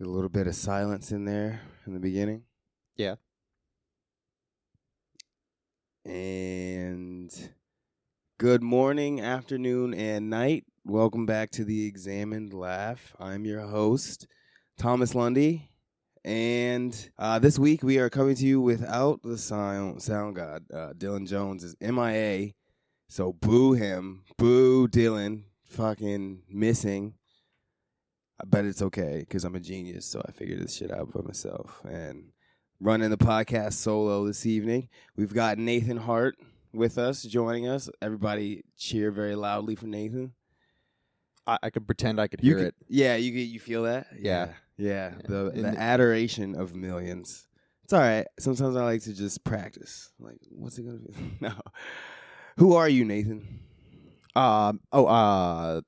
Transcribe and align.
A 0.00 0.04
little 0.04 0.28
bit 0.28 0.48
of 0.48 0.56
silence 0.56 1.12
in 1.12 1.24
there 1.24 1.60
in 1.86 1.94
the 1.94 2.00
beginning. 2.00 2.42
Yeah. 2.96 3.14
And 6.04 7.32
good 8.38 8.60
morning, 8.60 9.20
afternoon, 9.20 9.94
and 9.94 10.28
night. 10.28 10.64
Welcome 10.84 11.26
back 11.26 11.52
to 11.52 11.64
the 11.64 11.86
Examined 11.86 12.52
Laugh. 12.52 13.14
I'm 13.20 13.44
your 13.44 13.60
host, 13.60 14.26
Thomas 14.76 15.14
Lundy. 15.14 15.70
And 16.24 17.10
uh, 17.16 17.38
this 17.38 17.56
week 17.56 17.84
we 17.84 17.98
are 17.98 18.10
coming 18.10 18.34
to 18.34 18.44
you 18.44 18.60
without 18.60 19.22
the 19.22 19.38
sound, 19.38 20.02
sound 20.02 20.34
god. 20.34 20.64
Uh, 20.74 20.92
Dylan 20.94 21.28
Jones 21.28 21.62
is 21.62 21.76
MIA. 21.80 22.50
So 23.08 23.32
boo 23.32 23.74
him. 23.74 24.24
Boo 24.38 24.88
Dylan. 24.88 25.44
Fucking 25.62 26.42
missing. 26.50 27.14
But 28.46 28.64
it's 28.64 28.82
okay 28.82 29.18
because 29.20 29.44
I'm 29.44 29.54
a 29.54 29.60
genius. 29.60 30.06
So 30.06 30.22
I 30.26 30.32
figured 30.32 30.60
this 30.60 30.74
shit 30.76 30.90
out 30.90 31.12
by 31.12 31.20
myself. 31.22 31.80
And 31.88 32.30
running 32.80 33.10
the 33.10 33.16
podcast 33.16 33.74
solo 33.74 34.26
this 34.26 34.44
evening, 34.44 34.88
we've 35.16 35.32
got 35.34 35.56
Nathan 35.58 35.96
Hart 35.96 36.36
with 36.72 36.98
us, 36.98 37.22
joining 37.22 37.68
us. 37.68 37.88
Everybody 38.02 38.64
cheer 38.76 39.10
very 39.12 39.36
loudly 39.36 39.76
for 39.76 39.86
Nathan. 39.86 40.32
I, 41.46 41.58
I 41.62 41.70
could 41.70 41.86
pretend 41.86 42.20
I 42.20 42.26
could 42.26 42.42
You 42.42 42.50
hear 42.50 42.58
can- 42.58 42.66
it. 42.68 42.74
Yeah, 42.88 43.16
you 43.16 43.32
you 43.32 43.60
feel 43.60 43.84
that? 43.84 44.08
Yeah. 44.18 44.48
Yeah. 44.76 45.12
Yeah. 45.16 45.26
The 45.28 45.46
In 45.50 45.62
the 45.62 45.70
the- 45.72 45.78
adoration 45.80 46.56
of 46.56 46.74
millions. 46.74 47.46
It's 47.84 47.92
all 47.92 48.00
right. 48.00 48.26
Sometimes 48.40 48.74
I 48.76 48.82
like 48.84 49.02
to 49.02 49.12
just 49.14 49.44
practice. 49.44 50.10
Like, 50.18 50.38
what's 50.50 50.78
it 50.78 50.84
gonna 50.86 50.98
be? 50.98 51.14
no. 51.40 51.52
Who 52.56 52.74
are 52.74 52.88
you, 52.88 53.04
Nathan? 53.04 53.60
Um. 54.34 54.80
Oh. 54.90 55.04
Uh. 55.06 55.80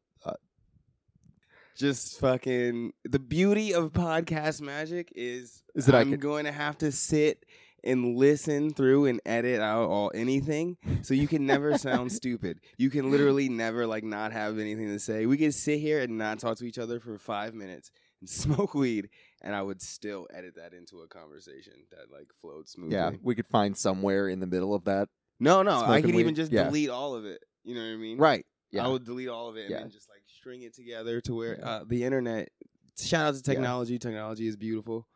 Just 1.76 2.18
fucking 2.20 2.92
the 3.04 3.18
beauty 3.18 3.74
of 3.74 3.92
podcast 3.92 4.60
magic 4.62 5.12
is 5.14 5.62
Is 5.74 5.86
that 5.86 5.94
I'm 5.94 6.16
going 6.16 6.46
to 6.46 6.52
have 6.52 6.78
to 6.78 6.90
sit 6.90 7.44
and 7.84 8.16
listen 8.16 8.72
through 8.72 9.04
and 9.06 9.20
edit 9.26 9.60
out 9.60 9.88
all 9.90 10.10
anything 10.14 10.76
so 11.02 11.12
you 11.14 11.28
can 11.28 11.46
never 11.46 11.76
sound 11.78 12.10
stupid. 12.20 12.60
You 12.78 12.88
can 12.88 13.10
literally 13.10 13.48
never 13.50 13.86
like 13.86 14.04
not 14.04 14.32
have 14.32 14.58
anything 14.58 14.88
to 14.88 14.98
say. 14.98 15.26
We 15.26 15.36
could 15.36 15.54
sit 15.54 15.78
here 15.80 16.00
and 16.00 16.16
not 16.18 16.38
talk 16.38 16.56
to 16.58 16.64
each 16.64 16.78
other 16.78 16.98
for 16.98 17.18
5 17.18 17.54
minutes 17.54 17.90
and 18.20 18.28
smoke 18.30 18.74
weed 18.74 19.10
and 19.42 19.54
I 19.54 19.60
would 19.62 19.82
still 19.82 20.26
edit 20.32 20.54
that 20.56 20.72
into 20.72 21.02
a 21.02 21.06
conversation 21.08 21.74
that 21.90 22.10
like 22.10 22.28
flowed 22.40 22.68
smoothly. 22.68 22.96
Yeah. 22.96 23.10
We 23.22 23.34
could 23.34 23.46
find 23.46 23.76
somewhere 23.76 24.28
in 24.28 24.40
the 24.40 24.46
middle 24.46 24.74
of 24.74 24.84
that. 24.86 25.08
No, 25.38 25.62
no, 25.62 25.78
I 25.84 26.00
could 26.00 26.14
even 26.14 26.34
just 26.34 26.50
Yeah. 26.50 26.64
delete 26.64 26.88
all 26.88 27.14
of 27.14 27.26
it. 27.26 27.40
You 27.64 27.74
know 27.74 27.82
what 27.82 27.92
I 27.92 27.96
mean? 27.96 28.16
Right. 28.18 28.46
Yeah. 28.72 28.84
I 28.84 28.88
would 28.88 29.04
delete 29.04 29.28
all 29.28 29.48
of 29.50 29.56
it 29.56 29.66
and 29.66 29.70
Yeah. 29.70 29.80
then 29.80 29.90
just 29.90 30.08
like 30.08 30.22
string 30.46 30.62
it 30.62 30.74
together 30.74 31.20
to 31.22 31.34
where 31.34 31.58
uh, 31.62 31.80
the 31.86 32.04
internet. 32.04 32.50
Shout 32.98 33.26
out 33.26 33.34
to 33.34 33.38
Yeah. 33.38 33.54
technology. 33.54 33.98
Technology 33.98 34.46
is 34.46 34.56
beautiful. 34.56 35.06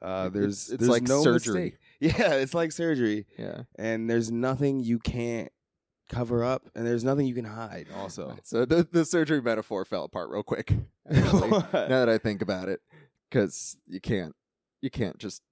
Uh, 0.00 0.30
there's 0.30 0.46
it's, 0.64 0.70
it's 0.70 0.80
there's 0.80 0.88
like 0.90 1.02
no 1.02 1.22
surgery. 1.22 1.54
mistake. 1.64 1.78
Yeah, 2.18 2.32
it's 2.34 2.54
like 2.54 2.72
surgery, 2.72 3.26
Yeah. 3.38 3.62
and 3.78 4.10
there's 4.10 4.32
nothing 4.32 4.80
you 4.80 4.98
can't 4.98 5.52
cover 6.08 6.42
up, 6.42 6.68
and 6.74 6.84
there's 6.84 7.04
nothing 7.04 7.26
you 7.26 7.34
can 7.34 7.44
hide. 7.44 7.86
Also, 7.96 8.30
Right, 8.30 8.40
So 8.46 8.64
the 8.64 8.88
the 8.90 9.04
surgery 9.04 9.40
metaphor 9.40 9.84
fell 9.84 10.04
apart 10.04 10.30
real 10.30 10.42
quick. 10.42 10.72
Actually, 11.08 11.50
now 11.50 11.60
that 11.72 12.08
I 12.08 12.18
think 12.18 12.42
about 12.42 12.68
it, 12.68 12.80
because 13.30 13.76
you 13.86 14.00
can't 14.00 14.34
you 14.80 14.90
can't 14.90 15.18
just 15.18 15.42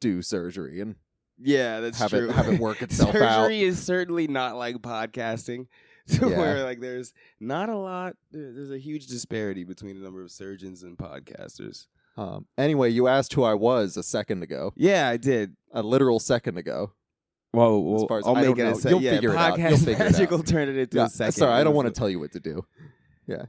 do 0.00 0.22
surgery 0.22 0.80
and 0.80 0.94
yeah, 1.38 1.80
that's 1.80 1.98
have 1.98 2.14
it- 2.14 2.18
true. 2.20 2.28
have 2.30 2.48
it 2.48 2.58
work 2.60 2.80
itself 2.86 3.10
surgery 3.12 3.26
out. 3.26 3.50
is 3.50 3.82
certainly 3.82 4.28
not 4.28 4.56
like 4.56 4.76
podcasting. 4.76 5.66
To 6.20 6.28
Yeah. 6.30 6.38
where 6.38 6.64
like 6.64 6.80
there's 6.80 7.12
not 7.40 7.68
a 7.68 7.76
lot. 7.76 8.16
There's 8.30 8.70
a 8.70 8.78
huge 8.78 9.06
disparity 9.06 9.64
between 9.64 9.98
the 9.98 10.04
number 10.04 10.22
of 10.22 10.30
surgeons 10.30 10.82
and 10.82 10.96
podcasters. 10.96 11.86
um. 12.16 12.46
Anyway, 12.58 12.90
you 12.90 13.08
asked 13.08 13.32
who 13.34 13.42
I 13.42 13.54
was 13.54 13.96
a 13.96 14.02
second 14.02 14.42
ago, 14.42 14.72
Yeah, 14.76 15.08
I 15.08 15.16
did. 15.16 15.56
a 15.72 15.82
literal 15.82 16.18
second 16.20 16.58
ago. 16.58 16.92
Whoa, 17.52 17.78
well, 17.80 18.06
far 18.08 18.18
as- 18.18 18.26
I'll 18.26 18.36
I 18.36 18.42
make 18.46 18.58
it 18.58 18.64
know. 18.64 18.70
a 18.70 18.74
se- 18.74 18.90
You'll 18.90 19.02
yeah, 19.02 19.10
figure 19.12 19.30
it 19.30 19.36
out. 19.36 19.58
podcast 19.58 19.68
You'll 19.70 19.78
figure 19.78 19.92
it 19.92 19.98
magic 20.12 20.22
out. 20.22 20.30
will 20.30 20.42
turn 20.42 20.68
it 20.68 20.76
into 20.78 20.96
Yeah. 20.96 21.04
a 21.06 21.08
second. 21.10 21.32
Sorry, 21.32 21.52
I 21.52 21.62
don't 21.64 21.74
want 21.74 21.86
to 21.88 21.92
tell 21.98 22.08
you 22.08 22.18
what 22.18 22.32
to 22.32 22.40
do. 22.40 22.64
Yeah, 23.26 23.44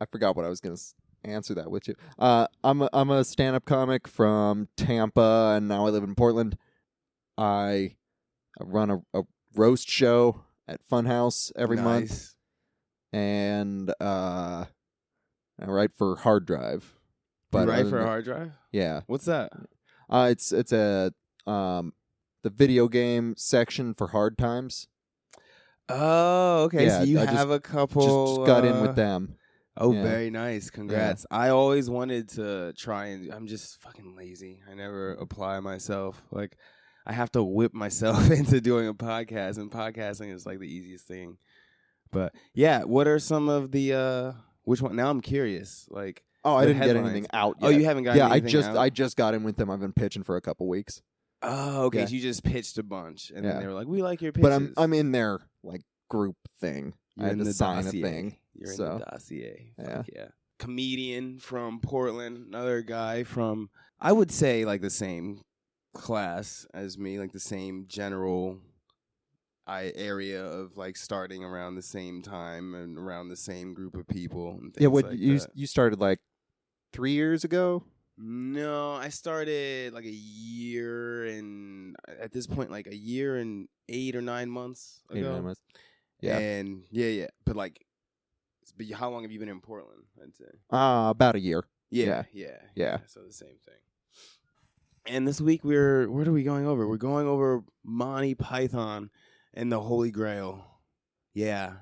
I 0.00 0.04
forgot 0.06 0.36
what 0.36 0.44
I 0.44 0.48
was 0.48 0.60
going 0.60 0.76
to 0.76 0.82
answer 1.24 1.54
that 1.54 1.70
with 1.70 1.88
you. 1.88 1.94
Uh, 2.18 2.46
I'm 2.62 2.82
a, 2.82 2.88
I'm 2.92 3.10
a 3.10 3.24
stand 3.24 3.56
up 3.56 3.64
comic 3.64 4.06
from 4.06 4.68
Tampa, 4.76 5.54
and 5.56 5.66
now 5.68 5.86
I 5.86 5.90
live 5.90 6.04
in 6.04 6.14
Portland. 6.14 6.56
I, 7.36 7.96
I 8.60 8.64
run 8.64 8.90
a, 8.90 9.02
a 9.14 9.22
roast 9.56 9.88
show 9.88 10.42
at 10.68 10.80
Funhouse 10.90 11.52
every 11.56 11.76
month, 11.76 12.34
and 13.12 13.90
uh, 14.00 14.64
I 15.60 15.64
write 15.66 15.92
for 15.92 16.16
Hard 16.16 16.46
Drive. 16.46 16.94
But 17.50 17.68
right 17.68 17.80
other 17.80 17.90
for 17.90 17.96
a 17.96 18.00
than- 18.00 18.08
hard 18.08 18.24
drive. 18.24 18.52
yeah, 18.72 19.02
What's 19.06 19.26
that? 19.26 19.52
uh, 20.10 20.28
it's 20.30 20.50
it's 20.52 20.72
a 20.72 21.12
um 21.46 21.92
the 22.42 22.50
video 22.50 22.88
game 22.88 23.34
section 23.36 23.94
for 23.94 24.08
Hard 24.08 24.36
Times. 24.36 24.88
Oh, 25.88 26.64
okay. 26.64 26.86
Yeah, 26.86 26.98
so 27.00 27.04
you 27.04 27.20
I 27.20 27.24
just- 27.26 27.36
have 27.36 27.50
a 27.50 27.60
couple. 27.60 28.02
Just, 28.02 28.36
just 28.38 28.46
got 28.46 28.64
in 28.64 28.74
uh, 28.76 28.82
with 28.82 28.96
them. 28.96 29.36
Oh, 29.76 29.92
Yeah. 29.92 30.02
very 30.02 30.30
nice. 30.30 30.70
Congrats. 30.70 31.26
I 31.30 31.48
always 31.50 31.90
wanted 31.90 32.28
to 32.30 32.72
try 32.74 33.06
and 33.06 33.32
I'm 33.32 33.46
just 33.46 33.80
fucking 33.82 34.14
lazy. 34.16 34.60
I 34.70 34.74
never 34.74 35.12
apply 35.14 35.58
myself. 35.60 36.22
Like 36.30 36.56
I 37.06 37.12
have 37.12 37.30
to 37.32 37.42
whip 37.42 37.74
myself 37.74 38.30
into 38.38 38.60
doing 38.60 38.88
a 38.88 38.94
podcast 38.94 39.58
and 39.58 39.70
podcasting 39.70 40.32
is 40.32 40.46
like 40.46 40.58
the 40.58 40.72
easiest 40.72 41.06
thing. 41.06 41.36
But 42.10 42.34
yeah, 42.54 42.82
what 42.84 43.06
are 43.06 43.18
some 43.18 43.48
of 43.48 43.70
the 43.72 43.92
uh 43.94 44.32
which 44.64 44.80
one 44.80 44.96
now 44.96 45.10
I'm 45.10 45.20
curious. 45.20 45.86
Like 45.90 46.22
Oh, 46.46 46.54
I 46.56 46.66
didn't 46.66 46.82
get 46.82 46.94
anything 46.96 47.26
out. 47.32 47.56
Yet. 47.60 47.66
Oh, 47.66 47.70
you 47.70 47.84
haven't 47.86 48.04
got 48.04 48.16
yeah, 48.16 48.28
I 48.28 48.38
just 48.38 48.68
out? 48.68 48.76
I 48.76 48.90
just 48.90 49.16
got 49.16 49.32
in 49.34 49.44
with 49.44 49.56
them. 49.56 49.70
I've 49.70 49.80
been 49.80 49.94
pitching 49.94 50.22
for 50.22 50.36
a 50.36 50.40
couple 50.42 50.68
weeks, 50.68 51.00
Oh, 51.42 51.84
okay. 51.86 52.00
Yeah. 52.00 52.04
So 52.06 52.12
you 52.14 52.20
just 52.20 52.44
pitched 52.44 52.76
a 52.78 52.82
bunch 52.82 53.30
and 53.34 53.44
Yeah. 53.44 53.52
then 53.52 53.60
they 53.62 53.66
were 53.66 53.72
like, 53.74 53.86
"We 53.86 54.02
like 54.02 54.20
your 54.22 54.32
pitches." 54.32 54.42
but 54.48 54.52
I'm 54.52 54.72
I'm 54.76 54.92
in 54.94 55.12
their 55.12 55.40
like 55.62 55.82
group 56.08 56.36
thing. 56.60 56.94
You're 57.16 57.26
I 57.28 57.30
in 57.32 57.38
had 57.38 57.44
to 57.44 57.44
the 57.44 57.52
sign 57.54 57.84
dossier. 57.84 58.00
a 58.00 58.04
thing. 58.04 58.36
You're 58.54 58.72
in 58.72 58.76
the 58.78 59.04
dossier. 59.10 59.72
yeah. 59.78 59.96
Fuck 59.96 60.08
yeah. 60.14 60.26
Comedian 60.58 61.38
from 61.40 61.80
Portland, 61.80 62.46
another 62.46 62.80
guy 62.82 63.24
from 63.24 63.70
I 64.00 64.12
would 64.12 64.30
say 64.30 64.64
like 64.64 64.80
the 64.80 64.90
same 64.90 65.40
class 65.94 66.66
as 66.74 66.98
me, 66.98 67.18
like 67.18 67.32
the 67.32 67.40
same 67.40 67.86
general 67.88 68.58
I 69.66 69.92
area 69.94 70.44
of 70.44 70.76
like 70.76 70.96
starting 70.96 71.42
around 71.42 71.76
the 71.76 71.82
same 71.82 72.20
time 72.20 72.74
and 72.74 72.98
around 72.98 73.28
the 73.30 73.36
same 73.36 73.72
group 73.72 73.96
of 73.96 74.06
people. 74.06 74.58
And 74.60 74.74
Yeah, 74.78 74.88
what 74.88 75.06
like 75.06 75.18
you 75.18 75.38
that. 75.38 75.50
you 75.54 75.66
started 75.66 76.00
like 76.00 76.18
three 76.92 77.12
years 77.12 77.44
ago? 77.44 77.84
No, 78.18 78.92
I 78.92 79.08
started 79.08 79.94
like 79.94 80.04
a 80.04 80.10
year 80.10 81.24
and 81.24 81.96
at 82.20 82.30
this 82.32 82.46
point 82.46 82.70
like 82.70 82.86
a 82.86 82.94
year 82.94 83.36
and 83.36 83.68
eight 83.88 84.14
or 84.14 84.20
nine 84.22 84.50
months 84.50 85.00
ago. 85.10 85.18
Eight 85.18 85.24
or 85.24 85.32
nine 85.32 85.44
months. 85.44 85.60
Yeah, 86.20 86.38
And 86.38 86.84
yeah, 86.90 87.08
yeah. 87.08 87.26
But 87.46 87.56
like 87.56 87.84
but 88.76 88.86
how 88.92 89.10
long 89.10 89.22
have 89.22 89.32
you 89.32 89.38
been 89.38 89.48
in 89.48 89.60
Portland? 89.60 90.04
I'd 90.22 90.36
say. 90.36 90.44
uh, 90.70 91.08
about 91.10 91.36
a 91.36 91.40
year. 91.40 91.64
Yeah, 91.90 92.24
yeah, 92.32 92.56
Yeah. 92.74 92.98
So 93.06 93.20
the 93.22 93.32
same 93.32 93.56
thing. 93.64 93.74
And 95.06 95.28
this 95.28 95.40
week 95.40 95.64
we're 95.64 96.10
what 96.10 96.26
are 96.26 96.32
we 96.32 96.42
going 96.42 96.66
over? 96.66 96.88
We're 96.88 96.96
going 96.96 97.26
over 97.26 97.62
Monty 97.84 98.34
Python 98.34 99.10
and 99.52 99.70
the 99.70 99.80
Holy 99.80 100.10
Grail. 100.10 100.64
Yeah. 101.34 101.72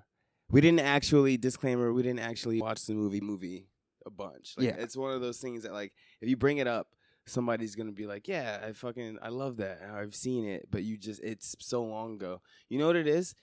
We 0.50 0.60
didn't 0.60 0.80
actually 0.80 1.36
disclaimer, 1.36 1.92
we 1.92 2.02
didn't 2.02 2.20
actually 2.20 2.60
watch 2.60 2.84
the 2.86 2.94
movie 2.94 3.20
movie 3.20 3.68
a 4.04 4.10
bunch. 4.10 4.54
Like, 4.56 4.66
Yeah. 4.66 4.76
It's 4.76 4.96
one 4.96 5.12
of 5.12 5.20
those 5.20 5.38
things 5.38 5.62
that 5.62 5.72
like 5.72 5.92
if 6.20 6.28
you 6.28 6.36
bring 6.36 6.58
it 6.58 6.66
up, 6.66 6.88
somebody's 7.26 7.76
gonna 7.76 7.92
be 7.92 8.06
like, 8.06 8.26
Yeah, 8.28 8.60
I 8.66 8.72
fucking 8.72 9.18
I 9.22 9.28
love 9.28 9.58
that. 9.58 9.80
I've 9.94 10.14
seen 10.14 10.44
it, 10.44 10.68
but 10.70 10.82
you 10.82 10.96
just 10.96 11.22
it's 11.22 11.54
so 11.60 11.82
long 11.84 12.14
ago. 12.14 12.40
You 12.68 12.78
know 12.78 12.86
what 12.88 12.96
it 12.96 13.06
is? 13.06 13.34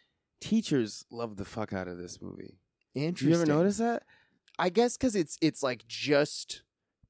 Teachers 0.41 1.05
love 1.11 1.37
the 1.37 1.45
fuck 1.45 1.73
out 1.73 1.87
of 1.87 1.97
this 1.97 2.21
movie. 2.21 2.59
Interesting. 2.95 3.29
You 3.29 3.35
ever 3.35 3.45
notice 3.45 3.77
that? 3.77 4.03
I 4.57 4.69
guess 4.69 4.97
because 4.97 5.15
it's 5.15 5.37
it's 5.41 5.63
like 5.63 5.87
just 5.87 6.63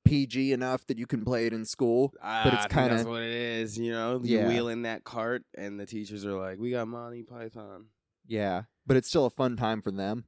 PG 0.09 0.51
enough 0.53 0.85
that 0.87 0.97
you 0.97 1.05
can 1.07 1.23
play 1.23 1.45
it 1.45 1.53
in 1.53 1.65
school. 1.65 2.13
Ah, 2.21 2.41
But 2.43 2.53
it's 2.55 2.65
kinda- 2.67 3.03
what 3.09 3.21
it 3.21 3.31
is. 3.31 3.77
You 3.77 3.91
know, 3.91 4.19
you 4.23 4.39
Yeah. 4.39 4.47
wheel 4.47 4.67
in 4.67 4.81
that 4.83 5.03
cart, 5.03 5.43
and 5.57 5.79
the 5.79 5.85
teachers 5.85 6.25
are 6.25 6.33
like, 6.33 6.57
"We 6.59 6.71
got 6.71 6.87
Monty 6.87 7.23
Python." 7.23 7.85
Yeah, 8.27 8.63
but 8.85 8.97
it's 8.97 9.07
still 9.07 9.25
a 9.25 9.29
fun 9.29 9.55
time 9.55 9.81
for 9.81 9.91
them. 9.91 10.25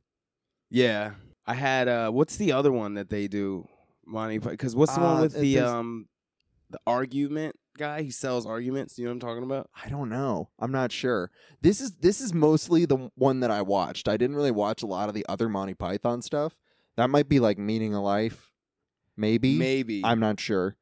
Yeah, 0.70 1.14
I 1.46 1.54
had. 1.56 1.88
uh 1.88 2.12
What's 2.12 2.38
the 2.38 2.52
other 2.52 2.72
one 2.72 2.94
that 2.96 3.10
they 3.10 3.28
do? 3.28 3.68
Monty 4.06 4.38
Because 4.38 4.76
what's 4.76 4.94
the 4.96 5.02
one 5.02 5.18
Uh, 5.18 5.22
with 5.22 5.34
the 5.40 5.56
there's- 5.56 5.70
um 5.70 6.08
the 6.70 6.80
argument 6.88 7.56
guy? 7.78 8.02
He 8.04 8.12
sells 8.12 8.46
arguments. 8.46 8.98
You 8.98 9.06
know 9.06 9.12
what 9.12 9.16
I'm 9.16 9.20
talking 9.20 9.44
about? 9.44 9.70
I 9.84 9.90
don't 9.90 10.10
know. 10.10 10.50
I'm 10.60 10.72
not 10.72 10.92
sure. 10.92 11.32
This 11.62 11.82
is 11.82 11.92
this 11.98 12.22
is 12.22 12.34
mostly 12.34 12.86
the 12.86 13.10
one 13.16 13.40
that 13.42 13.52
I 13.52 13.62
watched. 13.62 14.08
I 14.08 14.18
didn't 14.18 14.36
really 14.36 14.52
watch 14.52 14.82
a 14.84 14.88
lot 14.88 15.10
of 15.10 15.16
the 15.16 15.26
other 15.28 15.50
Monty 15.50 15.74
Python 15.74 16.22
stuff. 16.22 16.58
That 16.98 17.10
might 17.10 17.30
be 17.30 17.40
like 17.40 17.58
Meaning 17.58 17.94
of 17.96 18.04
Life, 18.04 18.51
maybe. 19.18 19.58
Maybe 19.58 20.02
I'm 20.04 20.20
not 20.20 20.40
sure. 20.40 20.76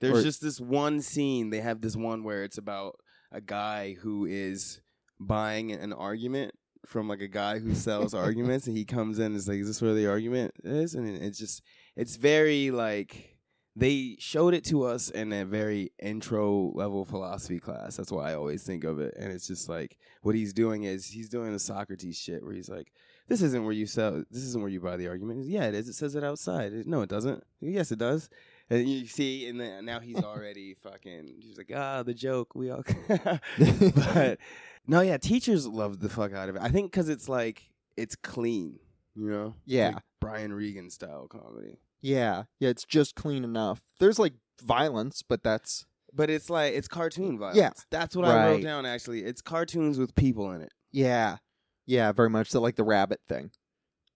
There's 0.00 0.18
or- 0.18 0.22
just 0.22 0.42
this 0.42 0.60
one 0.60 1.00
scene. 1.00 1.50
They 1.50 1.60
have 1.60 1.80
this 1.80 1.96
one 1.96 2.22
where 2.24 2.44
it's 2.44 2.58
about 2.58 2.96
a 3.32 3.40
guy 3.40 3.94
who 3.94 4.26
is 4.26 4.80
buying 5.18 5.72
an 5.72 5.92
argument 5.92 6.54
from 6.86 7.08
like 7.08 7.20
a 7.20 7.28
guy 7.28 7.58
who 7.58 7.74
sells 7.74 8.14
arguments, 8.26 8.66
and 8.66 8.76
he 8.76 8.84
comes 8.84 9.18
in 9.18 9.26
and 9.26 9.36
is 9.36 9.48
like, 9.48 9.58
"Is 9.58 9.66
this 9.66 9.82
where 9.82 9.94
the 9.94 10.08
argument 10.08 10.52
is?" 10.64 10.94
And 10.94 11.08
it's 11.08 11.38
just, 11.38 11.62
it's 11.96 12.16
very 12.16 12.70
like 12.70 13.35
they 13.78 14.16
showed 14.18 14.54
it 14.54 14.64
to 14.64 14.84
us 14.84 15.10
in 15.10 15.32
a 15.34 15.44
very 15.44 15.92
intro 16.02 16.72
level 16.74 17.04
philosophy 17.04 17.60
class. 17.60 17.96
That's 17.96 18.10
why 18.10 18.30
I 18.30 18.34
always 18.34 18.62
think 18.62 18.84
of 18.84 18.98
it. 18.98 19.14
And 19.18 19.30
it's 19.30 19.46
just 19.46 19.68
like 19.68 19.98
what 20.22 20.34
he's 20.34 20.54
doing 20.54 20.84
is 20.84 21.06
he's 21.06 21.28
doing 21.28 21.52
the 21.52 21.58
Socrates 21.58 22.18
shit 22.18 22.42
where 22.42 22.54
he's 22.54 22.70
like, 22.70 22.90
"This 23.28 23.42
isn't 23.42 23.64
where 23.64 23.74
you 23.74 23.84
sell. 23.86 24.24
This 24.30 24.44
isn't 24.44 24.62
where 24.62 24.70
you 24.70 24.80
buy 24.80 24.96
the 24.96 25.08
argument." 25.08 25.44
Yeah, 25.44 25.64
it 25.64 25.74
is. 25.74 25.88
It 25.88 25.92
says 25.92 26.14
it 26.14 26.24
outside. 26.24 26.72
No, 26.86 27.02
it 27.02 27.10
doesn't. 27.10 27.44
Yes, 27.60 27.92
it 27.92 27.98
does. 27.98 28.30
And 28.70 28.88
you 28.88 29.06
see, 29.06 29.46
and 29.46 29.60
then 29.60 29.84
now 29.84 30.00
he's 30.00 30.16
already 30.24 30.74
fucking. 30.74 31.34
He's 31.40 31.58
like, 31.58 31.70
ah, 31.74 32.02
the 32.02 32.14
joke. 32.14 32.54
We 32.54 32.70
all. 32.70 32.82
but 33.08 34.38
no, 34.86 35.02
yeah, 35.02 35.18
teachers 35.18 35.66
love 35.66 36.00
the 36.00 36.08
fuck 36.08 36.32
out 36.32 36.48
of 36.48 36.56
it. 36.56 36.62
I 36.62 36.70
think 36.70 36.90
because 36.90 37.10
it's 37.10 37.28
like 37.28 37.70
it's 37.96 38.16
clean, 38.16 38.78
you 39.14 39.30
know. 39.30 39.54
Yeah. 39.66 39.88
like 39.88 40.02
Brian 40.18 40.54
Regan 40.54 40.88
style 40.88 41.28
comedy. 41.28 41.78
Yeah, 42.00 42.44
yeah, 42.60 42.68
it's 42.68 42.84
just 42.84 43.14
clean 43.14 43.44
enough. 43.44 43.82
There's 43.98 44.18
like 44.18 44.34
violence, 44.62 45.22
but 45.22 45.42
that's 45.42 45.86
But 46.12 46.30
it's 46.30 46.48
like 46.50 46.74
it's 46.74 46.88
cartoon 46.88 47.38
violence. 47.38 47.58
Yeah. 47.58 47.70
that's 47.90 48.14
what 48.16 48.24
I 48.26 48.46
wrote 48.46 48.52
Right. 48.56 48.62
down. 48.62 48.86
Actually, 48.86 49.24
it's 49.24 49.40
cartoons 49.42 49.98
with 49.98 50.14
people 50.14 50.50
in 50.52 50.62
it. 50.62 50.72
yeah, 50.92 51.38
yeah, 51.86 52.12
very 52.12 52.30
much 52.30 52.48
so. 52.50 52.60
Like 52.60 52.76
the 52.76 52.84
rabbit 52.84 53.20
thing. 53.28 53.50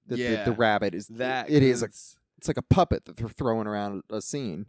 The, 0.07 0.17
the, 0.17 0.23
Yeah. 0.23 0.45
the 0.45 0.53
rabbit 0.53 0.95
is 0.95 1.07
That 1.09 1.51
It 1.51 1.63
is 1.63 1.83
a, 1.83 1.87
it's 1.87 2.49
like 2.49 2.57
a 2.57 2.63
puppet 2.63 3.05
that 3.05 3.17
they're 3.17 3.29
throwing 3.29 3.67
around 3.67 4.03
a 4.11 4.21
scene. 4.23 4.67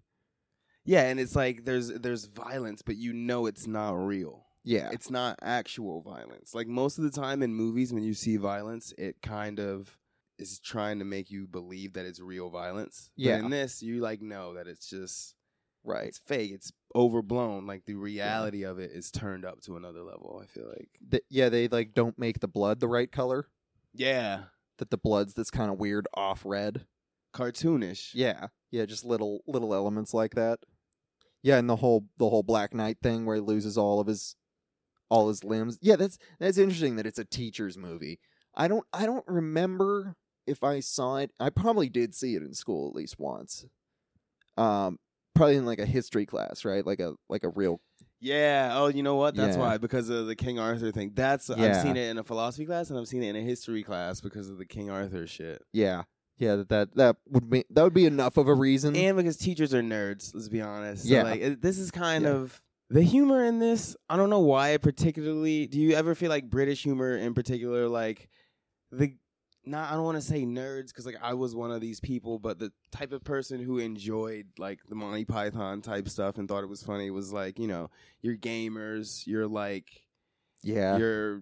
yeah, 0.86 1.04
and 1.10 1.20
it's 1.20 1.36
like 1.36 1.66
there's 1.66 1.88
there's 1.90 2.26
violence, 2.26 2.82
but 2.82 2.98
you 2.98 3.14
know 3.14 3.46
it's 3.46 3.66
not 3.68 3.94
real. 3.94 4.46
Yeah, 4.64 4.90
It's 4.92 5.10
not 5.10 5.40
actual 5.42 6.02
violence. 6.02 6.54
Like 6.54 6.68
most 6.68 7.00
of 7.00 7.04
the 7.04 7.10
time 7.10 7.42
in 7.42 7.54
movies, 7.56 7.92
when 7.92 8.04
you 8.04 8.14
see 8.14 8.38
violence, 8.38 8.94
it 8.98 9.20
kind 9.24 9.60
of 9.60 9.98
is 10.42 10.60
trying 10.60 11.00
to 11.00 11.06
make 11.06 11.30
you 11.30 11.48
believe 11.48 11.94
that 11.94 12.06
it's 12.06 12.20
real 12.20 12.50
violence. 12.50 13.12
Yeah. 13.16 13.38
But 13.38 13.46
in 13.46 13.52
this, 13.52 13.82
you 13.82 14.02
like 14.02 14.22
know 14.22 14.56
that 14.56 14.68
it's 14.68 14.90
just 14.90 15.36
right. 15.84 16.08
it's 16.08 16.20
fake. 16.20 16.52
It's 16.54 16.72
overblown. 16.96 17.68
Like 17.68 17.86
the 17.86 17.96
reality 17.96 18.64
of 18.64 18.80
it 18.80 18.92
is 18.92 19.12
turned 19.12 19.46
up 19.46 19.62
to 19.62 19.76
another 19.76 20.04
level. 20.04 20.42
I 20.44 20.48
feel 20.48 20.68
like. 20.68 20.90
Th- 21.10 21.24
yeah, 21.30 21.50
they 21.50 21.68
like 21.68 21.94
don't 21.94 22.18
make 22.18 22.40
the 22.40 22.48
blood 22.48 22.80
the 22.80 22.88
right 22.88 23.12
color. 23.12 23.48
Yeah. 23.94 24.44
That 24.78 24.90
the 24.90 24.98
blood's 24.98 25.34
this 25.34 25.52
kind 25.52 25.70
of 25.70 25.80
weird 25.80 26.08
off 26.16 26.44
red. 26.46 26.86
Cartoonish. 27.34 28.12
Yeah, 28.14 28.48
yeah, 28.72 28.86
just 28.86 29.06
little 29.06 29.42
little 29.48 29.74
elements 29.74 30.14
like 30.14 30.36
that. 30.36 30.60
Yeah, 31.44 31.58
and 31.58 31.70
the 31.70 31.78
whole 31.78 32.06
the 32.18 32.30
whole 32.30 32.44
Black 32.44 32.74
Knight 32.74 32.98
thing 33.02 33.26
where 33.26 33.36
he 33.36 33.42
loses 33.42 33.78
all 33.78 34.00
of 34.00 34.08
his 34.08 34.36
all 35.10 35.28
his 35.28 35.44
limbs. 35.44 35.78
Yeah, 35.82 35.96
that's 35.96 36.18
that's 36.40 36.58
interesting 36.58 36.96
that 36.98 37.06
it's 37.06 37.20
a 37.20 37.26
teacher's 37.26 37.78
movie. 37.78 38.20
I 38.56 38.68
don't 38.68 38.86
I 38.94 39.06
don't 39.06 39.26
remember 39.28 40.16
if 40.52 40.64
I 40.64 40.80
saw 40.82 41.18
it. 41.18 41.32
I 41.40 41.50
probably 41.50 41.90
did 41.90 42.14
see 42.14 42.36
it 42.36 42.44
in 42.44 42.54
school 42.54 42.88
at 42.90 42.96
least 42.96 43.18
once. 43.20 43.66
Um, 44.58 45.00
probably 45.34 45.56
in 45.56 45.66
like 45.66 45.80
a 45.80 45.86
history 45.86 46.26
class, 46.26 46.66
right? 46.66 46.86
Like 46.86 47.00
a 47.00 47.14
like 47.30 47.44
a 47.44 47.50
real. 47.50 47.82
Yeah. 48.20 48.72
Oh, 48.76 48.88
you 48.88 49.02
know 49.02 49.16
what? 49.16 49.36
That's 49.36 49.56
Yeah. 49.56 49.62
why 49.64 49.78
because 49.78 50.10
of 50.10 50.28
the 50.28 50.36
King 50.36 50.60
Arthur 50.60 50.92
thing. 50.92 51.12
That's 51.16 51.50
Yeah. 51.50 51.56
I've 51.56 51.82
seen 51.82 51.98
it 51.98 52.10
in 52.10 52.18
a 52.20 52.24
philosophy 52.24 52.66
class 52.66 52.90
and 52.90 53.00
I've 53.00 53.08
seen 53.08 53.24
it 53.24 53.30
in 53.30 53.36
a 53.36 53.42
history 53.42 53.82
class 53.84 54.22
because 54.22 54.50
of 54.50 54.58
the 54.60 54.66
King 54.66 54.90
Arthur 54.92 55.26
shit. 55.26 55.64
Yeah, 55.74 56.04
yeah. 56.38 56.58
That 56.58 56.70
that 56.70 56.96
that 56.96 57.16
would 57.30 57.50
be 57.50 57.66
that 57.72 57.82
would 57.84 57.94
be 57.96 58.06
enough 58.06 58.38
of 58.38 58.48
a 58.48 58.54
reason. 58.54 58.96
And 58.96 59.18
because 59.18 59.38
teachers 59.38 59.74
are 59.74 59.82
nerds, 59.82 60.36
let's 60.36 60.50
be 60.50 60.62
honest. 60.62 61.04
So, 61.06 61.10
Yeah. 61.10 61.24
like 61.24 61.42
it, 61.42 61.62
this 61.62 61.80
is 61.80 61.90
kind 61.90 62.26
Yeah. 62.26 62.32
of 62.32 62.62
the 62.90 63.02
humor 63.02 63.44
in 63.46 63.58
this. 63.60 63.96
I 64.10 64.18
don't 64.18 64.30
know 64.30 64.42
why 64.42 64.70
it 64.72 64.82
particularly. 64.82 65.66
Do 65.66 65.80
you 65.80 65.94
ever 65.94 66.14
feel 66.14 66.30
like 66.30 66.50
British 66.50 66.84
humor 66.84 67.16
in 67.18 67.34
particular, 67.34 67.88
like 67.88 68.30
the? 68.92 69.16
Not, 69.64 69.92
I 69.92 69.94
don't 69.94 70.04
want 70.04 70.18
to 70.18 70.22
say 70.22 70.44
nerds 70.44 70.88
because 70.88 71.06
like 71.06 71.18
I 71.22 71.36
was 71.36 71.54
one 71.56 71.72
of 71.72 71.82
these 71.82 72.00
people, 72.00 72.40
but 72.40 72.58
the 72.58 72.72
type 72.92 73.12
of 73.12 73.24
person 73.24 73.64
who 73.64 73.78
enjoyed 73.78 74.48
like 74.58 74.80
the 74.90 74.96
Monty 74.96 75.24
Python 75.24 75.82
type 75.82 76.10
stuff 76.10 76.38
and 76.38 76.48
thought 76.48 76.64
it 76.64 76.70
was 76.70 76.82
funny 76.82 77.12
was 77.12 77.32
like 77.32 77.60
you 77.60 77.68
know 77.68 77.90
you're 78.22 78.36
gamers, 78.36 79.28
you're 79.28 79.48
like 79.48 80.04
yeah, 80.64 80.98
you're 80.98 81.42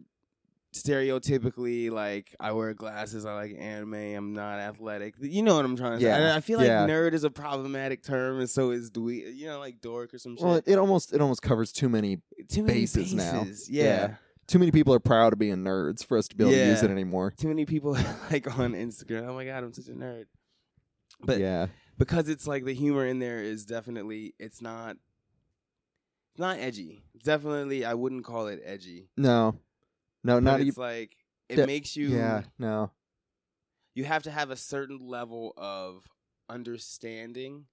stereotypically 0.74 1.90
like 1.90 2.36
I 2.40 2.52
wear 2.52 2.74
glasses, 2.74 3.26
I 3.26 3.34
like 3.34 3.56
anime, 3.58 3.94
I'm 3.94 4.34
not 4.34 4.60
athletic. 4.60 5.16
You 5.20 5.42
know 5.42 5.56
what 5.56 5.66
I'm 5.66 5.76
trying 5.76 5.94
to 5.94 6.00
say. 6.00 6.08
Yeah, 6.08 6.16
And 6.18 6.28
I 6.34 6.42
feel 6.42 6.60
like 6.60 6.68
yeah. 6.68 6.86
nerd 6.88 7.14
is 7.14 7.24
a 7.24 7.30
problematic 7.30 8.04
term, 8.04 8.40
and 8.40 8.50
so 8.50 8.72
is 8.72 8.92
dweeb. 8.92 9.36
You 9.36 9.48
know, 9.48 9.60
like 9.60 9.82
dork 9.82 10.14
or 10.14 10.18
some 10.18 10.36
shit. 10.36 10.46
well, 10.46 10.62
it, 10.66 10.78
almost 10.78 11.14
it 11.14 11.22
almost 11.22 11.42
covers 11.42 11.72
too 11.72 11.90
many 11.90 12.20
Too 12.50 12.64
many 12.64 12.82
bases 12.82 13.14
now. 13.14 13.46
Yeah. 13.68 13.84
Yeah. 13.84 14.16
Too 14.50 14.60
many 14.60 14.72
people 14.72 14.94
are 14.94 15.00
proud 15.00 15.32
of 15.34 15.40
being 15.40 15.58
nerds 15.58 16.04
for 16.06 16.18
us 16.18 16.28
to 16.28 16.36
be 16.36 16.44
able 16.44 16.52
to 16.54 16.66
use 16.66 16.84
it 16.84 16.92
anymore. 16.92 17.32
Too 17.32 17.48
many 17.48 17.66
people 17.66 17.92
like 18.32 18.60
on 18.60 18.74
Instagram. 18.74 19.28
Oh 19.28 19.34
my 19.36 19.46
god, 19.46 19.64
I'm 19.64 19.74
such 19.74 19.88
a 19.88 19.92
nerd. 19.92 20.26
But 21.22 21.40
yeah, 21.40 21.68
because 21.98 22.30
it's 22.30 22.48
like 22.48 22.66
the 22.66 22.74
humor 22.74 23.06
in 23.06 23.20
there 23.20 23.40
is 23.40 23.66
definitely 23.66 24.34
it's 24.40 24.62
not 24.62 24.98
it's 26.34 26.40
not 26.40 26.58
edgy. 26.60 27.04
Definitely 27.24 27.86
I 27.86 27.94
wouldn't 27.94 28.24
call 28.26 28.48
it 28.48 28.62
edgy. 28.66 29.10
no, 29.18 29.56
no, 30.24 30.36
But 30.36 30.44
not 30.44 30.60
it's 30.62 30.68
even. 30.70 30.82
like 30.84 31.16
it 31.50 31.56
that- 31.58 31.68
makes 31.68 31.96
you 31.96 32.08
Yeah, 32.10 32.44
no, 32.58 32.92
you 33.96 34.04
have 34.06 34.24
to 34.24 34.32
have 34.32 34.50
a 34.50 34.56
certain 34.56 35.00
level 35.02 35.54
of 35.58 36.08
understanding 36.50 37.66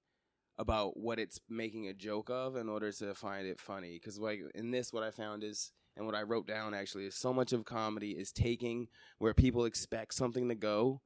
about 0.58 0.96
what 0.96 1.18
it's 1.18 1.38
making 1.48 1.86
a 1.88 1.92
joke 1.94 2.30
of 2.30 2.56
in 2.56 2.68
order 2.68 2.90
to 2.90 3.14
find 3.14 3.46
it 3.46 3.60
funny 3.60 3.92
because 3.94 4.18
like 4.18 4.40
in 4.54 4.70
this 4.70 4.90
what 4.92 5.02
i 5.02 5.10
found 5.10 5.44
is 5.44 5.70
and 5.96 6.06
what 6.06 6.14
i 6.14 6.22
wrote 6.22 6.46
down 6.46 6.74
actually 6.74 7.06
is 7.06 7.14
so 7.14 7.32
much 7.32 7.52
of 7.52 7.64
comedy 7.64 8.10
is 8.12 8.32
taking 8.32 8.88
where 9.18 9.34
people 9.34 9.64
expect 9.64 10.14
something 10.14 10.48
to 10.48 10.54
go 10.54 11.00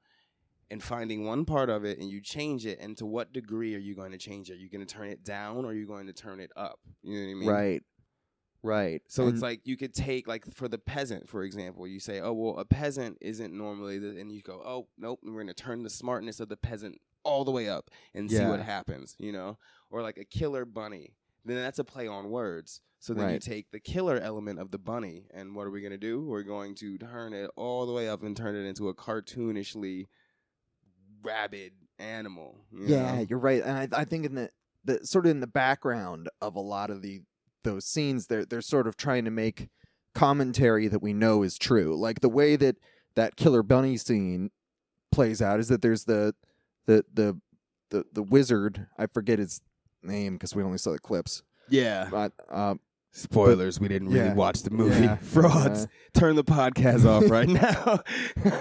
and 0.70 0.82
finding 0.82 1.24
one 1.26 1.44
part 1.44 1.68
of 1.68 1.84
it 1.84 1.98
and 1.98 2.08
you 2.08 2.20
change 2.20 2.64
it. 2.64 2.78
And 2.80 2.96
to 2.98 3.06
what 3.06 3.32
degree 3.32 3.74
are 3.74 3.78
you 3.80 3.94
going 3.96 4.12
to 4.12 4.18
change 4.18 4.50
it? 4.50 4.54
Are 4.54 4.56
you 4.58 4.70
going 4.70 4.86
to 4.86 4.94
turn 4.94 5.08
it 5.08 5.24
down 5.24 5.64
or 5.64 5.68
are 5.70 5.74
you 5.74 5.86
going 5.86 6.06
to 6.06 6.12
turn 6.12 6.38
it 6.38 6.52
up? 6.56 6.78
You 7.02 7.14
know 7.14 7.24
what 7.24 7.30
i 7.30 7.34
mean? 7.34 7.48
Right, 7.48 7.82
right. 8.62 9.02
so 9.08 9.24
And- 9.24 9.32
it's 9.32 9.42
like 9.42 9.62
you 9.64 9.76
could 9.76 9.92
take 9.94 10.28
like 10.28 10.44
for 10.54 10.68
the 10.68 10.78
peasant, 10.78 11.28
for 11.28 11.42
example, 11.42 11.86
you 11.88 11.98
say, 12.00 12.20
"Oh 12.20 12.32
well, 12.32 12.58
a 12.58 12.64
peasant 12.64 13.18
isn't 13.20 13.52
normally," 13.52 13.98
the, 13.98 14.20
and 14.20 14.30
you 14.30 14.42
go, 14.42 14.62
"Oh 14.64 14.86
nope, 14.96 15.20
we're 15.24 15.32
going 15.32 15.46
to 15.48 15.54
turn 15.54 15.82
the 15.82 15.90
smartness 15.90 16.38
of 16.40 16.48
the 16.48 16.56
peasant 16.56 17.00
all 17.24 17.44
the 17.44 17.50
way 17.50 17.68
up 17.68 17.90
and 18.14 18.30
see 18.30 18.44
what 18.44 18.60
happens," 18.60 19.16
you 19.18 19.32
know, 19.32 19.58
or 19.90 20.02
like 20.02 20.18
a 20.18 20.24
killer 20.24 20.64
bunny. 20.64 21.14
Then 21.50 21.62
that's 21.62 21.78
a 21.78 21.84
play 21.84 22.06
on 22.06 22.30
words. 22.30 22.80
So 22.98 23.14
then 23.14 23.32
you 23.32 23.38
take 23.38 23.70
the 23.70 23.80
killer 23.80 24.18
element 24.18 24.58
of 24.58 24.70
the 24.70 24.78
bunny, 24.78 25.24
and 25.32 25.54
what 25.54 25.66
are 25.66 25.70
we 25.70 25.80
going 25.80 25.92
to 25.92 25.98
do? 25.98 26.20
We're 26.20 26.42
going 26.42 26.74
to 26.76 26.98
turn 26.98 27.32
it 27.32 27.50
all 27.56 27.86
the 27.86 27.94
way 27.94 28.10
up 28.10 28.22
and 28.22 28.36
turn 28.36 28.54
it 28.54 28.68
into 28.68 28.90
a 28.90 28.94
cartoonishly 28.94 30.06
rabid 31.22 31.72
animal. 31.98 32.66
you 32.70 32.88
yeah, 32.88 33.16
know? 33.16 33.26
you're 33.28 33.38
right. 33.38 33.62
And 33.62 33.94
I, 33.94 34.00
I 34.00 34.04
think 34.04 34.26
in 34.26 34.34
the, 34.34 34.50
the 34.84 35.06
sort 35.06 35.24
of 35.24 35.30
in 35.30 35.40
the 35.40 35.46
background 35.46 36.28
of 36.42 36.56
a 36.56 36.60
lot 36.60 36.90
of 36.90 37.00
the 37.00 37.22
those 37.64 37.86
scenes, 37.86 38.26
they're 38.26 38.44
they're 38.44 38.60
sort 38.60 38.86
of 38.86 38.96
trying 38.96 39.24
to 39.24 39.30
make 39.30 39.70
commentary 40.14 40.86
that 40.88 41.02
we 41.02 41.14
know 41.14 41.42
is 41.42 41.56
true. 41.56 41.96
Like 41.98 42.20
the 42.20 42.28
way 42.28 42.56
that 42.56 42.76
that 43.14 43.36
killer 43.36 43.62
bunny 43.62 43.96
scene 43.96 44.50
plays 45.10 45.40
out 45.40 45.60
is 45.60 45.68
that 45.68 45.82
there's 45.82 46.04
the 46.04 46.34
the 46.86 47.04
the 47.12 47.40
the, 47.90 48.04
the 48.12 48.22
wizard. 48.22 48.86
I 48.98 49.06
forget 49.06 49.38
his 49.38 49.62
name 50.02 50.34
because 50.34 50.54
we 50.54 50.62
only 50.62 50.78
saw 50.78 50.92
the 50.92 50.98
clips. 50.98 51.42
yeah. 51.68 52.08
But 52.10 52.32
um, 52.50 52.80
Spoilers. 53.12 53.80
we 53.80 53.88
didn't 53.88 54.08
really 54.08 54.26
yeah. 54.26 54.34
watch 54.34 54.62
the 54.62 54.70
movie. 54.70 55.02
Yeah. 55.04 55.16
Frauds. 55.20 55.88
Turn 56.14 56.36
the 56.36 56.44
podcast 56.44 57.04
off 57.04 57.28
right 57.30 57.48
now. 57.48 58.02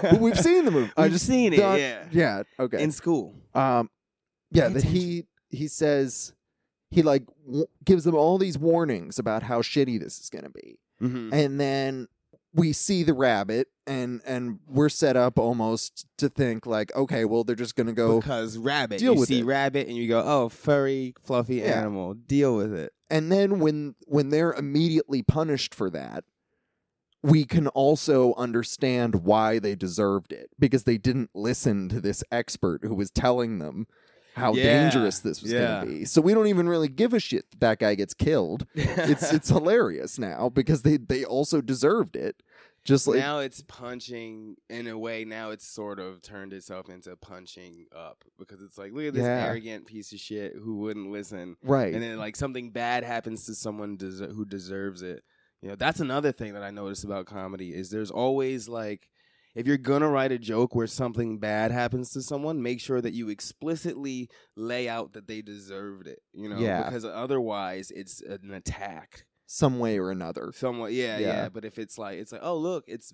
but 0.02 0.20
we've 0.20 0.38
seen 0.38 0.64
the 0.64 0.70
movie. 0.72 0.92
I 0.96 1.02
We've 1.04 1.12
just 1.12 1.26
seen 1.26 1.52
it, 1.52 1.58
yeah. 1.60 2.04
Yeah. 2.10 2.42
Okay. 2.58 2.82
In 2.82 2.90
school. 2.92 3.34
Um, 3.54 3.90
yeah, 4.50 4.66
Pay 4.68 4.74
that 4.74 4.84
he 4.84 5.26
he 5.50 5.68
says 5.68 6.32
he 6.90 7.02
like 7.02 7.24
w- 7.46 7.66
gives 7.84 8.02
them 8.04 8.14
all 8.16 8.38
these 8.38 8.58
warnings 8.58 9.18
about 9.20 9.44
how 9.44 9.62
shitty 9.62 10.00
this 10.00 10.18
is 10.18 10.28
going 10.30 10.44
to 10.44 10.50
be, 10.50 10.78
Mm-hmm. 11.00 11.32
and 11.32 11.60
then 11.60 12.08
we 12.52 12.72
see 12.72 13.02
the 13.02 13.14
rabbit, 13.14 13.68
and 13.86 14.20
and 14.26 14.58
we're 14.68 14.88
set 14.88 15.16
up 15.16 15.38
almost 15.38 16.06
to 16.18 16.28
think 16.28 16.66
like, 16.66 16.94
okay, 16.96 17.24
well 17.24 17.44
they're 17.44 17.54
just 17.56 17.76
going 17.76 17.86
to 17.86 17.92
go, 17.92 18.20
because 18.20 18.58
rabbit. 18.58 18.98
deal 18.98 19.14
you 19.14 19.20
with 19.20 19.28
see 19.28 19.40
it. 19.40 19.44
rabbit 19.44 19.86
and 19.88 19.96
you 19.96 20.08
go, 20.08 20.22
oh, 20.24 20.48
furry, 20.48 21.14
fluffy 21.22 21.56
Yeah. 21.56 21.80
animal. 21.80 22.14
Deal 22.14 22.56
with 22.56 22.72
it. 22.74 22.92
and 23.08 23.30
then 23.30 23.58
when 23.60 23.94
when 24.06 24.30
they're 24.30 24.52
immediately 24.52 25.22
punished 25.22 25.74
for 25.74 25.90
that. 25.90 26.24
We 27.22 27.44
can 27.44 27.66
also 27.68 28.32
understand 28.38 29.16
why 29.24 29.58
they 29.58 29.74
deserved 29.74 30.32
it 30.32 30.48
because 30.58 30.84
they 30.84 30.96
didn't 30.96 31.28
listen 31.34 31.90
to 31.90 32.00
this 32.00 32.24
expert 32.32 32.80
who 32.82 32.94
was 32.94 33.10
telling 33.10 33.58
them 33.58 33.86
how 34.34 34.54
Yeah, 34.54 34.62
dangerous 34.64 35.20
this 35.20 35.42
was 35.42 35.52
yeah. 35.52 35.58
going 35.58 35.80
to 35.80 35.98
be. 36.00 36.04
So 36.04 36.20
we 36.20 36.34
don't 36.34 36.46
even 36.46 36.68
really 36.68 36.88
give 36.88 37.12
a 37.14 37.20
shit 37.20 37.50
that 37.52 37.60
that 37.60 37.78
guy 37.78 37.94
gets 37.94 38.14
killed. 38.14 38.66
it's 38.74 39.32
it's 39.32 39.48
hilarious 39.48 40.18
now 40.18 40.48
because 40.48 40.82
they 40.82 40.96
they 40.96 41.24
also 41.24 41.60
deserved 41.60 42.16
it. 42.16 42.42
Just 42.82 43.06
like 43.06 43.18
now 43.18 43.40
it's 43.40 43.62
punching 43.68 44.56
in 44.70 44.86
a 44.86 44.96
way. 44.96 45.26
Now 45.26 45.50
it's 45.50 45.66
sort 45.66 45.98
of 46.00 46.22
turned 46.22 46.54
itself 46.54 46.88
into 46.88 47.14
punching 47.16 47.84
up 47.94 48.24
because 48.38 48.62
it's 48.62 48.78
like, 48.78 48.92
look 48.92 49.04
at 49.08 49.14
this 49.14 49.22
Yeah. 49.22 49.44
arrogant 49.46 49.86
piece 49.86 50.12
of 50.12 50.18
shit 50.18 50.54
who 50.56 50.76
wouldn't 50.78 51.10
listen, 51.12 51.56
right. 51.62 51.92
and 51.92 52.02
then 52.02 52.16
like 52.16 52.36
something 52.36 52.70
bad 52.70 53.04
happens 53.04 53.44
to 53.46 53.54
someone 53.54 53.96
des- 53.98 54.32
who 54.32 54.46
deserves 54.46 55.02
it. 55.02 55.22
You 55.60 55.68
know, 55.68 55.74
that's 55.74 56.00
another 56.00 56.32
thing 56.32 56.54
that 56.54 56.62
I 56.62 56.70
noticed 56.70 57.04
about 57.04 57.26
comedy 57.26 57.74
is 57.74 57.90
there's 57.90 58.10
always 58.10 58.66
like 58.66 59.10
if 59.54 59.66
you're 59.66 59.76
gonna 59.78 60.08
write 60.08 60.32
a 60.32 60.38
joke 60.38 60.74
where 60.74 60.86
something 60.86 61.38
bad 61.38 61.70
happens 61.72 62.10
to 62.10 62.22
someone, 62.22 62.62
make 62.62 62.80
sure 62.80 63.00
that 63.00 63.12
you 63.12 63.28
explicitly 63.28 64.28
lay 64.56 64.88
out 64.88 65.12
that 65.14 65.26
they 65.26 65.42
deserved 65.42 66.06
it. 66.06 66.20
You 66.32 66.48
know, 66.48 66.58
Yeah. 66.58 66.84
because 66.84 67.04
otherwise 67.04 67.90
it's 67.90 68.20
an 68.22 68.52
attack. 68.52 69.24
Some 69.46 69.78
way 69.80 69.98
or 69.98 70.10
another. 70.12 70.52
Somewhat, 70.54 70.92
yeah, 70.92 71.18
yeah, 71.18 71.26
Yeah. 71.26 71.48
But 71.48 71.64
if 71.64 71.78
it's 71.78 71.98
like, 71.98 72.18
it's 72.18 72.30
like, 72.32 72.42
oh 72.44 72.56
look, 72.56 72.84
it's 72.86 73.12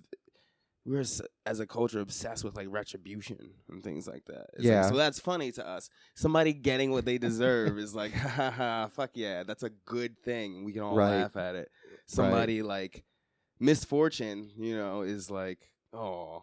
we're 0.85 1.01
s- 1.01 1.23
as 1.45 1.59
a 1.59 1.67
culture 1.67 1.99
obsessed 1.99 2.45
with 2.45 2.55
like 2.57 2.69
retribution 2.71 3.55
and 3.69 3.83
things 3.83 4.07
like 4.07 4.25
that. 4.27 4.47
It's 4.53 4.59
like, 4.59 4.67
Yeah. 4.67 4.83
so 4.89 4.95
that's 4.97 5.19
funny 5.19 5.51
to 5.53 5.67
us. 5.67 5.89
Somebody 6.15 6.53
getting 6.53 6.93
what 6.93 7.05
they 7.05 7.19
deserve 7.19 7.77
is 7.79 7.93
like, 7.95 8.13
ha 8.15 8.29
ha 8.29 8.51
ha, 8.53 8.87
fuck 8.89 9.11
yeah, 9.15 9.43
that's 9.43 9.65
a 9.65 9.71
good 9.87 10.17
thing. 10.23 10.63
We 10.65 10.73
can 10.73 10.83
all 10.83 10.95
Right. 10.95 11.23
laugh 11.23 11.37
at 11.37 11.57
it. 11.57 11.71
Somebody 12.07 12.63
like 12.63 13.03
misfortune, 13.59 14.51
you 14.57 14.77
know, 14.77 15.03
is 15.03 15.31
like, 15.31 15.71
oh 15.97 16.43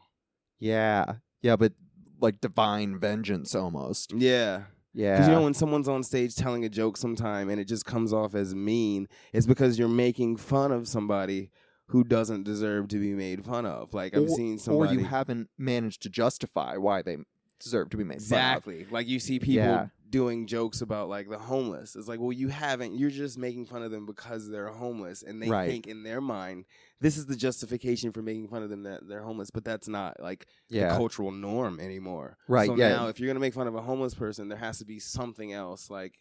Yeah. 0.60 1.06
Yeah, 1.42 1.56
but 1.58 1.74
like 2.22 2.40
divine 2.42 2.98
vengeance 3.00 3.54
almost. 3.56 4.14
yeah. 4.14 4.64
Yeah. 4.96 5.14
Because 5.16 5.28
you 5.28 5.34
know 5.34 5.42
when 5.42 5.54
someone's 5.56 5.88
on 5.90 6.04
stage 6.04 6.36
telling 6.36 6.64
a 6.66 6.70
joke 6.70 6.98
sometime 6.98 7.50
and 7.50 7.60
it 7.60 7.66
just 7.68 7.84
comes 7.86 8.14
off 8.14 8.36
as 8.36 8.54
mean, 8.54 9.08
it's 9.34 9.48
because 9.48 9.80
you're 9.80 9.88
making 9.90 10.38
fun 10.38 10.72
of 10.72 10.88
somebody 10.88 11.50
who 11.88 12.04
doesn't 12.04 12.44
deserve 12.44 12.88
to 12.90 12.98
be 13.00 13.14
made 13.14 13.44
fun 13.44 13.66
of. 13.66 13.94
Like 13.94 14.16
I've 14.16 14.24
Or- 14.24 14.28
seen 14.30 14.60
or 14.70 14.86
you 14.86 15.00
haven't 15.04 15.50
managed 15.58 16.04
to 16.04 16.10
justify 16.10 16.78
why 16.78 17.02
they 17.02 17.18
deserve 17.60 17.90
to 17.90 17.98
be 17.98 18.04
made 18.04 18.22
fun 18.22 18.38
of. 18.40 18.58
exactly 18.58 18.86
like 18.92 19.08
you 19.08 19.20
see 19.20 19.40
people 19.40 19.56
Yeah. 19.56 19.88
Doing 20.14 20.46
jokes 20.46 20.82
about 20.82 21.10
like 21.10 21.28
the 21.28 21.38
homeless. 21.40 21.96
It's 21.96 22.08
like, 22.08 22.20
well, 22.20 22.32
you 22.32 22.48
haven't. 22.48 22.96
You're 22.96 23.10
just 23.10 23.38
making 23.38 23.66
fun 23.66 23.82
of 23.82 23.90
them 23.92 24.06
because 24.06 24.48
they're 24.48 24.68
homeless, 24.68 25.24
and 25.24 25.42
they 25.42 25.50
Right. 25.50 25.68
think 25.70 25.88
in 25.88 26.04
their 26.04 26.22
mind 26.22 26.66
this 27.02 27.18
is 27.18 27.26
the 27.26 27.36
justification 27.36 28.12
for 28.14 28.22
making 28.22 28.48
fun 28.48 28.62
of 28.64 28.70
them 28.70 28.84
that 28.84 29.08
they're 29.10 29.24
homeless. 29.24 29.50
But 29.52 29.66
that's 29.66 29.88
not 29.90 30.20
like 30.22 30.46
the 30.70 30.82
cultural 30.90 31.32
norm 31.32 31.80
anymore. 31.82 32.38
Right, 32.48 32.68
So 32.68 32.76
yeah. 32.78 32.90
now, 32.90 33.08
if 33.10 33.20
you're 33.20 33.28
gonna 33.28 33.40
make 33.42 33.56
fun 33.56 33.68
of 33.68 33.76
a 33.76 33.82
homeless 33.82 34.14
person, 34.14 34.48
there 34.48 34.58
has 34.60 34.78
to 34.78 34.86
be 34.86 35.00
something 35.00 35.52
else, 35.52 35.90
like 35.90 36.14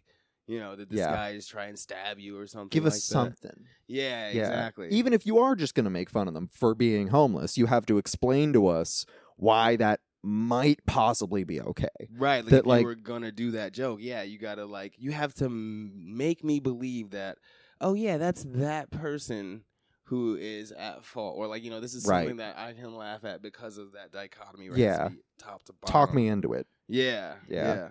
you 0.49 0.59
know, 0.59 0.75
that 0.75 0.91
this 0.91 0.99
Yeah. 0.99 1.13
guy 1.13 1.31
is 1.31 1.47
trying 1.47 1.75
to 1.75 1.81
stab 1.81 2.19
you 2.19 2.37
or 2.37 2.49
something. 2.49 2.71
Give 2.71 2.83
like 2.85 2.95
us 2.95 3.07
that. 3.07 3.13
something. 3.13 3.65
Yeah, 3.87 4.33
Yeah. 4.33 4.41
exactly. 4.41 4.89
Even 4.91 5.13
if 5.13 5.25
you 5.25 5.39
are 5.39 5.55
just 5.55 5.75
going 5.77 5.85
to 5.85 5.91
make 5.91 6.11
fun 6.11 6.27
of 6.27 6.35
them 6.35 6.49
for 6.53 6.75
being 6.75 7.09
homeless, 7.09 7.57
you 7.57 7.67
have 7.67 7.87
to 7.87 7.97
explain 7.97 8.53
to 8.55 8.67
us 8.67 9.07
why 9.37 9.77
that 9.77 10.01
might 10.23 10.85
possibly 10.87 11.45
be 11.45 11.61
okay. 11.61 11.89
right, 12.17 12.45
like 12.45 12.51
that, 12.51 12.61
if 12.61 12.67
like- 12.67 12.81
you 12.83 12.87
were 12.87 12.95
gonna 12.95 13.33
do 13.33 13.53
that 13.53 13.73
joke, 13.73 13.99
yeah, 14.03 14.23
you 14.23 14.39
gotta 14.39 14.65
like 14.65 14.95
you 14.99 15.11
have 15.13 15.35
to 15.35 15.47
m- 15.47 16.17
make 16.17 16.45
me 16.45 16.61
believe 16.61 17.11
that. 17.11 17.39
Oh 17.81 17.95
yeah, 17.95 18.19
that's 18.19 18.45
that 18.51 18.91
person 18.91 19.65
who 20.05 20.37
is 20.37 20.73
at 20.73 21.05
fault, 21.05 21.35
or 21.39 21.47
like 21.47 21.65
you 21.65 21.71
know, 21.71 21.81
this 21.81 21.95
is 21.95 22.07
Right. 22.07 22.21
something 22.21 22.37
that 22.37 22.57
I 22.59 22.73
can 22.75 22.95
laugh 22.95 23.25
at 23.25 23.43
because 23.43 23.79
of 23.79 23.93
that 23.93 24.13
dichotomy. 24.13 24.69
Right? 24.69 24.79
Yeah. 24.79 25.09
Top 25.39 25.63
to 25.65 25.73
bottom. 25.73 25.93
Talk 25.93 26.15
me 26.15 26.29
into 26.29 26.53
it. 26.53 26.67
Yeah, 26.89 27.35
Yeah. 27.49 27.75
yeah, 27.75 27.89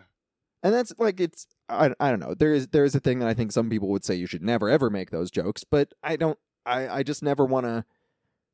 And 0.64 0.74
that's 0.74 0.94
like 1.00 1.20
it's 1.20 1.48
I, 1.68 1.94
I 2.00 2.10
don't 2.12 2.20
know. 2.20 2.34
There 2.34 2.54
is 2.54 2.68
there 2.68 2.86
is 2.86 2.96
a 2.96 3.00
thing 3.00 3.20
that 3.20 3.28
I 3.28 3.34
think 3.34 3.52
some 3.52 3.70
people 3.70 3.90
would 3.90 4.06
say 4.06 4.16
you 4.16 4.28
should 4.28 4.44
never 4.44 4.70
ever 4.70 4.90
make 4.90 5.10
those 5.10 5.32
jokes, 5.32 5.64
but 5.64 5.94
I 6.04 6.16
don't 6.16 6.38
I, 6.66 6.88
I 7.00 7.04
just 7.04 7.24
never 7.24 7.44
want 7.46 7.66
to 7.66 7.84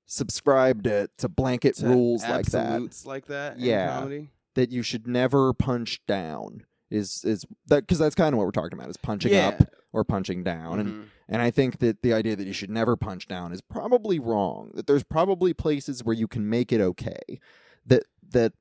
subscribe 0.07 0.83
to 0.83 1.09
to 1.17 1.29
blanket 1.29 1.75
To 1.75 1.87
rules 1.87 2.23
like 2.23 2.45
that. 2.47 2.65
absolutes 2.65 3.05
like 3.05 3.27
that. 3.27 3.57
in 3.57 3.63
Yeah. 3.65 3.87
comedy. 3.99 4.29
That 4.55 4.71
you 4.71 4.81
should 4.81 5.05
never 5.07 5.53
punch 5.53 6.01
down 6.07 6.65
is 6.89 7.23
is 7.25 7.45
that 7.67 7.81
because 7.81 7.99
that's 7.99 8.15
kind 8.15 8.33
of 8.33 8.37
what 8.37 8.45
we're 8.45 8.51
talking 8.51 8.77
about 8.79 8.89
is 8.89 8.97
punching 8.97 9.33
yeah. 9.33 9.49
up 9.49 9.69
or 9.93 10.03
punching 10.03 10.43
down 10.43 10.79
and 10.79 10.89
Mhm. 10.89 11.03
and 11.27 11.41
I 11.41 11.51
think 11.51 11.79
that 11.79 12.01
the 12.01 12.13
idea 12.13 12.35
that 12.37 12.47
you 12.47 12.53
should 12.53 12.69
never 12.71 12.95
punch 12.95 13.27
down 13.27 13.51
is 13.51 13.61
probably 13.61 14.17
wrong. 14.19 14.71
That 14.73 14.87
there's 14.87 15.03
probably 15.03 15.53
places 15.53 16.03
where 16.03 16.15
you 16.15 16.27
can 16.27 16.49
make 16.49 16.71
it 16.71 16.81
okay. 16.81 17.39
That 17.85 18.03
that 18.29 18.53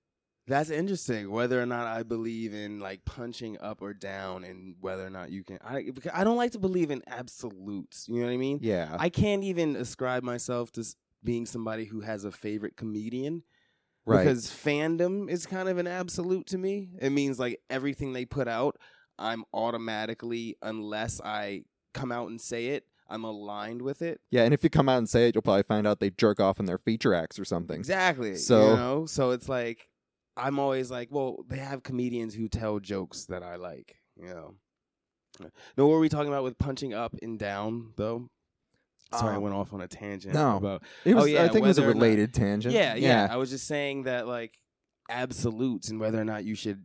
That's 0.49 0.71
interesting. 0.71 1.31
Whether 1.31 1.61
or 1.61 1.67
not 1.67 1.87
I 1.89 2.03
believe 2.05 2.55
in 2.55 2.79
like 2.79 3.05
punching 3.05 3.59
up 3.61 3.83
or 3.83 3.93
down, 3.95 4.45
and 4.45 4.77
whether 4.81 5.05
or 5.05 5.11
not 5.11 5.31
you 5.33 5.43
can, 5.43 5.59
I 5.65 5.91
I 6.13 6.23
don't 6.23 6.37
like 6.37 6.53
to 6.53 6.61
believe 6.61 6.91
in 6.93 7.03
absolutes. 7.09 8.07
You 8.09 8.21
know 8.21 8.27
what 8.27 8.33
I 8.33 8.37
mean? 8.37 8.59
yeah 8.63 8.97
I 8.99 9.09
can't 9.09 9.43
even 9.45 9.75
ascribe 9.77 10.23
myself 10.23 10.71
to 10.73 10.85
being 11.27 11.45
somebody 11.45 11.85
who 11.85 12.01
has 12.01 12.25
a 12.25 12.33
favorite 12.33 12.77
comedian 12.79 13.43
right 14.07 14.21
because 14.25 14.47
fandom 14.47 15.29
is 15.29 15.45
kind 15.45 15.69
of 15.69 15.77
an 15.77 15.87
absolute 15.87 16.47
to 16.47 16.57
me. 16.59 16.89
It 17.01 17.11
means 17.11 17.39
like 17.39 17.61
everything 17.69 18.15
they 18.15 18.25
put 18.25 18.49
out, 18.49 18.79
I'm 19.19 19.45
automatically, 19.53 20.57
unless 20.63 21.21
I 21.23 21.65
come 21.93 22.11
out 22.13 22.29
and 22.31 22.41
say 22.41 22.69
it, 22.69 22.85
I'm 23.09 23.25
aligned 23.25 23.83
with 23.83 24.03
it. 24.03 24.21
yeah. 24.31 24.45
And 24.45 24.55
if 24.55 24.65
you 24.65 24.71
come 24.71 24.89
out 24.89 24.99
and 24.99 25.09
say 25.09 25.29
it, 25.29 25.35
you'll 25.35 25.43
probably 25.43 25.63
find 25.63 25.87
out 25.87 26.01
they 26.01 26.11
jerk 26.11 26.41
off 26.41 26.59
in 26.59 26.67
their 26.67 26.79
feature 26.79 27.15
acts 27.15 27.39
or 27.39 27.45
something. 27.45 27.79
Exactly. 27.79 28.37
So- 28.37 28.71
you 28.71 28.77
know, 28.77 29.07
so 29.07 29.31
it's 29.33 29.49
like 29.49 29.89
I'm 30.37 30.59
always 30.59 30.91
like, 30.91 31.09
well, 31.11 31.45
they 31.49 31.57
have 31.59 31.83
comedians 31.83 32.35
who 32.35 32.49
tell 32.49 32.79
jokes 32.79 33.25
that 33.27 33.43
I 33.43 33.57
like. 33.57 33.97
You 34.21 34.29
know. 34.29 34.55
No, 35.77 35.87
what 35.87 35.93
were 35.93 36.01
we 36.01 36.09
talking 36.09 36.29
about 36.29 36.45
with 36.45 36.59
punching 36.59 36.95
up 36.95 37.15
and 37.23 37.39
down 37.39 37.93
though? 37.97 38.31
Sorry, 39.15 39.35
I 39.35 39.37
Um, 39.37 39.43
went 39.43 39.55
off 39.55 39.73
on 39.73 39.81
a 39.81 39.89
tangent. 39.89 40.35
no. 40.35 40.57
about 40.57 40.83
It 41.05 41.15
was, 41.15 41.25
Oh, 41.25 41.27
yeah, 41.27 41.45
I 41.45 41.49
think 41.49 41.65
it 41.65 41.69
was 41.69 41.79
a 41.79 41.83
or 41.83 41.87
not- 41.87 41.95
related 41.95 42.35
tangent. 42.35 42.75
yeah, 42.75 42.95
yeah, 42.95 43.29
I 43.31 43.37
was 43.37 43.51
just 43.51 43.67
saying 43.67 44.03
that 44.05 44.27
like 44.27 44.59
absolutes 45.09 45.89
and 45.91 46.01
whether 46.01 46.21
or 46.21 46.25
not 46.25 46.45
you 46.45 46.55
should 46.55 46.85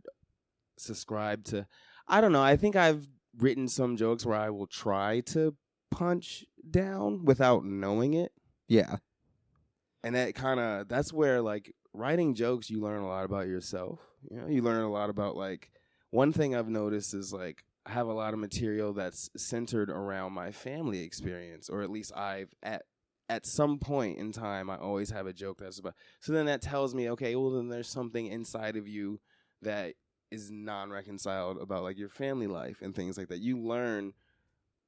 subscribe 0.77 1.43
to. 1.45 1.65
I 2.07 2.21
don't 2.21 2.31
know. 2.31 2.43
I 2.43 2.55
think 2.57 2.75
I've 2.75 3.07
written 3.37 3.67
some 3.67 3.97
jokes 3.97 4.25
where 4.25 4.37
I 4.37 4.49
will 4.49 4.67
try 4.67 5.21
to 5.21 5.55
punch 5.89 6.45
down 6.69 7.25
without 7.25 7.65
knowing 7.65 8.13
it. 8.13 8.31
yeah, 8.67 8.97
and 10.03 10.15
that 10.15 10.35
kind 10.35 10.59
of 10.59 10.87
that's 10.87 11.11
where 11.13 11.41
like 11.41 11.73
writing 11.93 12.33
jokes 12.33 12.69
you 12.69 12.79
learn 12.81 13.01
a 13.01 13.07
lot 13.07 13.25
about 13.25 13.47
yourself 13.47 13.99
you 14.29 14.37
know 14.37 14.47
you 14.47 14.61
learn 14.61 14.81
a 14.83 14.89
lot 14.91 15.09
about 15.09 15.35
like 15.35 15.69
one 16.11 16.31
thing 16.31 16.55
i've 16.55 16.69
noticed 16.69 17.13
is 17.13 17.33
like 17.33 17.65
i 17.85 17.91
have 17.91 18.07
a 18.07 18.13
lot 18.13 18.33
of 18.33 18.39
material 18.39 18.93
that's 18.93 19.29
centered 19.35 19.89
around 19.89 20.33
my 20.33 20.51
family 20.51 21.01
experience 21.01 21.69
or 21.69 21.81
at 21.81 21.89
least 21.89 22.11
i've 22.15 22.53
at 22.63 22.83
at 23.29 23.45
some 23.45 23.79
point 23.79 24.17
in 24.17 24.31
time 24.31 24.69
i 24.69 24.77
always 24.77 25.09
have 25.09 25.25
a 25.25 25.33
joke 25.33 25.57
that's 25.59 25.79
about 25.79 25.93
so 26.19 26.33
then 26.33 26.45
that 26.45 26.61
tells 26.61 26.93
me 26.93 27.09
okay 27.09 27.35
well 27.35 27.51
then 27.51 27.69
there's 27.69 27.87
something 27.89 28.27
inside 28.27 28.75
of 28.75 28.87
you 28.87 29.19
that 29.61 29.93
is 30.31 30.49
non-reconciled 30.49 31.57
about 31.61 31.83
like 31.83 31.97
your 31.97 32.09
family 32.09 32.47
life 32.47 32.81
and 32.81 32.95
things 32.95 33.17
like 33.17 33.27
that. 33.27 33.39
You 33.39 33.59
learn 33.59 34.13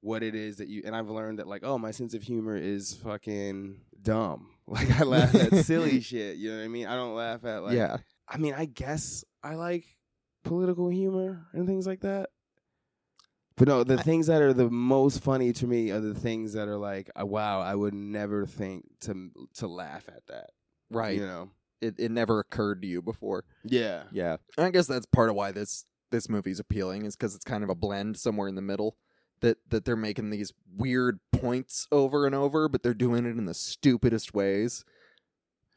what 0.01 0.23
it 0.23 0.35
is 0.35 0.57
that 0.57 0.67
you 0.67 0.81
and 0.85 0.95
I've 0.95 1.09
learned 1.09 1.39
that 1.39 1.47
like 1.47 1.63
oh 1.63 1.77
my 1.77 1.91
sense 1.91 2.13
of 2.13 2.23
humor 2.23 2.57
is 2.57 2.93
fucking 3.03 3.81
dumb. 4.01 4.49
Like 4.65 4.97
I 4.97 5.03
laugh 5.03 5.35
at 5.35 5.65
silly 5.65 5.99
shit 6.09 6.37
you 6.37 6.49
know 6.49 6.57
what 6.59 6.63
I 6.63 6.67
mean? 6.69 6.87
I 6.87 6.95
don't 6.95 7.15
laugh 7.15 7.43
at 7.43 7.63
like 7.63 7.75
yeah. 7.75 7.97
I 8.29 8.37
mean 8.37 8.53
I 8.53 8.63
guess 8.63 9.25
I 9.43 9.55
like 9.55 9.83
political 10.45 10.87
humor 10.87 11.47
and 11.51 11.67
things 11.67 11.85
like 11.85 11.99
that 11.99 12.29
but 13.55 13.67
no 13.67 13.83
the 13.83 13.97
things 13.97 14.27
that 14.27 14.41
are 14.41 14.53
the 14.53 14.69
most 14.69 15.21
funny 15.23 15.53
to 15.53 15.67
me 15.67 15.91
are 15.91 15.99
the 15.99 16.13
things 16.13 16.53
that 16.53 16.67
are 16.67 16.77
like 16.77 17.09
uh, 17.19 17.25
wow 17.25 17.59
I 17.61 17.75
would 17.75 17.93
never 17.93 18.45
think 18.45 18.85
to 19.01 19.31
to 19.55 19.67
laugh 19.67 20.05
at 20.07 20.25
that 20.27 20.51
Right. 20.89 21.15
you 21.17 21.25
know 21.25 21.49
It 21.81 21.95
it 21.99 22.11
never 22.11 22.39
occurred 22.39 22.81
to 22.83 22.87
you 22.87 23.01
before. 23.01 23.45
yeah 23.63 24.03
Yeah. 24.11 24.37
And 24.57 24.65
I 24.65 24.69
guess 24.71 24.87
that's 24.87 25.05
part 25.05 25.29
of 25.29 25.35
why 25.35 25.51
this 25.51 25.85
this 26.11 26.29
movie's 26.29 26.59
appealing 26.59 27.05
is 27.05 27.15
because 27.15 27.33
it's 27.35 27.43
kind 27.45 27.63
of 27.63 27.69
a 27.69 27.75
blend 27.75 28.17
somewhere 28.17 28.47
in 28.47 28.55
the 28.55 28.61
middle. 28.61 28.97
That 29.41 29.57
that 29.69 29.83
they're 29.83 29.95
making 29.97 30.29
these 30.29 30.53
weird 30.77 31.19
points 31.33 31.87
over 31.91 32.25
and 32.25 32.33
over, 32.35 32.69
but 32.69 32.81
they're 32.83 32.93
doing 32.93 33.25
it 33.25 33.37
in 33.37 33.45
the 33.45 33.53
stupidest 33.53 34.33
ways. 34.33 34.85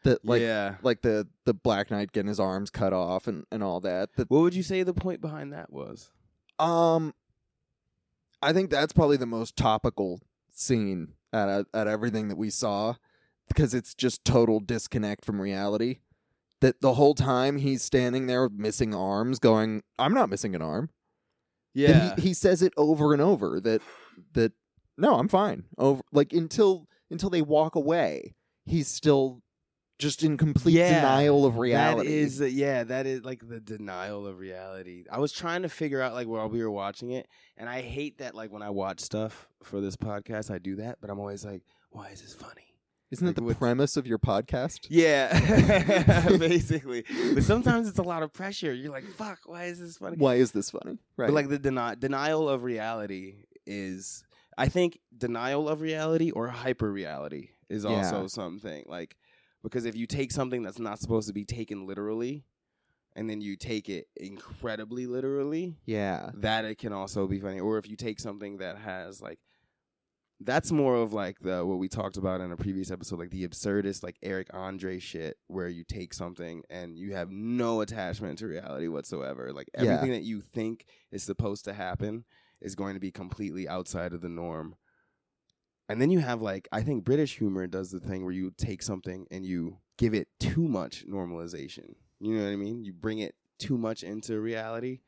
That 0.05 0.25
like 0.25 0.41
yeah 0.43 0.77
like 0.83 1.03
the 1.03 1.27
the 1.47 1.55
Black 1.55 1.91
Knight 1.91 2.13
getting 2.13 2.29
his 2.29 2.39
arms 2.39 2.71
cut 2.71 2.93
off 2.93 3.27
and 3.27 3.45
and 3.51 3.65
all 3.65 3.81
that. 3.81 4.11
That 4.17 4.31
what 4.31 4.41
would 4.43 4.55
you 4.55 4.63
say 4.63 4.83
the 4.85 4.95
point 4.95 5.21
behind 5.21 5.53
that 5.53 5.73
was 5.73 6.11
um, 6.61 7.13
I 8.47 8.53
think 8.53 8.71
that's 8.71 8.93
probably 8.93 9.17
the 9.17 9.27
most 9.27 9.57
topical 9.57 10.21
scene 10.53 11.15
at 11.33 11.67
at 11.75 11.87
everything 11.87 12.29
that 12.29 12.37
we 12.37 12.51
saw 12.51 12.95
because 13.49 13.75
it's 13.75 13.95
just 13.95 14.25
total 14.25 14.61
disconnect 14.61 15.25
from 15.25 15.41
reality. 15.41 15.99
That 16.61 16.81
the 16.81 16.95
whole 16.95 17.15
time 17.15 17.59
he's 17.59 17.83
standing 17.83 18.27
there 18.27 18.49
missing 18.49 18.95
arms, 18.95 19.39
going, 19.39 19.83
"I'm 19.99 20.15
not 20.15 20.31
missing 20.31 20.55
an 20.55 20.63
arm." 20.63 20.91
yeah 21.75 22.15
he, 22.17 22.23
he 22.29 22.35
says 22.35 22.63
it 22.63 22.73
over 22.79 23.13
and 23.13 23.21
over 23.21 23.61
that 23.61 23.83
that 24.33 24.53
no, 24.97 25.17
I'm 25.17 25.29
fine. 25.29 25.65
Over 25.77 26.03
like 26.13 26.33
until 26.33 26.89
until 27.11 27.31
they 27.31 27.43
walk 27.43 27.75
away, 27.75 28.35
he's 28.65 28.89
still 28.89 29.43
just 29.99 30.23
in 30.23 30.37
complete 30.37 30.75
Yeah, 30.75 30.95
denial 31.01 31.45
of 31.47 31.57
reality. 31.59 32.09
That 32.09 32.15
is, 32.15 32.39
the- 32.39 32.51
yeah, 32.51 32.85
that 32.85 33.07
is 33.07 33.25
like 33.25 33.47
the 33.49 33.61
denial 33.61 34.27
of 34.27 34.39
reality. 34.39 35.05
I 35.11 35.19
was 35.19 35.33
trying 35.33 35.63
to 35.63 35.69
figure 35.69 36.01
out 36.03 36.13
like 36.15 36.27
while 36.29 36.49
we 36.49 36.63
were 36.63 36.71
watching 36.71 37.13
it, 37.13 37.27
and 37.57 37.69
I 37.69 37.81
hate 37.81 38.19
that 38.19 38.35
like 38.35 38.53
when 38.53 38.63
I 38.63 38.71
watch 38.71 39.01
stuff 39.01 39.49
for 39.63 39.81
this 39.81 39.97
podcast, 39.97 40.51
I 40.51 40.59
do 40.59 40.77
that, 40.77 40.99
but 41.01 41.09
I'm 41.11 41.19
always 41.19 41.45
like, 41.45 41.63
why 41.91 42.09
is 42.09 42.21
this 42.23 42.35
funny? 42.35 42.63
Isn't 43.13 43.27
that 43.27 43.37
the 43.37 43.43
with- 43.43 43.59
premise 43.59 43.97
of 43.97 44.07
your 44.07 44.19
podcast? 44.19 44.87
Yeah, 44.91 45.31
basically. 46.39 47.05
But 47.35 47.45
sometimes 47.45 47.89
it's 47.89 47.99
a 47.99 48.03
lot 48.03 48.23
of 48.23 48.33
pressure. 48.33 48.73
You're 48.75 48.91
like, 48.93 49.05
fuck, 49.05 49.39
why 49.47 49.65
is 49.67 49.79
this 49.79 49.97
funny? 49.97 50.17
Why 50.17 50.35
is 50.35 50.53
this 50.53 50.71
funny? 50.71 50.99
Right. 51.17 51.27
But 51.27 51.33
like 51.35 51.49
the 51.49 51.59
deni- 51.59 51.99
denial 52.01 52.49
of 52.49 52.65
reality 52.65 53.45
is, 53.67 54.25
I 54.59 54.69
think 54.69 54.99
denial 55.17 55.69
of 55.69 55.81
reality 55.81 56.31
or 56.33 56.49
hyper 56.49 56.91
reality 56.91 57.51
is 57.69 57.85
also 57.85 58.23
Yeah. 58.23 58.27
something 58.27 58.85
like 58.89 59.17
because 59.67 59.85
if 59.85 59.97
you 59.97 60.07
take 60.07 60.31
something 60.31 60.63
that's 60.63 60.79
not 60.79 61.01
supposed 61.01 61.27
to 61.27 61.35
be 61.35 61.45
taken 61.45 61.87
literally 61.87 62.45
and 63.17 63.29
then 63.29 63.41
you 63.41 63.57
take 63.57 63.89
it 63.89 64.07
incredibly 64.17 65.07
literally 65.07 65.77
Yeah. 65.87 66.31
that 66.35 66.65
it 66.65 66.79
can 66.79 66.93
also 66.93 67.27
be 67.27 67.41
funny 67.41 67.59
or 67.61 67.77
if 67.79 67.89
you 67.89 67.97
take 67.97 68.21
something 68.21 68.59
that 68.59 68.79
has 68.79 69.21
like 69.21 69.39
that's 70.41 70.71
more 70.71 70.97
of 70.97 71.13
like 71.15 71.39
the 71.41 71.65
what 71.65 71.79
we 71.79 71.89
talked 71.89 72.19
about 72.19 72.43
in 72.43 72.53
a 72.53 72.57
previous 72.57 72.91
episode 72.91 73.19
like 73.19 73.31
the 73.31 73.49
absurdist 73.49 74.03
like 74.03 74.17
Eric 74.23 74.49
Andre 74.53 74.99
shit 74.99 75.39
where 75.47 75.69
you 75.69 75.83
take 75.83 76.13
something 76.13 76.63
and 76.69 76.99
you 76.99 77.15
have 77.15 77.31
no 77.31 77.81
attachment 77.81 78.39
to 78.39 78.47
reality 78.47 78.87
whatsoever 78.89 79.53
like 79.53 79.69
Yeah. 79.75 79.83
everything 79.85 80.11
that 80.13 80.23
you 80.25 80.43
think 80.43 80.85
is 81.11 81.23
supposed 81.23 81.65
to 81.65 81.73
happen 81.73 82.25
is 82.61 82.75
going 82.75 82.95
to 82.95 83.01
be 83.01 83.11
completely 83.11 83.67
outside 83.67 84.13
of 84.13 84.21
the 84.21 84.29
norm 84.29 84.77
and 85.89 86.01
then 86.01 86.11
you 86.11 86.19
have 86.21 86.43
like 86.43 86.69
I 86.73 86.83
think 86.83 87.05
British 87.05 87.37
humor 87.39 87.67
does 87.67 87.91
the 87.91 88.01
thing 88.01 88.25
where 88.25 88.33
you 88.35 88.53
take 88.57 88.83
something 88.83 89.27
and 89.31 89.45
you 89.45 89.79
give 89.97 90.15
it 90.15 90.29
too 90.41 90.67
much 90.69 91.07
normalization. 91.07 91.95
You 92.21 92.35
know 92.37 92.45
what 92.45 92.51
I 92.51 92.57
mean? 92.57 92.85
You 92.85 92.93
bring 92.93 93.19
it 93.19 93.35
too 93.59 93.79
much 93.79 94.03
into 94.03 94.41
reality. 94.41 95.01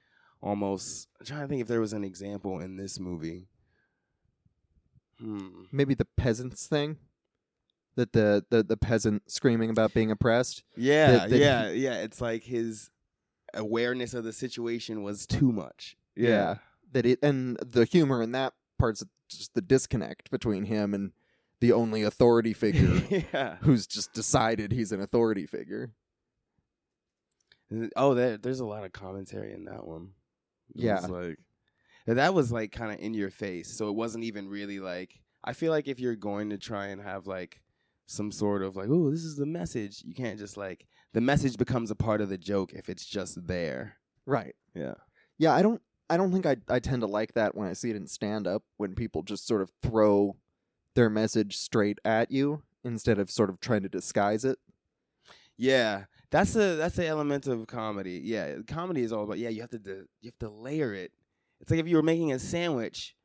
Almost 0.43 1.09
I'm 1.21 1.27
trying 1.27 1.41
to 1.43 1.49
think 1.49 1.63
if 1.63 1.69
there 1.69 1.81
was 1.81 1.93
an 1.93 2.05
example 2.05 2.61
in 2.61 2.77
this 2.77 2.99
movie. 3.01 3.49
Hmm. 5.21 5.65
Maybe 5.73 5.95
the 5.95 6.07
peasants 6.17 6.67
thing. 6.67 6.99
That 7.97 8.13
the, 8.13 8.45
the, 8.49 8.63
the 8.63 8.77
peasant 8.77 9.29
screaming 9.29 9.71
about 9.71 9.93
being 9.93 10.13
oppressed. 10.13 10.63
Yeah, 10.77 11.11
That- 11.11 11.31
that 11.31 11.39
yeah, 11.39 11.71
yeah. 11.71 11.95
It's 12.03 12.21
like 12.21 12.45
his 12.45 12.91
awareness 13.55 14.15
of 14.15 14.23
the 14.23 14.33
situation 14.33 15.03
was 15.03 15.27
too 15.27 15.51
much. 15.51 15.97
Yeah. 16.15 16.57
That 16.93 17.05
it 17.07 17.19
and 17.23 17.57
the 17.59 17.85
humor 17.85 18.23
in 18.23 18.33
that 18.33 18.53
part's 18.79 19.03
of 19.03 19.09
just 19.29 19.55
the 19.55 19.61
disconnect 19.61 20.31
between 20.31 20.65
him 20.65 20.95
and 20.95 21.13
the 21.61 21.73
only 21.73 22.03
authority 22.03 22.53
figure 22.53 23.25
yeah. 23.33 23.57
who's 23.63 23.87
just 23.87 24.13
decided 24.13 24.73
he's 24.73 24.93
an 24.93 25.01
authority 25.01 25.47
figure. 25.47 25.91
Oh, 27.97 28.15
there, 28.15 28.39
there's 28.39 28.61
a 28.61 28.67
lot 28.67 28.85
of 28.85 28.93
commentary 28.93 29.53
in 29.53 29.65
that 29.67 29.87
one. 29.87 30.11
It 30.75 30.85
Yeah. 30.85 31.01
was 31.01 31.11
like 31.11 31.39
that 32.07 32.33
was 32.33 32.51
like 32.51 32.73
kind 32.73 32.93
of 32.93 33.01
in 33.01 33.13
your 33.13 33.31
face, 33.31 33.69
so 33.77 33.89
it 33.89 33.95
wasn't 33.95 34.25
even 34.25 34.49
really 34.49 34.81
like. 34.81 35.21
I 35.45 35.53
feel 35.53 35.71
like 35.73 35.89
if 35.89 36.01
you're 36.01 36.17
going 36.17 36.51
to 36.51 36.59
try 36.59 36.87
and 36.87 37.03
have 37.03 37.27
like 37.27 37.61
some 38.07 38.33
sort 38.33 38.63
of 38.63 38.77
like, 38.77 38.89
oh, 38.89 39.11
this 39.11 39.25
is 39.25 39.37
the 39.37 39.45
message, 39.47 40.03
you 40.05 40.15
can't 40.15 40.39
just 40.39 40.57
like 40.57 40.87
the 41.13 41.21
message 41.21 41.59
becomes 41.59 41.91
a 41.91 41.95
part 41.95 42.21
of 42.23 42.31
the 42.31 42.39
joke 42.39 42.73
if 42.73 42.89
it's 42.89 43.05
just 43.05 43.47
there. 43.47 43.99
Right. 44.25 44.55
Yeah. 44.75 44.95
Yeah, 45.37 45.55
I 45.55 45.61
don't 45.63 45.83
I 46.11 46.17
don't 46.17 46.33
think 46.33 46.47
I 46.47 46.57
I 46.69 46.79
tend 46.79 47.03
to 47.03 47.07
like 47.07 47.35
that 47.35 47.55
when 47.55 47.69
I 47.69 47.73
see 47.73 47.91
it 47.91 47.97
in 47.97 48.07
stand 48.07 48.47
up 48.47 48.63
when 48.77 48.95
people 48.95 49.23
just 49.23 49.47
sort 49.47 49.63
of 49.63 49.73
throw 49.83 50.37
their 50.95 51.11
message 51.11 51.57
straight 51.57 51.99
at 52.05 52.31
you 52.31 52.63
instead 52.85 53.19
of 53.19 53.31
sort 53.31 53.51
of 53.51 53.61
trying 53.61 53.83
to 53.83 53.89
disguise 53.89 54.45
it. 54.45 54.59
Yeah, 55.57 56.05
that's 56.31 56.53
the 56.53 56.77
that's 56.79 56.97
the 56.97 57.07
element 57.07 57.47
of 57.47 57.67
comedy. 57.67 58.21
Yeah, 58.25 58.57
comedy 58.67 59.03
is 59.03 59.13
all 59.13 59.25
about 59.25 59.39
yeah. 59.39 59.49
You 59.49 59.61
have 59.61 59.71
to 59.71 59.79
de- 59.79 60.07
you 60.21 60.31
have 60.31 60.39
to 60.39 60.49
layer 60.49 60.95
it. 60.95 61.13
It's 61.61 61.71
like 61.71 61.81
if 61.81 61.89
you 61.89 61.97
were 61.97 62.03
making 62.03 62.33
a 62.33 62.39
sandwich, 62.39 63.17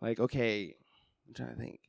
like 0.00 0.20
okay, 0.20 0.74
I'm 1.26 1.34
trying 1.34 1.50
to 1.50 1.56
think. 1.56 1.80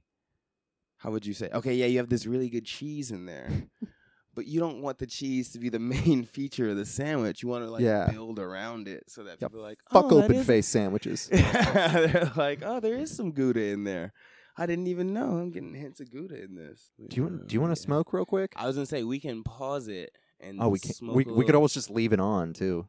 How 0.98 1.12
would 1.12 1.26
you 1.26 1.34
say? 1.34 1.50
Okay, 1.54 1.76
yeah, 1.76 1.86
you 1.86 1.98
have 1.98 2.10
this 2.10 2.26
really 2.26 2.50
good 2.50 2.66
cheese 2.66 3.12
in 3.12 3.26
there, 3.26 3.50
but 4.40 4.48
you 4.48 4.58
don't 4.62 4.82
want 4.82 4.98
the 5.00 5.06
cheese 5.06 5.50
to 5.52 5.60
be 5.60 5.68
the 5.68 5.80
main 5.96 6.24
feature 6.24 6.70
of 6.70 6.78
the 6.78 6.86
sandwich. 6.86 7.44
You 7.44 7.50
want 7.50 7.66
to 7.66 7.70
like 7.72 7.82
Yeah. 7.82 8.10
build 8.10 8.40
around 8.40 8.88
it 8.88 9.04
so 9.10 9.24
that 9.24 9.36
Yeah, 9.42 9.48
people 9.50 9.60
are 9.60 9.64
like 9.72 9.80
Fuck 9.92 10.06
oh, 10.06 10.18
that 10.20 10.24
open 10.26 10.36
is- 10.38 10.48
face 10.48 10.68
sandwiches. 10.68 11.28
They're 11.32 12.32
like, 12.38 12.60
oh, 12.64 12.80
there 12.80 12.96
is 12.98 13.14
some 13.16 13.32
Gouda 13.34 13.60
in 13.76 13.84
there. 13.84 14.14
I 14.56 14.66
didn't 14.66 14.88
even 14.88 15.14
know. 15.14 15.38
I'm 15.40 15.52
getting 15.52 15.74
hints 15.74 16.00
of 16.00 16.10
Gouda 16.10 16.42
in 16.42 16.56
this. 16.56 16.92
Do 17.10 17.16
you 17.18 17.24
want 17.24 17.48
do 17.48 17.54
you 17.54 17.60
want 17.62 17.76
to 17.76 17.80
Yeah. 17.82 17.86
smoke 17.86 18.14
real 18.14 18.26
quick? 18.26 18.54
I 18.56 18.66
was 18.68 18.76
gonna 18.78 18.86
say 18.86 19.04
we 19.04 19.20
can 19.20 19.44
pause 19.44 19.88
it 19.90 20.12
and 20.40 20.58
Oh, 20.62 20.70
we 20.70 20.80
can 20.80 20.94
smoke 20.94 21.16
we 21.18 21.24
a 21.24 21.28
we 21.28 21.34
could 21.34 21.38
little- 21.48 21.56
always 21.60 21.74
just 21.74 21.90
leave 21.90 22.14
it 22.14 22.22
on 22.22 22.54
too. 22.54 22.88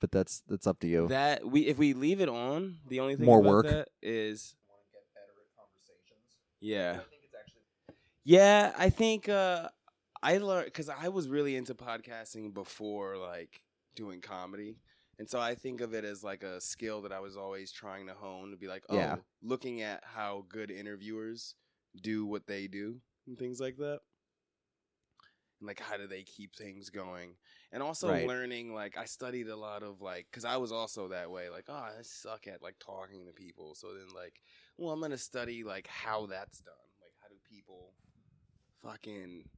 But 0.00 0.10
that's 0.12 0.42
that's 0.48 0.66
up 0.66 0.78
to 0.80 0.86
you. 0.86 1.08
that 1.08 1.44
we 1.46 1.66
if 1.66 1.76
we 1.76 1.92
leave 1.92 2.20
it 2.20 2.28
on. 2.30 2.78
The 2.88 3.00
only 3.00 3.16
thing 3.16 3.26
More 3.26 3.40
about 3.40 3.50
work. 3.50 3.66
that 3.66 3.88
is 4.02 4.54
yeah 6.60 7.00
yeah. 8.24 8.72
I 8.76 8.90
think 8.90 9.28
uh, 9.28 9.68
I 10.22 10.38
learned 10.38 10.66
because 10.66 10.88
I 10.88 11.08
was 11.08 11.28
really 11.28 11.56
into 11.56 11.74
podcasting 11.74 12.52
before 12.52 13.16
like 13.16 13.62
doing 13.94 14.20
comedy. 14.20 14.76
And 15.18 15.28
so 15.28 15.40
I 15.40 15.54
think 15.54 15.80
of 15.80 15.94
it 15.94 16.04
as 16.04 16.22
like 16.22 16.42
a 16.42 16.60
skill 16.60 17.02
that 17.02 17.12
I 17.12 17.20
was 17.20 17.36
always 17.36 17.72
trying 17.72 18.06
to 18.06 18.14
hone 18.14 18.50
to 18.52 18.56
be 18.56 18.68
like, 18.68 18.84
oh, 18.88 18.94
Yeah. 18.96 19.16
looking 19.42 19.82
at 19.82 20.02
how 20.04 20.44
good 20.48 20.70
interviewers 20.70 21.54
do 22.00 22.24
what 22.24 22.46
they 22.46 22.68
do 22.68 23.00
and 23.26 23.36
things 23.38 23.60
like 23.60 23.76
that. 23.78 24.00
And 25.60 25.66
like, 25.66 25.80
how 25.80 25.96
do 25.96 26.06
they 26.06 26.22
keep 26.22 26.54
things 26.54 26.88
going? 26.88 27.34
And 27.72 27.82
also 27.82 28.08
Right. 28.08 28.26
learning, 28.28 28.72
like, 28.74 28.96
I 28.96 29.06
studied 29.06 29.48
a 29.48 29.56
lot 29.56 29.82
of 29.82 30.00
like, 30.00 30.28
because 30.30 30.44
I 30.44 30.56
was 30.56 30.70
also 30.70 31.08
that 31.08 31.30
way, 31.32 31.50
like, 31.50 31.64
oh, 31.68 31.74
I 31.74 32.02
suck 32.02 32.46
at 32.46 32.62
like 32.62 32.76
talking 32.78 33.26
to 33.26 33.32
people. 33.32 33.74
So 33.74 33.88
then, 33.94 34.14
like, 34.14 34.40
well, 34.76 34.92
I'm 34.92 35.00
going 35.00 35.10
to 35.10 35.18
study 35.18 35.64
like 35.64 35.88
how 35.88 36.26
that's 36.26 36.60
done. 36.60 36.74
Like, 37.00 37.12
how 37.20 37.28
do 37.28 37.34
people 37.48 37.92
fucking 38.84 39.48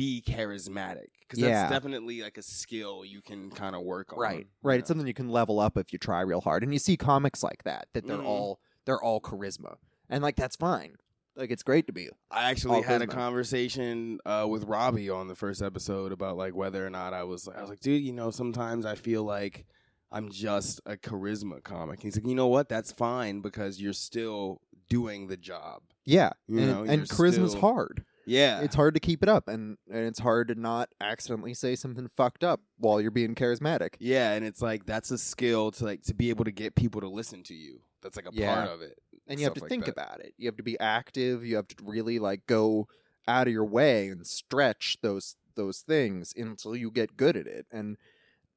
be 0.00 0.22
charismatic? 0.26 1.08
Because 1.20 1.38
Yeah. 1.40 1.48
that's 1.68 1.72
definitely 1.72 2.22
like 2.22 2.38
a 2.38 2.42
skill 2.42 3.04
you 3.04 3.20
can 3.22 3.50
kind 3.50 3.74
of 3.76 3.82
work 3.82 4.12
on. 4.12 4.18
Right. 4.18 4.46
Right. 4.62 4.78
It's 4.80 4.88
something 4.88 5.06
you 5.06 5.14
can 5.14 5.28
level 5.28 5.60
up 5.60 5.76
if 5.76 5.92
you 5.92 5.98
try 5.98 6.20
real 6.22 6.40
hard. 6.40 6.62
And 6.62 6.72
you 6.72 6.78
see 6.78 6.96
comics 6.96 7.42
like 7.42 7.62
that 7.64 7.88
that 7.92 8.06
they're 8.06 8.16
Mhm. 8.16 8.24
all 8.24 8.60
they're 8.86 9.02
all 9.02 9.20
charisma. 9.20 9.76
And 10.08 10.22
like 10.22 10.36
that's 10.36 10.56
fine. 10.56 10.96
Like 11.36 11.50
it's 11.50 11.62
great 11.62 11.86
to 11.86 11.92
be. 11.92 12.08
I 12.30 12.50
actually 12.50 12.76
all 12.76 12.82
had 12.82 13.02
a 13.02 13.06
charisma. 13.06 13.10
conversation 13.10 14.18
uh, 14.26 14.46
with 14.50 14.64
Robbie 14.64 15.10
on 15.10 15.28
the 15.28 15.36
first 15.36 15.62
episode 15.62 16.12
about 16.12 16.36
like 16.36 16.54
whether 16.54 16.84
or 16.84 16.90
not 16.90 17.12
I 17.14 17.22
was. 17.24 17.46
I 17.48 17.60
was 17.60 17.70
like, 17.70 17.80
dude, 17.80 18.02
you 18.02 18.12
know, 18.12 18.30
sometimes 18.30 18.84
I 18.86 18.94
feel 18.94 19.22
like 19.24 19.66
I'm 20.10 20.30
just 20.30 20.80
a 20.86 20.96
charisma 20.96 21.62
comic. 21.62 22.02
He's 22.02 22.16
like, 22.16 22.26
you 22.26 22.34
know 22.34 22.48
what? 22.48 22.68
That's 22.68 22.90
fine 22.90 23.40
because 23.42 23.80
you're 23.80 23.92
still 23.92 24.60
doing 24.88 25.28
the 25.28 25.36
job. 25.36 25.82
Yeah. 26.04 26.30
You 26.48 26.58
and 26.58 26.66
know, 26.70 26.80
and 26.82 26.90
you're 26.96 27.06
charisma's 27.06 27.50
still- 27.52 27.60
hard. 27.60 28.04
Yeah, 28.26 28.60
It's 28.60 28.74
hard 28.74 28.94
to 28.94 29.00
keep 29.00 29.22
it 29.22 29.28
up 29.28 29.48
and, 29.48 29.76
and 29.90 30.04
it's 30.06 30.18
hard 30.20 30.48
to 30.48 30.54
not 30.54 30.90
accidentally 31.00 31.54
say 31.54 31.74
something 31.74 32.06
fucked 32.08 32.44
up 32.44 32.60
while 32.78 33.00
you're 33.00 33.10
being 33.10 33.34
charismatic. 33.34 33.94
yeah, 33.98 34.32
and 34.32 34.44
it's 34.44 34.60
like 34.62 34.86
that's 34.86 35.10
a 35.10 35.18
skill 35.18 35.70
to 35.72 35.84
like 35.84 36.02
to 36.02 36.14
be 36.14 36.28
able 36.30 36.44
to 36.44 36.52
get 36.52 36.74
people 36.74 37.00
to 37.00 37.08
listen 37.08 37.42
to 37.44 37.54
you. 37.54 37.80
That's 38.02 38.16
like 38.16 38.26
a 38.26 38.30
Yeah. 38.32 38.54
part 38.54 38.68
of 38.68 38.82
it. 38.82 38.98
And 39.26 39.38
you 39.40 39.44
have 39.46 39.54
to 39.54 39.60
like 39.60 39.68
think 39.70 39.84
that. 39.86 39.92
about 39.92 40.20
it. 40.20 40.34
You 40.38 40.46
have 40.48 40.56
to 40.56 40.62
be 40.62 40.78
active. 40.80 41.44
You 41.44 41.56
have 41.56 41.68
to 41.68 41.76
really 41.82 42.18
like 42.18 42.46
go 42.46 42.88
out 43.28 43.46
of 43.46 43.52
your 43.52 43.64
way 43.64 44.08
and 44.08 44.26
stretch 44.26 44.98
those 45.02 45.36
those 45.56 45.80
things 45.80 46.32
until 46.36 46.74
you 46.76 46.90
get 46.90 47.16
good 47.16 47.36
at 47.36 47.46
it. 47.46 47.66
And 47.70 47.96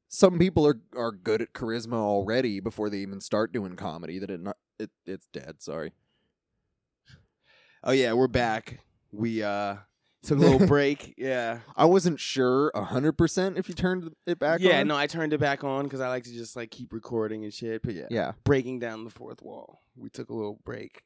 some 0.07 0.37
people 0.39 0.65
are 0.67 0.79
are 0.95 1.11
good 1.11 1.41
at 1.41 1.53
charisma 1.53 1.95
already 1.95 2.59
before 2.59 2.89
they 2.89 2.99
even 2.99 3.21
start 3.21 3.51
doing 3.53 3.75
comedy. 3.75 4.19
That 4.19 4.29
it 4.29 4.39
not 4.41 4.57
it 4.79 4.91
it's 5.05 5.27
dead. 5.33 5.61
Sorry. 5.61 5.93
Oh 7.83 7.91
yeah, 7.91 8.13
we're 8.13 8.27
back. 8.27 8.79
We 9.13 9.43
uh 9.43 9.75
took 10.23 10.39
a 10.39 10.41
little 10.41 10.67
break. 10.67 11.13
Yeah. 11.17 11.59
I 11.75 11.85
wasn't 11.85 12.19
sure 12.19 12.71
hundred 12.75 13.13
percent 13.13 13.57
if 13.57 13.69
you 13.69 13.75
turned 13.75 14.13
it 14.25 14.39
back. 14.39 14.59
On. 14.59 14.65
Yeah, 14.65 14.79
on. 14.81 14.87
no, 14.87 14.95
I 14.97 15.07
turned 15.07 15.33
it 15.33 15.39
back 15.39 15.63
on 15.63 15.83
because 15.83 16.01
I 16.01 16.07
like 16.09 16.23
to 16.23 16.33
just 16.33 16.55
like 16.55 16.71
keep 16.71 16.91
recording 16.93 17.43
and 17.43 17.53
shit. 17.53 17.83
But 17.83 17.93
yeah, 17.93 18.07
Yeah. 18.09 18.31
breaking 18.43 18.79
down 18.79 19.03
the 19.03 19.09
fourth 19.11 19.41
wall. 19.41 19.81
We 19.95 20.09
took 20.09 20.29
a 20.29 20.33
little 20.33 20.59
break 20.65 21.03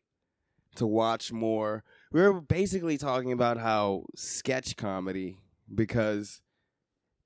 to 0.76 0.88
watch 0.88 1.32
more. 1.32 1.84
We 2.12 2.22
were 2.22 2.40
basically 2.40 2.98
talking 2.98 3.32
about 3.32 3.58
how 3.58 4.06
sketch 4.16 4.78
comedy 4.78 5.38
because 5.74 6.42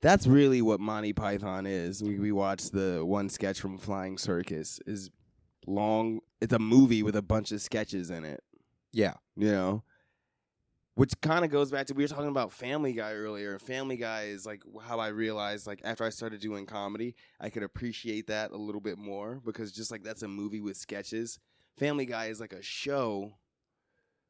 that's 0.02 0.26
really 0.26 0.62
what 0.64 0.80
Monty 0.80 1.14
Python 1.14 1.68
is. 1.68 2.02
We 2.02 2.18
we 2.18 2.32
watched 2.32 2.72
the 2.72 3.06
one 3.06 3.30
sketch 3.30 3.60
from 3.60 3.78
Flying 3.78 4.18
Circus 4.18 4.80
is 4.88 5.12
long. 5.68 6.22
It's 6.40 6.54
a 6.54 6.58
movie 6.60 7.04
with 7.04 7.16
a 7.16 7.22
bunch 7.22 7.52
of 7.52 7.62
sketches 7.62 8.10
in 8.10 8.24
it. 8.26 8.42
Yeah. 8.94 9.14
You 9.36 9.52
know. 9.52 9.84
Which 10.96 11.14
kind 11.22 11.46
of 11.46 11.52
goes 11.52 11.72
back 11.72 11.88
to 11.88 11.94
we 11.94 12.04
were 12.04 12.08
talking 12.10 12.28
about 12.28 12.52
Family 12.52 12.92
Guy 12.94 13.14
earlier. 13.14 13.58
Family 13.60 13.96
Guy 13.96 14.24
is 14.24 14.46
like 14.46 14.62
how 14.84 15.00
I 15.00 15.08
realized 15.08 15.66
like 15.66 15.80
after 15.84 16.04
I 16.04 16.10
started 16.10 16.42
doing 16.42 16.66
comedy, 16.66 17.16
I 17.40 17.50
could 17.50 17.64
appreciate 17.64 18.28
that 18.28 18.52
a 18.52 18.58
little 18.58 18.82
bit 18.82 18.98
more 18.98 19.40
because 19.46 19.72
just 19.72 19.90
like 19.90 20.04
that's 20.04 20.22
a 20.24 20.28
movie 20.28 20.60
with 20.62 20.76
sketches. 20.78 21.40
Family 21.78 22.06
Guy 22.06 22.26
is 22.26 22.42
like 22.42 22.52
a 22.54 22.62
show 22.62 23.38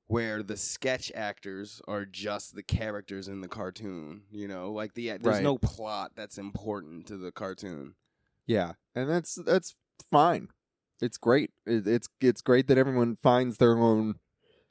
where 0.08 0.44
the 0.44 0.58
sketch 0.58 1.12
actors 1.16 1.82
are 1.88 2.06
just 2.06 2.54
the 2.54 2.64
characters 2.64 3.28
in 3.28 3.42
the 3.42 3.48
cartoon, 3.48 4.24
you 4.30 4.48
know? 4.48 4.72
Like 4.72 4.94
the 4.94 5.08
there's 5.18 5.24
Right. 5.38 5.44
no 5.44 5.58
plot 5.58 6.12
that's 6.16 6.38
important 6.38 7.08
to 7.08 7.18
the 7.18 7.32
cartoon. 7.32 7.96
Yeah, 8.46 8.74
and 8.94 9.10
that's 9.10 9.36
that's 9.46 9.76
fine. 10.10 10.50
It's 11.02 11.18
great. 11.18 11.52
It, 11.66 11.88
it's 11.88 12.08
it's 12.20 12.42
great 12.42 12.68
that 12.68 12.78
everyone 12.78 13.16
finds 13.16 13.58
their 13.58 13.78
own 13.80 14.16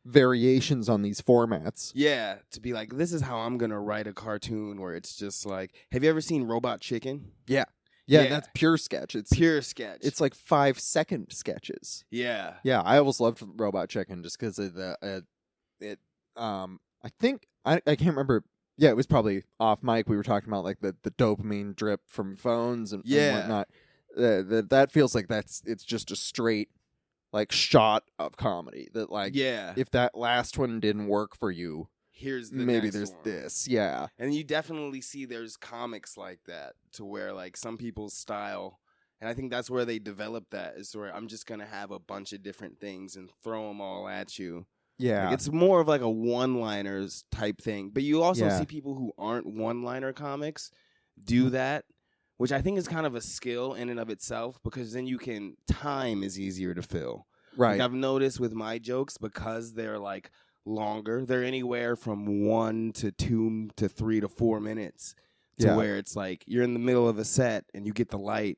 variations 0.04 0.88
on 0.88 1.02
these 1.02 1.20
formats. 1.20 1.92
Yeah, 1.94 2.36
to 2.52 2.60
be 2.60 2.72
like 2.72 2.96
this 2.96 3.12
is 3.12 3.22
how 3.22 3.38
I'm 3.38 3.58
to 3.58 3.78
write 3.78 4.06
a 4.06 4.12
cartoon 4.12 4.80
where 4.80 4.94
it's 4.94 5.16
just 5.16 5.46
like 5.46 5.72
Have 5.92 6.02
you 6.04 6.10
ever 6.10 6.20
seen 6.20 6.44
Robot 6.44 6.80
Chicken? 6.80 7.32
Yeah, 7.46 7.64
Yeah. 8.06 8.28
that's 8.28 8.48
pure 8.54 8.76
sketch. 8.76 9.14
It's 9.14 9.32
Pure 9.32 9.62
sketch. 9.62 10.00
it's 10.02 10.20
like 10.20 10.34
five 10.34 10.78
second 10.80 11.28
sketches. 11.30 12.04
yeah. 12.10 12.54
Yeah, 12.64 12.80
I 12.82 12.98
always 12.98 13.20
loved 13.20 13.42
Robot 13.56 13.88
Chicken 13.88 14.22
just 14.22 14.38
because 14.38 14.58
of 14.58 14.74
the 14.74 14.96
uh, 15.02 15.20
it. 15.80 15.98
Um, 16.36 16.80
I 17.04 17.08
think 17.20 17.46
I 17.64 17.76
I 17.86 17.96
can't 17.96 18.10
remember 18.10 18.44
yeah, 18.76 18.88
it 18.88 18.96
was 18.96 19.06
probably 19.06 19.42
off 19.58 19.82
mic. 19.82 20.08
We 20.08 20.16
were 20.16 20.22
talking 20.22 20.48
about 20.48 20.64
like 20.64 20.80
the, 20.80 20.96
the 21.02 21.10
dopamine 21.10 21.76
drip 21.76 22.00
from 22.06 22.34
phones 22.36 22.92
and, 22.94 23.02
and 23.04 23.12
Yeah. 23.12 23.38
whatnot. 23.38 23.68
Uh, 24.16 24.42
that 24.42 24.66
that 24.70 24.90
feels 24.92 25.14
like 25.14 25.28
that's 25.28 25.62
it's 25.66 25.84
just 25.84 26.10
a 26.10 26.16
straight 26.16 26.70
like 27.32 27.52
shot 27.52 28.04
of 28.18 28.36
comedy. 28.36 28.88
That 28.92 29.10
like 29.10 29.34
yeah. 29.34 29.74
if 29.76 29.90
that 29.90 30.16
last 30.16 30.58
one 30.58 30.80
didn't 30.80 31.08
work 31.08 31.36
for 31.36 31.50
you, 31.50 31.88
Here's 32.10 32.50
the 32.50 32.56
maybe 32.64 32.90
there's 32.90 33.12
one. 33.12 33.20
this. 33.24 33.66
Yeah, 33.66 34.08
And 34.18 34.34
you 34.34 34.44
definitely 34.44 35.00
see 35.00 35.24
there's 35.24 35.56
comics 35.56 36.16
like 36.16 36.40
that 36.46 36.74
to 36.92 37.04
where 37.04 37.32
like 37.32 37.56
some 37.56 37.78
people's 37.78 38.14
style 38.14 38.78
and 39.20 39.28
I 39.28 39.34
think 39.34 39.50
that's 39.50 39.70
where 39.70 39.84
they 39.84 39.98
develop 39.98 40.46
that 40.50 40.74
is 40.76 40.96
where 40.96 41.14
I'm 41.14 41.28
just 41.28 41.46
gonna 41.46 41.66
have 41.66 41.90
a 41.90 41.98
bunch 41.98 42.32
of 42.32 42.42
different 42.42 42.80
things 42.80 43.16
and 43.16 43.30
throw 43.42 43.68
them 43.68 43.80
all 43.80 44.08
at 44.08 44.38
you. 44.38 44.66
yeah, 44.98 45.26
Like, 45.26 45.34
it's 45.34 45.50
more 45.50 45.80
of 45.80 45.88
like 45.88 46.00
a 46.02 46.10
one-liners 46.10 47.24
type 47.30 47.60
thing. 47.60 47.90
But 47.90 48.02
you 48.02 48.22
also 48.22 48.46
Yeah. 48.46 48.58
see 48.58 48.66
people 48.66 48.94
who 48.94 49.12
aren't 49.16 49.46
one-liner 49.46 50.12
comics 50.12 50.70
do 51.22 51.48
mm. 51.48 51.52
that, 51.52 51.84
which 52.40 52.52
I 52.52 52.62
think 52.62 52.78
is 52.78 52.88
kind 52.88 53.04
of 53.04 53.14
a 53.14 53.20
skill 53.20 53.74
in 53.74 53.90
and 53.90 54.00
of 54.00 54.08
itself 54.08 54.58
because 54.64 54.94
then 54.94 55.06
you 55.06 55.18
can 55.18 55.58
time 55.68 56.22
is 56.22 56.40
easier 56.40 56.72
to 56.72 56.80
fill. 56.80 57.26
right. 57.54 57.72
Like 57.72 57.82
I've 57.82 57.92
noticed 57.92 58.40
with 58.40 58.54
my 58.54 58.78
jokes 58.78 59.18
because 59.18 59.74
they're 59.74 59.98
like 59.98 60.30
longer, 60.64 61.26
they're 61.26 61.44
anywhere 61.44 61.96
from 61.96 62.46
one 62.46 62.92
to 62.94 63.12
two 63.12 63.68
to 63.76 63.90
three 63.90 64.20
to 64.20 64.28
four 64.28 64.58
minutes 64.58 65.14
to 65.58 65.66
Yeah. 65.66 65.76
where 65.76 65.98
it's 65.98 66.16
like 66.16 66.42
you're 66.46 66.64
in 66.64 66.72
the 66.72 66.80
middle 66.80 67.06
of 67.06 67.18
a 67.18 67.26
set 67.26 67.66
and 67.74 67.84
you 67.86 67.92
get 67.92 68.08
the 68.08 68.18
light 68.18 68.56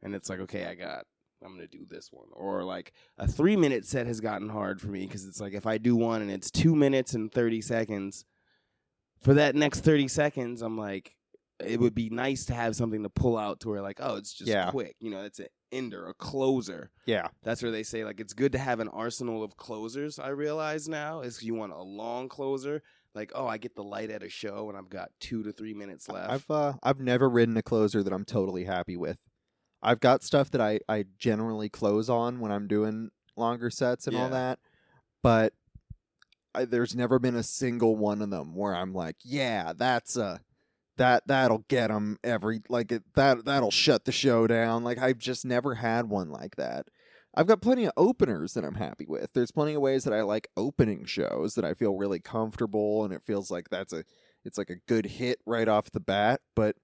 and 0.00 0.14
it's 0.14 0.30
like, 0.30 0.38
okay, 0.38 0.66
I 0.66 0.76
got, 0.76 1.04
I'm 1.42 1.56
going 1.56 1.68
to 1.68 1.76
do 1.78 1.84
this 1.88 2.10
one. 2.12 2.28
Or 2.34 2.62
like 2.62 2.92
a 3.18 3.26
three 3.26 3.56
minute 3.56 3.84
set 3.84 4.06
has 4.06 4.20
gotten 4.20 4.48
hard 4.48 4.80
for 4.80 4.86
me 4.88 5.06
because 5.06 5.24
it's 5.26 5.40
like 5.40 5.54
if 5.54 5.66
I 5.66 5.78
do 5.78 5.96
one 5.96 6.22
and 6.22 6.30
it's 6.30 6.52
two 6.52 6.76
minutes 6.76 7.14
and 7.14 7.32
30 7.32 7.62
seconds, 7.62 8.24
for 9.20 9.34
that 9.34 9.56
next 9.56 9.80
30 9.80 10.06
seconds, 10.06 10.62
I'm 10.62 10.78
like, 10.78 11.16
it 11.60 11.78
would 11.78 11.94
be 11.94 12.10
nice 12.10 12.44
to 12.46 12.54
have 12.54 12.74
something 12.74 13.02
to 13.04 13.08
pull 13.08 13.38
out 13.38 13.60
to 13.60 13.68
where 13.68 13.80
like, 13.82 13.98
oh, 14.02 14.16
it's 14.16 14.32
just 14.32 14.50
Yeah. 14.50 14.70
quick. 14.70 14.96
You 15.00 15.10
know, 15.10 15.22
it's 15.24 15.38
an 15.38 15.46
ender, 15.72 16.06
a 16.08 16.14
closer 16.14 16.90
yeah, 17.06 17.28
that's 17.42 17.62
where 17.62 17.72
they 17.72 17.82
say 17.82 18.04
like 18.04 18.20
it's 18.20 18.32
good 18.32 18.52
to 18.52 18.58
have 18.58 18.80
an 18.80 18.88
arsenal 18.88 19.42
of 19.42 19.56
closers. 19.56 20.18
I 20.18 20.28
realize 20.28 20.88
now 20.88 21.20
is 21.20 21.42
you 21.42 21.54
want 21.54 21.72
a 21.72 21.82
long 21.82 22.28
closer. 22.28 22.82
Like 23.14 23.30
oh, 23.34 23.46
I 23.46 23.58
get 23.58 23.74
the 23.76 23.84
light 23.84 24.10
at 24.10 24.22
a 24.22 24.28
show 24.28 24.68
and 24.68 24.76
I've 24.78 24.88
got 24.90 25.10
two 25.20 25.42
to 25.44 25.52
three 25.52 25.74
minutes 25.74 26.08
left. 26.08 26.30
I've 26.30 26.50
uh, 26.50 26.72
I've 26.82 27.00
never 27.00 27.28
written 27.28 27.56
a 27.56 27.62
closer 27.62 28.02
that 28.02 28.12
I'm 28.12 28.24
totally 28.24 28.64
happy 28.64 28.96
with. 28.96 29.20
I've 29.82 30.00
got 30.00 30.22
stuff 30.22 30.50
that 30.52 30.60
I, 30.60 30.80
I 30.88 31.04
generally 31.18 31.68
close 31.68 32.08
on 32.08 32.40
when 32.40 32.50
I'm 32.50 32.66
doing 32.66 33.10
longer 33.36 33.68
sets 33.70 34.06
and 34.06 34.16
all 34.16 34.24
Yeah. 34.24 34.30
that, 34.30 34.58
but 35.22 35.52
I, 36.54 36.64
there's 36.64 36.94
never 36.94 37.18
been 37.18 37.34
a 37.36 37.42
single 37.42 37.96
one 37.96 38.22
of 38.22 38.30
them 38.30 38.54
where 38.54 38.74
I'm 38.74 38.94
like, 38.94 39.16
yeah, 39.24 39.72
that's 39.76 40.16
a 40.16 40.40
that 40.96 41.26
that'll 41.26 41.64
get 41.68 41.88
them 41.88 42.18
every 42.22 42.62
like 42.68 42.92
it, 42.92 43.02
that 43.14 43.44
that'll 43.44 43.70
shut 43.70 44.04
the 44.04 44.12
show 44.12 44.46
down. 44.46 44.84
Like 44.84 44.98
I've 44.98 45.18
just 45.18 45.44
never 45.44 45.74
had 45.74 46.08
one 46.08 46.30
like 46.30 46.56
that. 46.56 46.86
I've 47.36 47.48
got 47.48 47.62
plenty 47.62 47.84
of 47.84 47.92
openers 47.96 48.54
that 48.54 48.64
I'm 48.64 48.76
happy 48.76 49.06
with. 49.08 49.32
There's 49.32 49.50
plenty 49.50 49.74
of 49.74 49.82
ways 49.82 50.04
that 50.04 50.12
I 50.12 50.22
like 50.22 50.48
opening 50.56 51.04
shows 51.04 51.54
that 51.54 51.64
I 51.64 51.74
feel 51.74 51.96
really 51.96 52.20
comfortable 52.20 53.04
and 53.04 53.12
it 53.12 53.24
feels 53.26 53.50
like 53.50 53.70
that's 53.70 53.92
a 53.92 54.04
it's 54.44 54.58
like 54.58 54.70
a 54.70 54.76
good 54.86 55.06
hit 55.06 55.40
right 55.46 55.68
off 55.68 55.90
the 55.90 56.00
bat, 56.00 56.40
but 56.54 56.76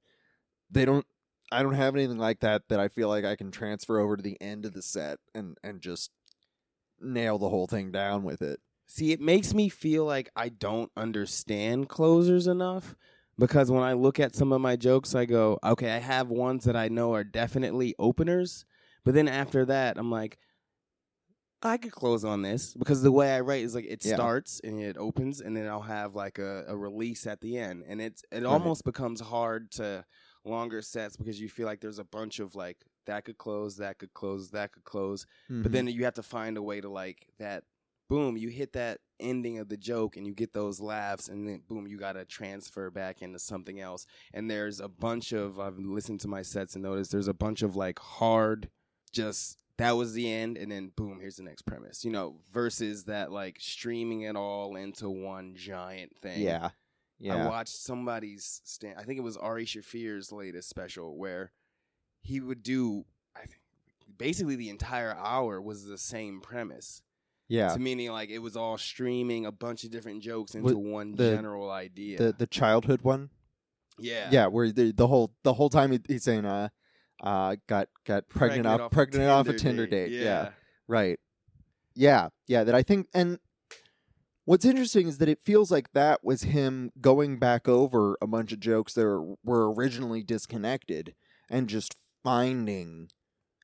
they 0.71 0.85
don't 0.85 1.07
I 1.53 1.63
don't 1.63 1.75
have 1.75 1.95
anything 1.95 2.19
like 2.19 2.41
that 2.41 2.63
that 2.69 2.81
I 2.81 2.89
feel 2.89 3.09
like 3.09 3.25
I 3.25 3.37
can 3.37 3.51
transfer 3.51 3.99
over 3.99 4.17
to 4.17 4.23
the 4.23 4.41
end 4.41 4.65
of 4.65 4.73
the 4.73 4.83
set 4.83 5.19
and 5.35 5.57
and 5.63 5.81
just 5.81 6.11
nail 7.01 7.39
the 7.39 7.49
whole 7.49 7.67
thing 7.67 7.93
down 7.93 8.25
with 8.25 8.43
it. 8.43 8.61
See, 8.87 9.13
it 9.13 9.21
makes 9.21 9.55
me 9.55 9.69
feel 9.69 10.05
like 10.05 10.31
I 10.35 10.49
don't 10.49 10.91
understand 10.97 11.89
closers 11.89 12.49
enough 12.49 12.97
because 13.41 13.71
when 13.71 13.83
I 13.83 13.95
look 13.95 14.21
at 14.21 14.37
some 14.37 14.53
of 14.53 14.61
my 14.61 14.77
jokes, 14.77 15.15
I 15.17 15.25
go, 15.27 15.59
okay, 15.65 15.91
I 15.93 15.99
have 15.99 16.29
ones 16.31 16.65
that 16.65 16.77
I 16.77 16.89
know 16.89 17.15
are 17.15 17.25
definitely 17.25 17.95
openers, 17.99 18.65
but 19.05 19.15
then 19.15 19.29
after 19.29 19.65
that, 19.67 19.99
I'm 19.99 20.11
like. 20.11 20.39
I 21.63 21.77
could 21.77 21.93
close 21.93 22.25
on 22.25 22.41
this 22.41 22.75
because 22.75 23.03
the 23.03 23.13
way 23.13 23.37
I 23.37 23.41
write 23.41 23.63
is 23.65 23.75
like 23.75 23.85
it 23.87 24.03
Yeah. 24.03 24.15
starts 24.15 24.61
and 24.65 24.81
it 24.81 24.97
opens 24.97 25.43
and 25.43 25.55
then 25.55 25.69
I'll 25.69 25.83
have 25.83 26.15
like 26.15 26.39
a, 26.39 26.65
a 26.69 26.77
release 26.77 27.27
at 27.27 27.43
the 27.43 27.59
end 27.59 27.85
and 27.87 28.01
it's 28.01 28.23
it 28.33 28.45
Right. 28.47 28.47
almost 28.47 28.85
becomes 28.85 29.21
hard 29.21 29.71
to 29.73 30.07
longer 30.45 30.81
sets 30.81 31.19
because 31.19 31.39
you 31.39 31.51
feel 31.51 31.67
like 31.67 31.81
there's 31.81 31.99
a 31.99 32.05
bunch 32.05 32.39
of 32.41 32.55
like 32.55 32.79
that 33.07 33.27
could 33.27 33.37
close, 33.37 33.77
that 33.77 33.99
could 33.99 34.15
close, 34.15 34.51
that 34.53 34.73
could 34.73 34.85
close, 34.85 35.27
Mm-hmm. 35.51 35.63
but 35.63 35.73
then 35.73 35.87
you 35.89 36.05
have 36.05 36.15
to 36.15 36.23
find 36.23 36.57
a 36.57 36.63
way 36.63 36.81
to 36.81 36.89
like 36.89 37.27
that 37.39 37.65
boom 38.11 38.37
you 38.37 38.49
hit 38.49 38.73
that 38.73 38.99
ending 39.21 39.59
of 39.59 39.69
the 39.69 39.77
joke 39.77 40.17
and 40.17 40.27
you 40.27 40.35
get 40.35 40.53
those 40.53 40.81
laughs 40.81 41.29
and 41.29 41.49
then 41.49 41.63
boom 41.69 41.87
you 41.87 41.97
got 41.97 42.15
to 42.15 42.25
transfer 42.25 42.91
back 42.91 43.23
into 43.23 43.39
something 43.39 43.81
else 43.81 44.05
and 44.35 44.51
there's 44.51 44.81
a 44.81 44.89
bunch 44.89 45.33
of 45.33 45.61
i've 45.61 45.79
listened 45.79 46.19
to 46.19 46.29
my 46.29 46.43
sets 46.43 46.75
and 46.75 46.83
noticed 46.83 47.13
there's 47.13 47.29
a 47.29 47.35
bunch 47.35 47.63
of 47.63 47.77
like 47.77 47.99
hard 48.01 48.69
just 49.13 49.57
that 49.79 49.93
was 49.93 50.13
the 50.13 50.31
end 50.31 50.59
and 50.59 50.73
then 50.73 50.91
boom 50.97 51.19
here's 51.21 51.37
the 51.37 51.43
next 51.43 51.63
premise 51.63 52.05
you 52.05 52.11
know 52.11 52.37
versus 52.53 53.05
that 53.05 53.31
like 53.31 53.57
streaming 53.61 54.23
it 54.23 54.37
all 54.37 54.75
into 54.75 55.09
one 55.09 55.55
giant 55.55 56.15
thing 56.21 56.41
yeah. 56.41 56.71
Yeah 57.19 57.45
i 57.45 57.49
watched 57.49 57.77
somebody's 57.77 58.61
stand. 58.65 58.97
I 58.99 59.05
think 59.05 59.19
it 59.19 59.23
was 59.23 59.37
Ari 59.37 59.67
Shaffir's 59.67 60.33
latest 60.33 60.69
special 60.69 61.17
where 61.17 61.53
he 62.23 62.41
would 62.41 62.63
do. 62.63 63.05
I 63.37 63.41
think 63.41 63.61
basically 64.17 64.57
the 64.57 64.71
entire 64.71 65.15
hour 65.15 65.61
was 65.61 65.87
the 65.87 65.99
same 65.99 66.41
premise. 66.41 67.03
Yeah. 67.51 67.69
To 67.75 67.79
meaning 67.81 68.11
like 68.13 68.31
it 68.31 68.39
was 68.39 68.57
all 68.57 68.79
streaming 68.79 69.45
a 69.45 69.53
bunch 69.53 69.83
of 69.85 69.91
different 69.91 70.23
jokes 70.23 70.55
into 70.55 70.79
one 70.79 71.17
the- 71.17 71.35
general 71.35 71.71
idea. 71.71 72.17
The 72.19 72.33
the 72.33 72.47
childhood 72.47 73.03
one? 73.03 73.31
yeah. 73.99 74.29
Yeah, 74.31 74.47
where 74.47 74.71
the 74.71 74.93
the 74.93 75.07
whole 75.09 75.35
the 75.43 75.53
whole 75.53 75.69
time 75.69 75.93
he, 75.93 76.01
he's 76.09 76.23
saying 76.25 76.47
uh 76.47 76.69
uh 77.23 77.57
got 77.67 77.89
got 78.07 78.29
pregnant, 78.29 78.67
off, 78.67 78.91
pregnant 78.93 79.29
off 79.29 79.49
a 79.49 79.53
Tinder 79.53 79.87
date. 79.87 80.11
date. 80.11 80.23
yeah. 80.23 80.51
Right. 80.89 81.19
Yeah, 81.95 82.29
yeah, 82.47 82.63
that 82.65 82.75
I 82.75 82.83
think 82.83 83.09
and 83.13 83.39
what's 84.45 84.65
interesting 84.65 85.09
is 85.09 85.19
that 85.19 85.29
it 85.29 85.41
feels 85.45 85.71
like 85.71 85.93
that 85.93 86.25
was 86.25 86.43
him 86.45 86.93
going 87.01 87.39
back 87.39 87.69
over 87.69 88.17
a 88.23 88.27
bunch 88.27 88.53
of 88.53 88.61
jokes 88.61 88.95
that 88.95 89.37
were 89.45 89.73
originally 89.75 90.23
disconnected 90.23 91.15
and 91.51 91.69
just 91.69 91.97
finding 92.23 93.09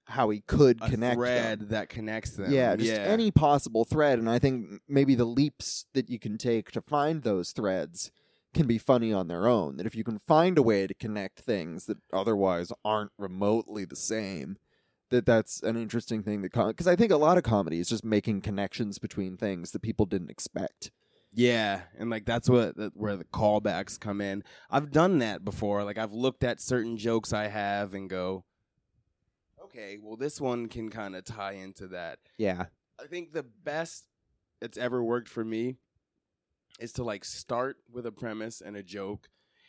how 0.07 0.31
he 0.31 0.41
could 0.41 0.79
A 0.81 0.89
connect 0.91 1.13
them. 1.13 1.19
thread 1.19 1.61
that 1.71 1.89
connects 1.89 2.31
them. 2.33 2.53
Yeah, 2.53 2.77
just 2.77 2.93
any 2.93 3.31
possible 3.31 3.85
thread. 3.85 4.19
And 4.19 4.31
I 4.31 4.39
think 4.39 4.81
maybe 4.89 5.15
the 5.15 5.25
leaps 5.25 5.87
that 5.95 6.09
you 6.09 6.19
can 6.19 6.39
take 6.39 6.71
to 6.73 6.81
find 6.81 7.23
those 7.23 7.51
threads 7.51 8.11
can 8.55 8.67
be 8.67 8.79
funny 8.79 9.13
on 9.13 9.29
their 9.29 9.47
own. 9.47 9.77
That 9.77 9.87
if 9.87 9.95
you 9.95 10.05
can 10.05 10.19
find 10.19 10.57
a 10.59 10.63
way 10.63 10.87
to 10.87 10.95
connect 10.95 11.41
things 11.41 11.87
that 11.87 11.99
otherwise 12.13 12.73
aren't 12.85 13.11
remotely 13.19 13.85
the 13.85 13.97
same, 13.97 14.57
that 15.11 15.27
that's 15.27 15.63
an 15.63 15.77
interesting 15.77 16.23
thing 16.23 16.43
to 16.43 16.49
because 16.69 16.87
I 16.87 16.97
think 16.97 17.13
a 17.13 17.17
lot 17.17 17.37
of 17.39 17.45
comedy 17.45 17.81
is 17.81 17.89
just 17.89 18.05
making 18.05 18.41
connections 18.43 18.99
between 18.99 19.37
things 19.37 19.73
that 19.73 19.83
people 19.83 20.07
didn't 20.07 20.31
expect. 20.31 20.91
Yeah, 21.33 21.83
and 21.99 22.09
like 22.11 22.25
that's 22.25 22.49
what 22.49 22.77
that- 22.77 22.97
where 22.97 23.17
the 23.17 23.25
callbacks 23.25 24.01
come 24.01 24.21
in. 24.21 24.43
I've 24.71 24.91
done 24.91 25.19
that 25.19 25.45
before. 25.45 25.85
Like 25.85 25.99
I've 25.99 26.13
looked 26.15 26.43
at 26.45 26.61
certain 26.61 26.97
jokes 26.97 27.33
I 27.33 27.49
have 27.49 27.93
and 27.93 28.09
go, 28.09 28.45
okay, 29.77 29.99
well 30.03 30.17
this 30.17 30.41
one 30.41 30.69
can 30.69 30.89
kind 30.91 31.15
of 31.17 31.25
tie 31.25 31.53
into 31.53 31.89
that. 31.89 32.19
Yeah, 32.39 32.67
I 33.03 33.07
think 33.07 33.33
the 33.33 33.43
best 33.43 34.07
that's 34.61 34.79
ever 34.79 35.03
worked 35.03 35.29
for 35.29 35.45
me 35.45 35.77
is 36.81 36.93
to 36.95 37.05
like 37.05 37.25
start 37.25 37.77
with 37.91 38.07
a 38.07 38.13
premise 38.13 38.61
and 38.61 38.77
a 38.77 38.83
joke 38.83 39.29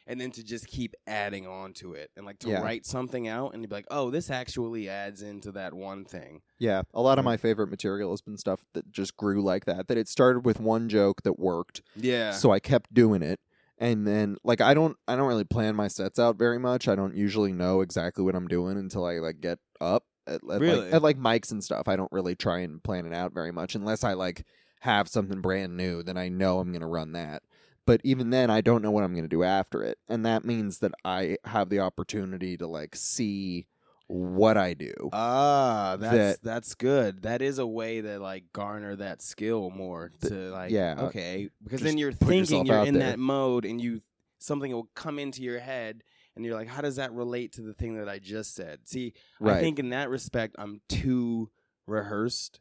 and 0.10 0.20
then 0.22 0.32
to 0.32 0.41
just 0.43 0.67
keep 0.67 0.96
adding 1.06 1.46
on 1.46 1.74
to 1.74 1.93
it 1.93 2.10
and 2.15 2.26
like 2.26 2.39
to 2.39 2.50
Yeah. 2.50 2.62
write 2.62 2.86
something 2.86 3.28
out 3.28 3.54
and 3.54 3.67
be 3.67 3.74
like, 3.76 3.86
"Oh, 3.91 4.10
this 4.10 4.30
actually 4.30 4.88
adds 4.88 5.22
into 5.22 5.52
that 5.54 5.74
one 5.74 6.06
thing." 6.06 6.41
yeah. 6.60 6.84
A 6.93 7.02
lot 7.02 7.20
of 7.20 7.26
my 7.26 7.36
favorite 7.38 7.67
material 7.70 8.12
has 8.12 8.22
been 8.22 8.38
stuff 8.38 8.65
that 8.74 8.91
just 8.91 9.17
grew 9.17 9.41
like 9.41 9.65
that. 9.65 9.88
That 9.89 9.98
it 9.98 10.08
started 10.08 10.46
with 10.46 10.60
one 10.62 10.88
joke 10.89 11.24
that 11.24 11.38
worked, 11.38 11.82
Yeah. 11.96 12.32
so 12.32 12.52
I 12.52 12.60
kept 12.60 12.93
doing 12.93 13.22
it. 13.22 13.39
And 13.80 14.08
then 14.08 14.38
like 14.44 14.62
I 14.62 14.74
don't 14.74 14.98
I 15.08 15.16
don't 15.16 15.28
really 15.28 15.44
plan 15.44 15.76
my 15.76 15.88
sets 15.88 16.18
out 16.20 16.38
very 16.38 16.58
much. 16.58 16.88
I 16.88 16.96
don't 16.96 17.16
usually 17.16 17.52
know 17.54 17.82
exactly 17.82 18.24
what 18.24 18.36
I'm 18.36 18.48
doing 18.48 18.78
until 18.78 19.06
I 19.06 19.20
like 19.20 19.40
get 19.40 19.60
up 19.80 20.04
at, 20.26 20.42
at 20.50 20.62
Really? 20.62 20.86
like 20.86 20.94
at 20.94 21.02
like 21.02 21.18
mics 21.18 21.52
and 21.52 21.63
stuff. 21.63 21.88
I 21.88 21.96
don't 21.96 22.12
really 22.12 22.36
try 22.36 22.60
and 22.60 22.84
plan 22.84 23.06
it 23.06 23.13
out 23.13 23.34
very 23.34 23.52
much 23.52 23.76
unless 23.76 24.04
I 24.04 24.13
like 24.13 24.46
have 24.82 25.08
something 25.08 25.42
brand 25.42 25.76
new, 25.76 26.04
then 26.04 26.18
I 26.18 26.30
know 26.30 26.60
I'm 26.60 26.72
going 26.72 26.82
to 26.82 26.88
run 26.88 27.13
that. 27.13 27.44
But 27.86 28.02
even 28.04 28.32
then 28.32 28.50
I 28.50 28.62
don't 28.62 28.82
know 28.82 28.92
what 28.92 29.04
I'm 29.04 29.13
going 29.13 29.24
to 29.24 29.30
do 29.30 29.44
after 29.44 29.84
it. 29.84 29.98
And 30.10 30.26
that 30.26 30.44
means 30.44 30.80
that 30.80 30.92
I 31.06 31.38
have 31.46 31.70
the 31.70 31.80
opportunity 31.80 32.58
to 32.58 32.68
like 32.68 32.96
see 32.96 33.68
what 34.08 34.58
I 34.58 34.74
do. 34.74 34.93
Ah, 35.12 35.98
that's 36.00 36.15
that- 36.15 36.43
that's 36.43 36.76
good. 36.76 37.24
That 37.24 37.41
is 37.41 37.60
a 37.60 37.67
way 37.67 38.02
to 38.02 38.20
like 38.20 38.46
garner 38.54 38.96
that 38.96 39.22
skill 39.22 39.70
more 39.70 40.12
to 40.22 40.34
like 40.52 40.72
yeah. 40.72 40.96
okay 41.00 41.50
because 41.63 41.82
then 41.82 41.98
you're 41.98 42.13
thinking 42.13 42.65
you're 42.65 42.86
in 42.86 42.93
there. 42.96 43.12
that 43.12 43.20
mode 43.20 43.65
and 43.65 43.82
you 43.82 44.02
something 44.39 44.72
will 44.72 44.89
come 44.96 45.20
into 45.20 45.41
your 45.41 45.60
head 45.60 46.04
and 46.36 46.46
you're 46.46 46.56
like 46.56 46.67
how 46.67 46.82
does 46.82 46.96
that 46.96 47.12
relate 47.12 47.54
to 47.54 47.62
the 47.62 47.74
thing 47.74 47.96
that 47.96 48.08
I 48.08 48.20
just 48.20 48.56
said? 48.56 48.80
See, 48.86 49.13
I 49.43 49.60
think 49.60 49.80
in 49.80 49.89
that 49.89 50.10
respect 50.10 50.56
I'm 50.58 50.82
too 50.88 51.50
rehearsed 51.86 52.60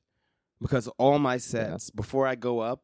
because 0.60 0.88
all 0.98 1.18
my 1.18 1.36
sets 1.36 1.90
before 1.90 2.26
I 2.26 2.34
go 2.34 2.60
up 2.60 2.82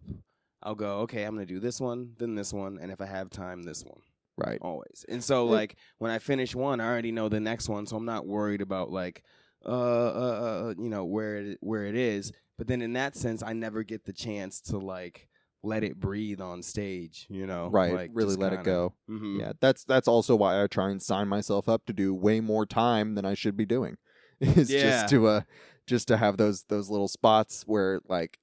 I'll 0.63 0.77
go, 0.77 1.01
okay, 1.01 1.25
I'm 1.25 1.35
gonna 1.35 1.47
do 1.47 1.59
this 1.59 1.81
one, 1.81 2.13
then 2.19 2.37
this 2.37 2.53
one, 2.53 2.79
and 2.81 2.93
if 2.93 3.01
I 3.01 3.07
have 3.07 3.31
time, 3.31 3.65
this 3.65 3.85
one. 3.85 4.01
Right. 4.39 4.59
Always. 4.63 5.05
And 5.09 5.23
so 5.23 5.45
Yeah. 5.47 5.53
like 5.53 5.77
when 5.99 6.11
I 6.11 6.19
finish 6.19 6.55
one, 6.55 6.81
I 6.81 6.87
already 6.87 7.13
know 7.13 7.29
the 7.29 7.41
next 7.41 7.69
one, 7.69 7.87
so 7.87 7.97
I'm 7.97 8.05
not 8.05 8.27
worried 8.27 8.61
about 8.63 8.91
like 8.91 9.23
uh 9.65 9.69
uh, 9.69 10.71
uh 10.71 10.75
you 10.79 10.89
know 10.89 11.05
where 11.05 11.37
it 11.37 11.59
where 11.61 11.85
it 11.87 11.95
is. 11.95 12.33
But 12.59 12.67
then 12.67 12.83
in 12.83 12.93
that 12.95 13.15
sense, 13.17 13.43
I 13.43 13.53
never 13.53 13.83
get 13.83 14.05
the 14.05 14.13
chance 14.13 14.61
to 14.63 14.79
like 14.79 15.29
let 15.65 15.85
it 15.85 15.99
breathe 16.01 16.41
on 16.41 16.61
stage, 16.63 17.27
you 17.31 17.47
know? 17.47 17.69
Right. 17.71 17.93
Like, 17.95 18.11
really 18.15 18.35
let 18.35 18.53
it 18.53 18.57
kinda- 18.65 18.71
go. 18.71 18.95
Mhm. 19.09 19.39
Yeah, 19.41 19.53
that's 19.61 19.85
that's 19.85 20.09
also 20.09 20.35
why 20.35 20.61
I 20.63 20.67
try 20.67 20.91
and 20.91 21.01
sign 21.01 21.29
myself 21.29 21.69
up 21.69 21.85
to 21.87 21.93
do 21.93 22.13
way 22.15 22.41
more 22.41 22.67
time 22.67 23.15
than 23.15 23.25
I 23.25 23.35
should 23.35 23.57
be 23.57 23.67
doing. 23.67 23.97
Is 24.41 24.71
Yeah. 24.73 24.83
just 24.83 25.09
to 25.11 25.27
uh 25.29 25.41
just 25.87 26.09
to 26.09 26.17
have 26.17 26.37
those 26.37 26.65
those 26.65 26.89
little 26.91 27.09
spots 27.09 27.63
where 27.67 28.01
like 28.09 28.39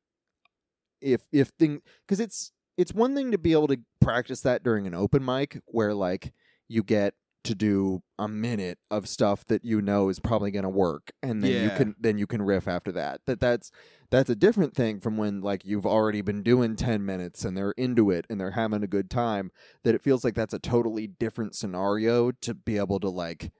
if 1.02 1.22
if 1.32 1.50
thing 1.60 1.82
because 2.06 2.20
it's 2.20 2.52
it's 2.80 2.94
one 2.94 3.14
thing 3.14 3.30
to 3.32 3.38
be 3.38 3.52
able 3.52 3.68
to 3.68 3.78
practice 4.00 4.40
that 4.40 4.64
during 4.64 4.88
an 4.88 4.94
open 4.94 5.24
mic 5.24 5.62
where 5.66 5.94
like 5.94 6.32
you 6.70 6.82
get 6.82 7.14
to 7.44 7.54
do 7.54 8.02
a 8.18 8.28
minute 8.28 8.80
of 8.90 9.08
stuff 9.08 9.44
that 9.46 9.66
you 9.66 9.82
know 9.82 10.08
is 10.08 10.20
probably 10.20 10.50
going 10.50 10.64
to 10.64 10.70
work 10.70 11.12
and 11.22 11.44
then 11.44 11.64
you 11.64 11.70
can 11.72 11.96
then 12.00 12.18
you 12.18 12.26
can 12.26 12.42
riff 12.42 12.70
after 12.70 12.94
that. 12.94 13.20
That 13.26 13.42
that's 13.42 13.70
that's 14.10 14.30
a 14.30 14.36
different 14.36 14.76
thing 14.76 15.02
from 15.02 15.18
when 15.18 15.42
like 15.42 15.66
you've 15.66 15.86
already 15.86 16.22
been 16.22 16.42
doing 16.42 16.78
10 16.78 17.06
minutes 17.06 17.44
and 17.44 17.58
they're 17.58 17.72
into 17.72 18.12
it 18.12 18.26
and 18.30 18.40
they're 18.40 18.52
having 18.52 18.82
a 18.82 18.88
good 18.88 19.10
time 19.10 19.52
that 19.84 19.94
it 19.94 20.02
feels 20.02 20.24
like 20.24 20.36
that's 20.36 20.54
a 20.54 20.60
totally 20.60 21.06
different 21.06 21.56
scenario 21.56 22.32
to 22.32 22.54
be 22.54 22.78
able 22.78 23.02
to 23.02 23.10
like 23.10 23.52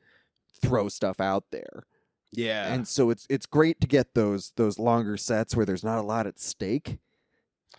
throw 0.62 0.88
stuff 0.88 1.20
out 1.20 1.44
there. 1.52 1.84
Yeah. 2.32 2.74
and 2.74 2.88
so 2.88 3.10
it's 3.10 3.28
it's 3.30 3.48
great 3.48 3.82
to 3.82 3.88
get 3.88 4.14
those 4.14 4.54
those 4.56 4.80
longer 4.80 5.18
sets 5.18 5.58
where 5.58 5.66
there's 5.66 5.84
not 5.84 5.98
a 5.98 6.04
lot 6.04 6.26
at 6.26 6.40
stake 6.40 7.00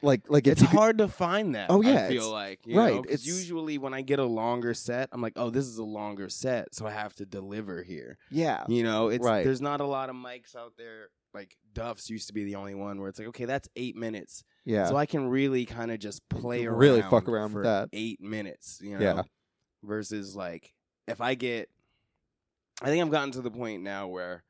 like 0.02 0.22
like 0.28 0.46
it's 0.46 0.60
you 0.62 0.68
could- 0.68 0.76
hard 0.78 0.98
to 0.98 1.08
find 1.08 1.54
that. 1.54 1.70
Oh, 1.70 1.82
yeah, 1.82 2.04
I 2.06 2.08
feel 2.08 2.30
like 2.30 2.60
right, 2.66 2.94
know, 2.94 3.00
it's- 3.04 3.26
usually 3.26 3.78
when 3.78 3.92
I 3.94 4.02
get 4.02 4.18
a 4.18 4.24
longer 4.24 4.74
set, 4.74 5.08
I'm 5.12 5.20
like, 5.22 5.34
oh, 5.36 5.50
this 5.50 5.66
is 5.66 5.78
a 5.78 5.84
longer 5.84 6.28
set, 6.28 6.74
so 6.74 6.86
I 6.86 6.90
have 6.92 7.14
to 7.16 7.26
deliver 7.26 7.82
here. 7.82 8.18
yeah 8.30 8.64
You 8.68 8.82
know, 8.82 9.08
it's 9.08 9.24
Right. 9.24 9.44
there's 9.44 9.60
not 9.60 9.80
a 9.80 9.86
lot 9.86 10.08
of 10.10 10.16
mics 10.16 10.56
out 10.56 10.74
there. 10.78 11.08
Like 11.32 11.56
Duff's 11.74 12.10
used 12.10 12.26
to 12.26 12.32
be 12.34 12.44
the 12.44 12.56
only 12.56 12.74
one 12.74 12.98
where 12.98 13.08
it's 13.08 13.18
like, 13.18 13.28
okay, 13.28 13.44
that's 13.44 13.68
eight 13.76 13.94
minutes, 13.96 14.42
yeah 14.64 14.86
so 14.86 14.96
I 14.96 15.06
can 15.06 15.28
really 15.28 15.64
kind 15.64 15.90
of 15.92 15.98
just 16.00 16.28
play 16.28 16.66
around, 16.66 16.78
Really 16.78 17.02
fuck 17.02 17.28
around 17.28 17.50
for 17.50 17.56
with 17.58 17.64
that. 17.64 17.88
eight 17.92 18.20
minutes. 18.20 18.80
You 18.82 18.98
know, 18.98 19.04
Yeah. 19.04 19.22
versus 19.84 20.34
like 20.34 20.74
if 21.06 21.20
I 21.20 21.34
get, 21.34 21.68
I 22.82 22.86
think 22.86 23.04
I've 23.04 23.10
gotten 23.10 23.30
to 23.32 23.42
the 23.42 23.50
point 23.50 23.82
now 23.82 24.08
where 24.08 24.42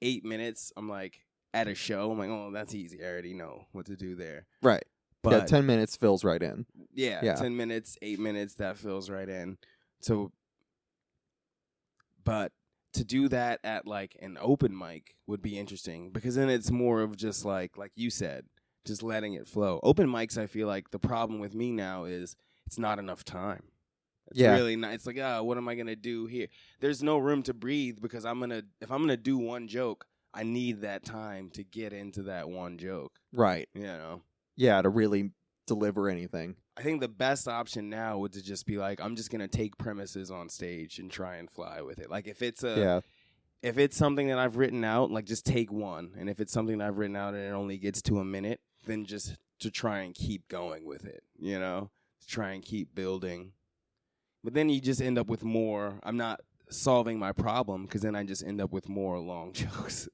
eight 0.00 0.24
minutes, 0.24 0.72
I'm 0.76 0.88
like 0.88 1.20
at 1.54 1.68
a 1.68 1.74
show, 1.74 2.10
I'm 2.10 2.18
like, 2.18 2.30
oh, 2.30 2.50
that's 2.52 2.74
easy. 2.74 3.02
I 3.02 3.08
already 3.08 3.34
know 3.34 3.66
what 3.72 3.86
to 3.86 3.96
do 3.96 4.14
there. 4.14 4.46
right 4.62 4.84
But 5.22 5.30
yeah 5.32 5.44
10 5.46 5.66
minutes 5.66 5.96
fills 5.96 6.24
right 6.24 6.42
in 6.42 6.66
yeah, 6.94 7.20
Yeah. 7.22 7.34
10 7.34 7.56
minutes, 7.56 7.96
8 8.02 8.18
minutes 8.18 8.54
that 8.54 8.76
fills 8.76 9.08
right 9.10 9.28
in. 9.28 9.58
So 10.00 10.32
but 12.24 12.52
to 12.94 13.04
do 13.04 13.28
that 13.28 13.60
at 13.64 13.86
like 13.86 14.16
an 14.20 14.38
open 14.40 14.76
mic 14.76 15.14
would 15.26 15.42
be 15.42 15.58
interesting 15.58 16.10
because 16.10 16.34
then 16.34 16.48
it's 16.48 16.70
more 16.70 17.00
of 17.02 17.16
just 17.16 17.44
like 17.44 17.76
like 17.76 17.92
you 17.96 18.10
said, 18.10 18.44
just 18.86 19.02
letting 19.02 19.34
it 19.34 19.46
flow. 19.46 19.80
Open 19.82 20.08
mics 20.08 20.38
I 20.38 20.46
feel 20.46 20.66
like 20.66 20.90
the 20.90 20.98
problem 20.98 21.38
with 21.40 21.54
me 21.54 21.70
now 21.70 22.04
is 22.04 22.34
it's 22.66 22.78
not 22.78 22.98
enough 22.98 23.24
time. 23.24 23.62
It's 24.30 24.40
Yeah. 24.40 24.54
really 24.54 24.76
not. 24.76 24.92
It's 24.92 25.06
like, 25.06 25.18
oh, 25.18 25.42
what 25.44 25.56
am 25.56 25.68
I 25.68 25.74
gonna 25.74 25.96
do 25.96 26.26
here? 26.26 26.48
There's 26.80 27.02
no 27.02 27.18
room 27.18 27.42
to 27.44 27.54
breathe 27.54 27.98
because 28.00 28.24
I'm 28.24 28.40
gonna 28.40 28.62
if 28.80 28.90
I'm 28.90 29.00
gonna 29.00 29.16
do 29.16 29.38
one 29.38 29.68
joke, 29.68 30.06
I 30.34 30.42
need 30.42 30.82
that 30.82 31.04
time 31.04 31.50
to 31.50 31.64
get 31.64 31.92
into 31.92 32.24
that 32.24 32.48
one 32.48 32.78
joke. 32.78 33.12
right 33.32 33.68
You 33.74 33.82
know. 33.82 34.22
yeah 34.56 34.82
to 34.82 34.88
really 34.88 35.30
deliver 35.66 36.08
anything 36.08 36.56
I 36.76 36.82
think 36.82 37.00
the 37.00 37.08
best 37.08 37.48
option 37.48 37.90
now 37.90 38.18
would 38.18 38.32
to 38.34 38.42
just 38.42 38.64
be 38.64 38.78
like, 38.78 39.00
I'm 39.00 39.16
just 39.16 39.30
gonna 39.30 39.48
take 39.48 39.76
premises 39.78 40.30
on 40.30 40.48
stage 40.48 41.00
and 41.00 41.10
try 41.10 41.36
and 41.36 41.50
fly 41.50 41.80
with 41.82 41.98
it. 41.98 42.08
Like 42.08 42.28
if 42.28 42.40
it's 42.40 42.62
a 42.62 42.78
yeah 42.78 43.00
if 43.62 43.78
it's 43.78 43.96
something 43.96 44.28
that 44.28 44.38
I've 44.38 44.56
written 44.56 44.84
out, 44.84 45.10
like 45.10 45.24
just 45.24 45.44
take 45.44 45.72
one. 45.72 46.12
And 46.18 46.30
if 46.30 46.40
it's 46.40 46.52
something 46.52 46.78
that 46.78 46.86
I've 46.86 46.98
written 46.98 47.16
out 47.16 47.34
and 47.34 47.42
it 47.42 47.52
only 47.52 47.76
gets 47.78 48.00
to 48.02 48.18
a 48.20 48.24
minute, 48.24 48.60
then 48.86 49.04
just 49.04 49.36
to 49.60 49.70
try 49.70 50.00
and 50.00 50.14
keep 50.14 50.46
going 50.48 50.86
with 50.86 51.04
it, 51.04 51.22
you 51.38 51.58
know? 51.58 51.90
To 52.20 52.26
try 52.28 52.52
and 52.52 52.62
keep 52.62 52.94
building. 52.94 53.52
But 54.44 54.54
then 54.54 54.68
you 54.68 54.80
just 54.80 55.02
end 55.02 55.18
up 55.18 55.26
with 55.26 55.42
more. 55.42 55.98
I'm 56.04 56.16
not 56.16 56.40
solving 56.70 57.18
my 57.18 57.32
problem 57.32 57.82
because 57.82 58.02
then 58.02 58.14
I 58.14 58.22
just 58.22 58.44
end 58.44 58.60
up 58.60 58.72
with 58.72 58.88
more 58.88 59.18
long 59.18 59.52
jokes. 59.54 60.08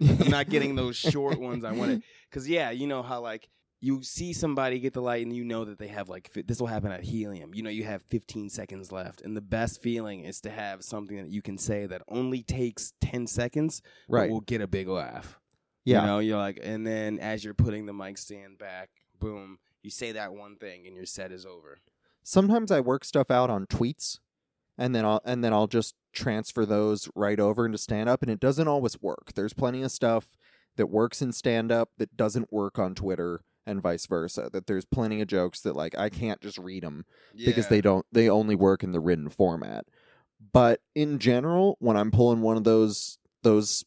I'm 0.00 0.30
not 0.30 0.48
getting 0.50 0.74
those 0.74 0.96
short 0.96 1.40
ones 1.40 1.64
I 1.64 1.72
wanted. 1.72 2.02
Because 2.30 2.48
yeah, 2.48 2.70
you 2.70 2.86
know 2.86 3.02
how 3.02 3.20
like 3.20 3.48
you 3.80 4.02
see 4.02 4.32
somebody 4.32 4.80
get 4.80 4.92
the 4.92 5.00
light 5.00 5.24
and 5.24 5.34
you 5.34 5.44
know 5.44 5.64
that 5.64 5.78
they 5.78 5.86
have 5.88 6.08
like 6.08 6.32
this 6.32 6.60
will 6.60 6.66
happen 6.66 6.90
at 6.90 7.02
helium. 7.04 7.54
You 7.54 7.62
know 7.62 7.70
you 7.70 7.84
have 7.84 8.02
15 8.02 8.50
seconds 8.50 8.90
left, 8.92 9.20
and 9.22 9.36
the 9.36 9.40
best 9.40 9.82
feeling 9.82 10.24
is 10.24 10.40
to 10.42 10.50
have 10.50 10.82
something 10.82 11.16
that 11.16 11.30
you 11.30 11.42
can 11.42 11.58
say 11.58 11.86
that 11.86 12.02
only 12.08 12.42
takes 12.42 12.92
10 13.00 13.26
seconds, 13.26 13.82
right 14.08 14.30
will 14.30 14.40
get 14.40 14.60
a 14.60 14.66
big 14.66 14.88
laugh. 14.88 15.38
yeah 15.84 16.00
You 16.00 16.06
know, 16.06 16.18
you're 16.18 16.38
like, 16.38 16.58
and 16.62 16.86
then 16.86 17.18
as 17.20 17.44
you're 17.44 17.54
putting 17.54 17.86
the 17.86 17.92
mic 17.92 18.18
stand 18.18 18.58
back, 18.58 18.90
boom, 19.20 19.58
you 19.82 19.90
say 19.90 20.12
that 20.12 20.32
one 20.32 20.56
thing 20.56 20.86
and 20.86 20.96
your 20.96 21.06
set 21.06 21.30
is 21.32 21.46
over. 21.46 21.78
sometimes 22.24 22.70
I 22.72 22.80
work 22.80 23.04
stuff 23.04 23.30
out 23.30 23.48
on 23.48 23.66
tweets 23.66 24.18
and 24.78 24.94
then 24.94 25.04
I'll 25.04 25.20
and 25.24 25.42
then 25.42 25.52
I'll 25.52 25.66
just 25.66 25.94
transfer 26.12 26.64
those 26.64 27.08
right 27.14 27.38
over 27.38 27.66
into 27.66 27.78
stand 27.78 28.08
up 28.08 28.22
and 28.22 28.30
it 28.30 28.40
doesn't 28.40 28.68
always 28.68 29.00
work. 29.02 29.32
There's 29.34 29.52
plenty 29.52 29.82
of 29.82 29.90
stuff 29.90 30.36
that 30.76 30.86
works 30.86 31.20
in 31.20 31.32
stand 31.32 31.72
up 31.72 31.90
that 31.98 32.16
doesn't 32.16 32.52
work 32.52 32.78
on 32.78 32.94
Twitter 32.94 33.42
and 33.66 33.82
vice 33.82 34.06
versa. 34.06 34.48
That 34.52 34.66
there's 34.66 34.84
plenty 34.84 35.20
of 35.20 35.28
jokes 35.28 35.60
that 35.60 35.76
like 35.76 35.98
I 35.98 36.08
can't 36.08 36.40
just 36.40 36.58
read 36.58 36.84
them 36.84 37.04
because 37.34 37.68
they 37.68 37.80
don't 37.80 38.06
they 38.12 38.30
only 38.30 38.54
work 38.54 38.82
in 38.82 38.92
the 38.92 39.00
written 39.00 39.28
format. 39.28 39.86
But 40.52 40.80
in 40.94 41.18
general, 41.18 41.76
when 41.80 41.96
I'm 41.96 42.12
pulling 42.12 42.40
one 42.40 42.56
of 42.56 42.64
those 42.64 43.18
those 43.42 43.84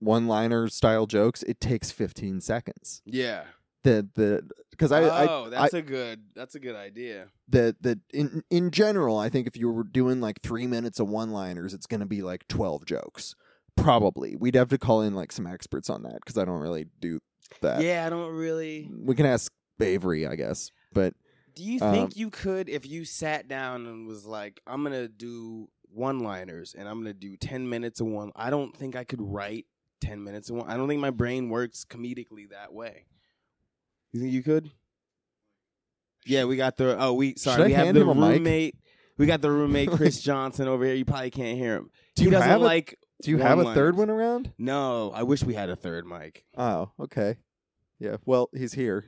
one-liner 0.00 0.68
style 0.68 1.06
jokes, 1.06 1.44
it 1.44 1.60
takes 1.60 1.92
15 1.92 2.40
seconds. 2.40 3.02
yeah. 3.04 3.44
The 3.84 4.08
the 4.14 4.48
because 4.70 4.92
I, 4.92 5.02
I 5.02 5.26
oh, 5.28 5.50
that's 5.50 5.74
a 5.74 5.82
good 5.82 6.22
that's 6.34 6.54
a 6.54 6.60
good 6.60 6.76
idea. 6.76 7.26
that 7.48 7.82
that 7.82 7.98
in 8.12 8.42
in 8.50 8.70
general, 8.70 9.18
I 9.18 9.28
think 9.28 9.46
if 9.46 9.56
you 9.56 9.70
were 9.70 9.82
doing 9.84 10.20
like 10.20 10.40
three 10.42 10.66
minutes 10.66 11.00
of 11.00 11.08
one 11.08 11.30
liners, 11.30 11.74
it's 11.74 11.86
gonna 11.86 12.06
be 12.06 12.22
like 12.22 12.46
twelve 12.48 12.84
jokes. 12.86 13.34
Probably. 13.76 14.36
We'd 14.36 14.54
have 14.54 14.68
to 14.68 14.78
call 14.78 15.00
in 15.02 15.14
like 15.14 15.32
some 15.32 15.46
experts 15.46 15.90
on 15.90 16.02
that 16.02 16.16
because 16.16 16.38
I 16.38 16.44
don't 16.44 16.60
really 16.60 16.86
do 17.00 17.20
that. 17.60 17.82
Yeah, 17.82 18.06
I 18.06 18.10
don't 18.10 18.32
really. 18.34 18.88
We 18.92 19.14
can 19.14 19.26
ask 19.26 19.50
Avery, 19.80 20.26
I 20.26 20.36
guess. 20.36 20.70
But 20.92 21.14
Do 21.54 21.64
you 21.64 21.80
Um, 21.82 21.92
think 21.92 22.16
you 22.16 22.30
could, 22.30 22.68
if 22.68 22.86
you 22.86 23.04
sat 23.04 23.48
down 23.48 23.86
and 23.86 24.06
was 24.06 24.24
like, 24.26 24.60
I'm 24.66 24.82
gonna 24.82 25.08
do 25.08 25.68
one 25.92 26.20
liners 26.20 26.74
and 26.78 26.88
I'm 26.88 26.98
gonna 26.98 27.14
do 27.14 27.36
ten 27.36 27.68
minutes 27.68 28.00
of 28.00 28.06
one? 28.06 28.30
I 28.36 28.50
don't 28.50 28.76
think 28.76 28.94
I 28.94 29.04
could 29.04 29.20
write 29.22 29.66
ten 30.00 30.22
minutes 30.22 30.50
of 30.50 30.56
one. 30.56 30.68
I 30.68 30.76
don't 30.76 30.88
think 30.88 31.00
my 31.00 31.10
brain 31.10 31.48
works 31.48 31.84
comedically 31.84 32.48
that 32.50 32.72
way. 32.72 33.06
You 34.12 34.20
think 34.20 34.32
you 34.32 34.42
could? 34.42 34.70
Yeah, 36.26 36.44
we 36.44 36.56
got 36.56 36.76
the. 36.76 36.96
Oh, 36.98 37.14
we 37.14 37.34
sorry. 37.36 37.56
Should 37.56 37.62
I 37.64 37.66
we 37.68 37.72
have 37.72 37.84
hand 37.86 37.96
the 37.96 38.02
him 38.02 38.08
a 38.10 38.14
mic? 38.14 38.30
roommate. 38.38 38.76
We 39.18 39.26
got 39.26 39.40
the 39.40 39.50
roommate 39.50 39.90
Chris 39.96 40.20
Johnson 40.20 40.68
over 40.68 40.84
here. 40.84 40.94
You 40.94 41.04
probably 41.04 41.30
can't 41.30 41.58
hear 41.58 41.76
him. 41.76 41.90
Do 42.14 42.22
he 42.22 42.24
you 42.26 42.30
doesn't 42.30 42.48
have 42.48 42.60
a- 42.60 42.64
like. 42.64 42.98
do 43.22 43.30
you 43.30 43.38
have 43.38 43.58
a 43.58 43.74
third 43.74 43.96
one-liners. 43.96 43.98
one 43.98 44.10
around? 44.10 44.52
No, 44.58 45.10
I 45.12 45.22
wish 45.24 45.42
we 45.44 45.54
had 45.54 45.68
a 45.68 45.76
third 45.76 46.06
mic. 46.06 46.44
Oh, 46.56 46.90
okay. 47.00 47.36
Yeah. 47.98 48.16
Well, 48.24 48.50
he's 48.54 48.72
here. 48.72 49.04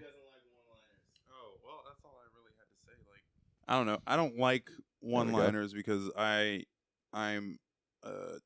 Oh 1.30 1.52
well, 1.64 1.82
that's 1.86 2.00
all 2.04 2.16
I 2.20 2.26
really 2.36 2.52
had 2.58 2.64
to 2.64 2.78
say. 2.86 2.92
Like, 3.10 3.22
I 3.68 3.76
don't 3.76 3.86
know. 3.86 3.98
I 4.06 4.16
don't 4.16 4.38
like 4.38 4.68
one-liners 5.00 5.72
because 5.74 6.10
I, 6.16 6.64
I'm, 7.12 7.58
uh, 8.04 8.38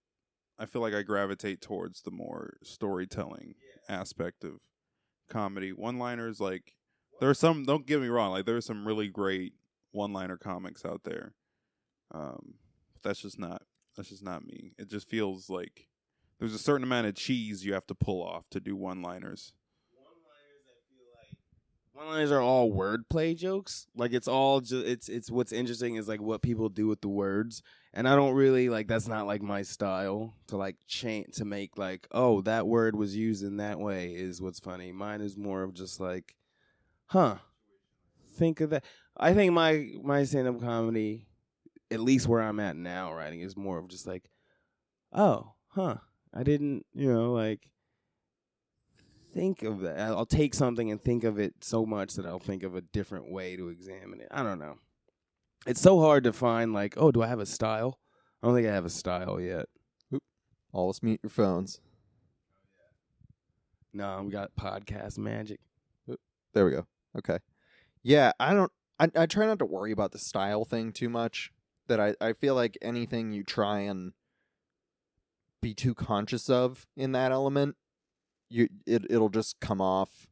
I 0.58 0.66
feel 0.66 0.82
like 0.82 0.94
I 0.94 1.02
gravitate 1.02 1.60
towards 1.60 2.02
the 2.02 2.10
more 2.10 2.56
storytelling 2.64 3.54
aspect 3.88 4.42
of 4.44 4.52
comedy. 5.28 5.72
One-liners, 5.72 6.40
like, 6.40 6.74
there 7.20 7.30
are 7.30 7.34
some. 7.34 7.64
Don't 7.64 7.86
get 7.86 8.00
me 8.00 8.08
wrong. 8.08 8.30
Like, 8.30 8.46
there 8.46 8.56
are 8.56 8.60
some 8.60 8.86
really 8.86 9.08
great 9.08 9.54
one-liner 9.92 10.36
comics 10.36 10.84
out 10.84 11.02
there. 11.04 11.34
Um, 12.12 12.54
that's 13.02 13.20
just 13.20 13.38
not. 13.38 13.62
That's 13.96 14.10
just 14.10 14.22
not 14.22 14.44
me. 14.44 14.72
It 14.78 14.88
just 14.88 15.08
feels 15.08 15.50
like 15.50 15.88
there's 16.38 16.54
a 16.54 16.58
certain 16.58 16.84
amount 16.84 17.08
of 17.08 17.14
cheese 17.14 17.64
you 17.64 17.74
have 17.74 17.86
to 17.88 17.94
pull 17.94 18.22
off 18.22 18.48
to 18.50 18.60
do 18.60 18.76
one-liners. 21.98 22.30
One-liners 22.30 22.32
are 22.32 22.40
all 22.40 22.72
wordplay 22.72 23.36
jokes. 23.36 23.86
Like 23.96 24.12
it's 24.12 24.28
all 24.28 24.60
just 24.60 24.86
it's 24.86 25.08
it's 25.08 25.30
what's 25.30 25.52
interesting 25.52 25.96
is 25.96 26.08
like 26.08 26.20
what 26.20 26.42
people 26.42 26.68
do 26.68 26.86
with 26.86 27.00
the 27.00 27.08
words, 27.08 27.62
and 27.92 28.08
I 28.08 28.16
don't 28.16 28.34
really 28.34 28.68
like 28.68 28.88
that's 28.88 29.08
not 29.08 29.26
like 29.26 29.42
my 29.42 29.62
style 29.62 30.34
to 30.48 30.56
like 30.56 30.76
chant 30.86 31.34
to 31.34 31.44
make 31.44 31.78
like 31.78 32.06
oh 32.12 32.40
that 32.42 32.66
word 32.66 32.96
was 32.96 33.16
used 33.16 33.44
in 33.44 33.58
that 33.58 33.78
way 33.78 34.10
is 34.10 34.40
what's 34.40 34.60
funny. 34.60 34.92
Mine 34.92 35.20
is 35.20 35.36
more 35.36 35.62
of 35.62 35.74
just 35.74 36.00
like, 36.00 36.34
huh, 37.06 37.36
think 38.36 38.60
of 38.60 38.70
that. 38.70 38.84
I 39.16 39.34
think 39.34 39.52
my 39.52 39.88
my 40.02 40.24
stand 40.24 40.48
up 40.48 40.60
comedy, 40.60 41.26
at 41.90 42.00
least 42.00 42.28
where 42.28 42.40
I'm 42.40 42.60
at 42.60 42.76
now, 42.76 43.12
writing 43.12 43.40
is 43.40 43.56
more 43.56 43.78
of 43.78 43.88
just 43.88 44.06
like, 44.06 44.30
oh, 45.12 45.54
huh, 45.68 45.96
I 46.32 46.42
didn't, 46.44 46.86
you 46.94 47.12
know, 47.12 47.32
like 47.32 47.68
think 49.34 49.62
of 49.62 49.80
that. 49.80 49.98
I'll 49.98 50.26
take 50.26 50.54
something 50.54 50.90
and 50.90 51.00
think 51.00 51.24
of 51.24 51.38
it 51.38 51.54
so 51.60 51.86
much 51.86 52.14
that 52.14 52.26
I'll 52.26 52.38
think 52.38 52.62
of 52.62 52.74
a 52.74 52.80
different 52.80 53.30
way 53.30 53.56
to 53.56 53.68
examine 53.68 54.20
it. 54.20 54.28
I 54.30 54.42
don't 54.42 54.58
know. 54.58 54.78
It's 55.66 55.80
so 55.80 56.00
hard 56.00 56.24
to 56.24 56.32
find 56.32 56.72
like, 56.72 56.94
oh, 56.96 57.10
do 57.12 57.22
I 57.22 57.26
have 57.26 57.40
a 57.40 57.46
style? 57.46 57.98
I 58.42 58.46
don't 58.46 58.56
think 58.56 58.68
I 58.68 58.72
have 58.72 58.84
a 58.84 58.90
style 58.90 59.40
yet. 59.40 59.66
Always 60.72 61.02
mute 61.02 61.20
your 61.22 61.30
phones. 61.30 61.80
No, 63.92 64.22
we 64.24 64.30
got 64.30 64.54
podcast 64.54 65.18
magic. 65.18 65.60
There 66.52 66.64
we 66.64 66.72
go. 66.72 66.86
Okay. 67.16 67.38
Yeah, 68.02 68.32
I 68.38 68.54
don't. 68.54 68.72
I 68.98 69.08
I 69.16 69.26
try 69.26 69.46
not 69.46 69.58
to 69.60 69.64
worry 69.64 69.92
about 69.92 70.12
the 70.12 70.18
style 70.18 70.64
thing 70.64 70.92
too 70.92 71.08
much. 71.08 71.50
That 71.88 72.00
I 72.00 72.14
I 72.20 72.32
feel 72.34 72.54
like 72.54 72.76
anything 72.82 73.32
you 73.32 73.42
try 73.42 73.80
and 73.80 74.12
be 75.60 75.74
too 75.74 75.94
conscious 75.94 76.48
of 76.48 76.86
in 76.96 77.12
that 77.12 77.32
element, 77.32 77.76
you 78.48 78.68
it 78.86 79.04
it'll 79.10 79.28
just 79.28 79.60
come 79.60 79.80
off. 79.80 80.26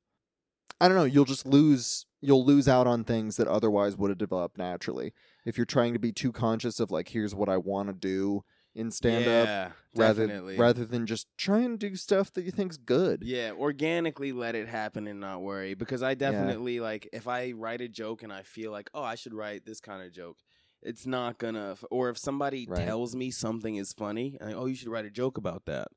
I 0.80 0.88
don't 0.88 0.96
know. 0.96 1.04
You'll 1.04 1.24
just 1.24 1.46
lose. 1.46 2.06
You'll 2.20 2.44
lose 2.44 2.68
out 2.68 2.86
on 2.86 3.04
things 3.04 3.36
that 3.36 3.46
otherwise 3.46 3.96
would 3.96 4.10
have 4.10 4.18
developed 4.18 4.58
naturally. 4.58 5.12
If 5.44 5.56
you're 5.56 5.64
trying 5.66 5.92
to 5.92 5.98
be 5.98 6.12
too 6.12 6.32
conscious 6.32 6.80
of 6.80 6.90
like, 6.90 7.08
here's 7.08 7.34
what 7.34 7.48
I 7.48 7.56
want 7.56 7.88
to 7.88 7.94
do 7.94 8.42
in 8.74 8.90
stand 8.90 9.26
up, 9.26 9.46
yeah, 9.46 9.70
rather 9.94 10.26
definitely. 10.26 10.58
rather 10.58 10.84
than 10.84 11.06
just 11.06 11.28
try 11.38 11.60
and 11.60 11.78
do 11.78 11.96
stuff 11.96 12.32
that 12.34 12.44
you 12.44 12.50
think's 12.50 12.76
good. 12.76 13.22
Yeah, 13.24 13.52
organically 13.52 14.32
let 14.32 14.54
it 14.54 14.68
happen 14.68 15.06
and 15.06 15.20
not 15.20 15.40
worry. 15.40 15.74
Because 15.74 16.02
I 16.02 16.14
definitely 16.14 16.80
like 16.80 17.08
if 17.12 17.26
I 17.26 17.52
write 17.52 17.80
a 17.80 17.88
joke 17.88 18.22
and 18.22 18.32
I 18.32 18.42
feel 18.42 18.70
like, 18.72 18.90
oh, 18.92 19.02
I 19.02 19.14
should 19.14 19.34
write 19.34 19.64
this 19.64 19.80
kind 19.80 20.02
of 20.02 20.12
joke. 20.12 20.38
It's 20.82 21.06
not 21.06 21.38
gonna. 21.38 21.76
Or 21.90 22.10
if 22.10 22.18
somebody 22.18 22.66
Right. 22.68 22.84
tells 22.86 23.16
me 23.16 23.30
something 23.30 23.76
is 23.76 23.92
funny, 23.92 24.36
and 24.40 24.54
oh, 24.54 24.66
you 24.66 24.74
should 24.74 24.88
write 24.88 25.06
a 25.06 25.10
joke 25.10 25.38
about 25.38 25.64
that. 25.66 25.88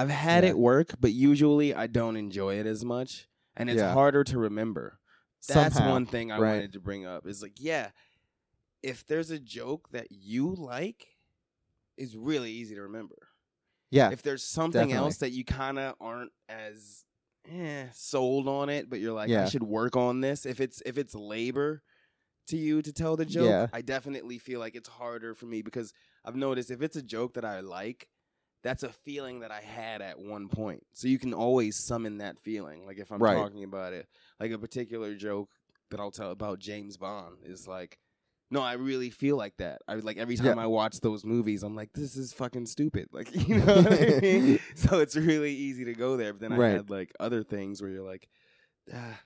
I've 0.00 0.10
had 0.10 0.44
Yeah. 0.44 0.50
it 0.50 0.58
work, 0.58 0.94
but 1.00 1.12
usually 1.12 1.74
I 1.74 1.86
don't 1.86 2.16
enjoy 2.16 2.58
it 2.58 2.66
as 2.66 2.84
much, 2.84 3.28
and 3.56 3.68
it's 3.70 3.78
Yeah. 3.80 3.92
harder 3.92 4.24
to 4.24 4.38
remember. 4.38 4.98
That's 5.48 5.74
Somehow, 5.74 5.90
one 5.92 6.06
thing 6.06 6.30
I 6.32 6.38
right. 6.38 6.52
wanted 6.56 6.72
to 6.74 6.80
bring 6.80 7.04
up. 7.06 7.26
Is 7.26 7.42
like, 7.42 7.54
yeah, 7.58 7.90
if 8.82 9.06
there's 9.06 9.30
a 9.30 9.38
joke 9.38 9.90
that 9.90 10.08
you 10.10 10.54
like, 10.54 11.16
it's 11.96 12.14
really 12.14 12.52
easy 12.52 12.74
to 12.74 12.82
remember 12.82 13.28
Yeah, 13.90 14.10
if 14.10 14.22
there's 14.22 14.44
something 14.44 14.88
definitely. 14.88 14.96
else 14.96 15.18
that 15.18 15.32
you 15.32 15.44
kind 15.44 15.78
of 15.78 15.96
aren't 16.00 16.32
as 16.48 17.04
eh, 17.46 17.88
sold 17.92 18.48
on 18.48 18.68
it, 18.68 18.88
but 18.90 19.00
you're 19.00 19.12
like, 19.14 19.28
Yeah. 19.30 19.42
I 19.42 19.48
should 19.48 19.62
work 19.64 19.96
on 19.96 20.20
this. 20.20 20.46
If 20.46 20.60
it's 20.60 20.82
if 20.86 20.98
it's 20.98 21.14
labor 21.14 21.82
to 22.48 22.56
you 22.56 22.82
to 22.82 22.92
tell 22.92 23.16
the 23.16 23.26
joke, 23.26 23.48
Yeah. 23.48 23.66
I 23.72 23.82
definitely 23.82 24.38
feel 24.38 24.60
like 24.60 24.74
it's 24.76 24.88
harder 24.88 25.34
for 25.34 25.46
me 25.46 25.62
because 25.62 25.92
I've 26.24 26.36
noticed 26.36 26.70
if 26.70 26.82
it's 26.82 26.96
a 26.96 27.02
joke 27.02 27.34
that 27.34 27.44
I 27.44 27.60
like, 27.60 28.08
that's 28.62 28.82
a 28.82 28.90
feeling 28.90 29.40
that 29.40 29.50
I 29.50 29.60
had 29.60 30.02
at 30.02 30.18
one 30.18 30.48
point. 30.48 30.82
So 30.92 31.08
you 31.08 31.18
can 31.18 31.32
always 31.32 31.76
summon 31.76 32.18
that 32.18 32.38
feeling. 32.38 32.86
Like 32.86 32.98
if 32.98 33.10
I'm 33.10 33.18
Right. 33.18 33.36
talking 33.36 33.64
about 33.64 33.92
it, 33.92 34.06
like 34.38 34.50
a 34.52 34.58
particular 34.58 35.14
joke 35.14 35.48
that 35.90 35.98
I'll 36.00 36.10
tell 36.10 36.30
about 36.30 36.58
James 36.58 36.96
Bond 36.96 37.38
is 37.44 37.66
like. 37.66 37.98
No, 38.52 38.60
I 38.62 38.72
really 38.72 39.10
feel 39.10 39.36
like 39.36 39.56
that. 39.58 39.80
I 39.86 39.94
like 39.94 40.16
every 40.16 40.34
time 40.36 40.56
Yeah. 40.58 40.64
I 40.64 40.66
watch 40.66 40.98
those 40.98 41.24
movies, 41.24 41.62
I'm 41.62 41.76
like, 41.76 41.92
this 41.94 42.16
is 42.16 42.32
fucking 42.32 42.66
stupid. 42.66 43.06
Like, 43.12 43.32
you 43.48 43.54
know 43.64 43.76
what 43.76 43.92
I 43.92 44.18
mean? 44.20 44.58
so 44.74 44.98
it's 44.98 45.14
really 45.14 45.54
easy 45.54 45.84
to 45.84 45.94
go 45.94 46.16
there. 46.16 46.32
But 46.32 46.40
then 46.40 46.52
I 46.60 46.68
had 46.70 46.90
like 46.90 47.12
other 47.20 47.44
things 47.44 47.80
where 47.80 47.92
you're 47.92 48.02
like, 48.04 48.28
ah, 48.92 49.20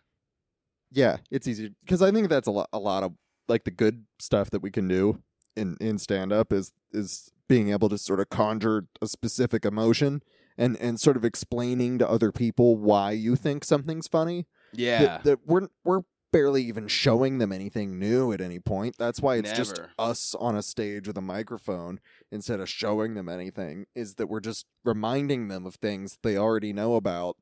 yeah, 0.93 1.17
it's 1.31 1.49
easy 1.49 1.75
because 1.85 2.03
I 2.03 2.11
think 2.11 2.29
that's 2.29 2.47
a 2.49 2.51
lot. 2.51 2.69
A 2.75 2.79
lot 2.79 3.03
of 3.03 3.15
like 3.49 3.65
the 3.65 3.71
good 3.71 4.05
stuff 4.19 4.51
that 4.51 4.61
we 4.61 4.71
can 4.71 4.89
do 4.89 5.23
in 5.57 5.77
in 5.81 5.99
stand 5.99 6.33
up 6.33 6.53
is 6.53 6.73
is 6.93 7.31
being 7.49 7.71
able 7.71 7.89
to 7.89 7.99
sort 7.99 8.21
of 8.21 8.29
conjure 8.31 8.87
a 9.03 9.07
specific 9.07 9.65
emotion 9.65 10.23
and 10.57 10.77
and 10.77 11.01
sort 11.01 11.17
of 11.17 11.25
explaining 11.25 11.99
to 11.99 12.09
other 12.09 12.33
people 12.33 12.77
why 12.77 13.11
you 13.13 13.37
think 13.37 13.65
something's 13.65 14.09
funny. 14.09 14.47
yeah, 14.73 15.01
That, 15.01 15.25
that 15.25 15.39
we're 15.47 15.69
we're 15.85 16.03
barely 16.33 16.65
even 16.65 16.89
showing 16.89 17.39
them 17.39 17.53
anything 17.53 17.97
new 17.97 18.33
at 18.33 18.41
any 18.41 18.59
point. 18.59 18.97
That's 18.99 19.21
why 19.21 19.37
it's 19.37 19.51
just 19.57 19.77
us 20.01 20.35
on 20.41 20.57
a 20.57 20.63
stage 20.63 21.07
with 21.07 21.17
a 21.17 21.21
microphone 21.23 22.01
instead 22.33 22.59
of 22.59 22.69
showing 22.69 23.15
them 23.15 23.29
anything. 23.29 23.87
Is 23.95 24.15
that 24.17 24.27
we're 24.29 24.41
just 24.41 24.67
reminding 24.85 25.47
them 25.49 25.65
of 25.65 25.77
things 25.77 26.19
they 26.23 26.37
already 26.37 26.73
know 26.73 26.97
about 26.97 27.37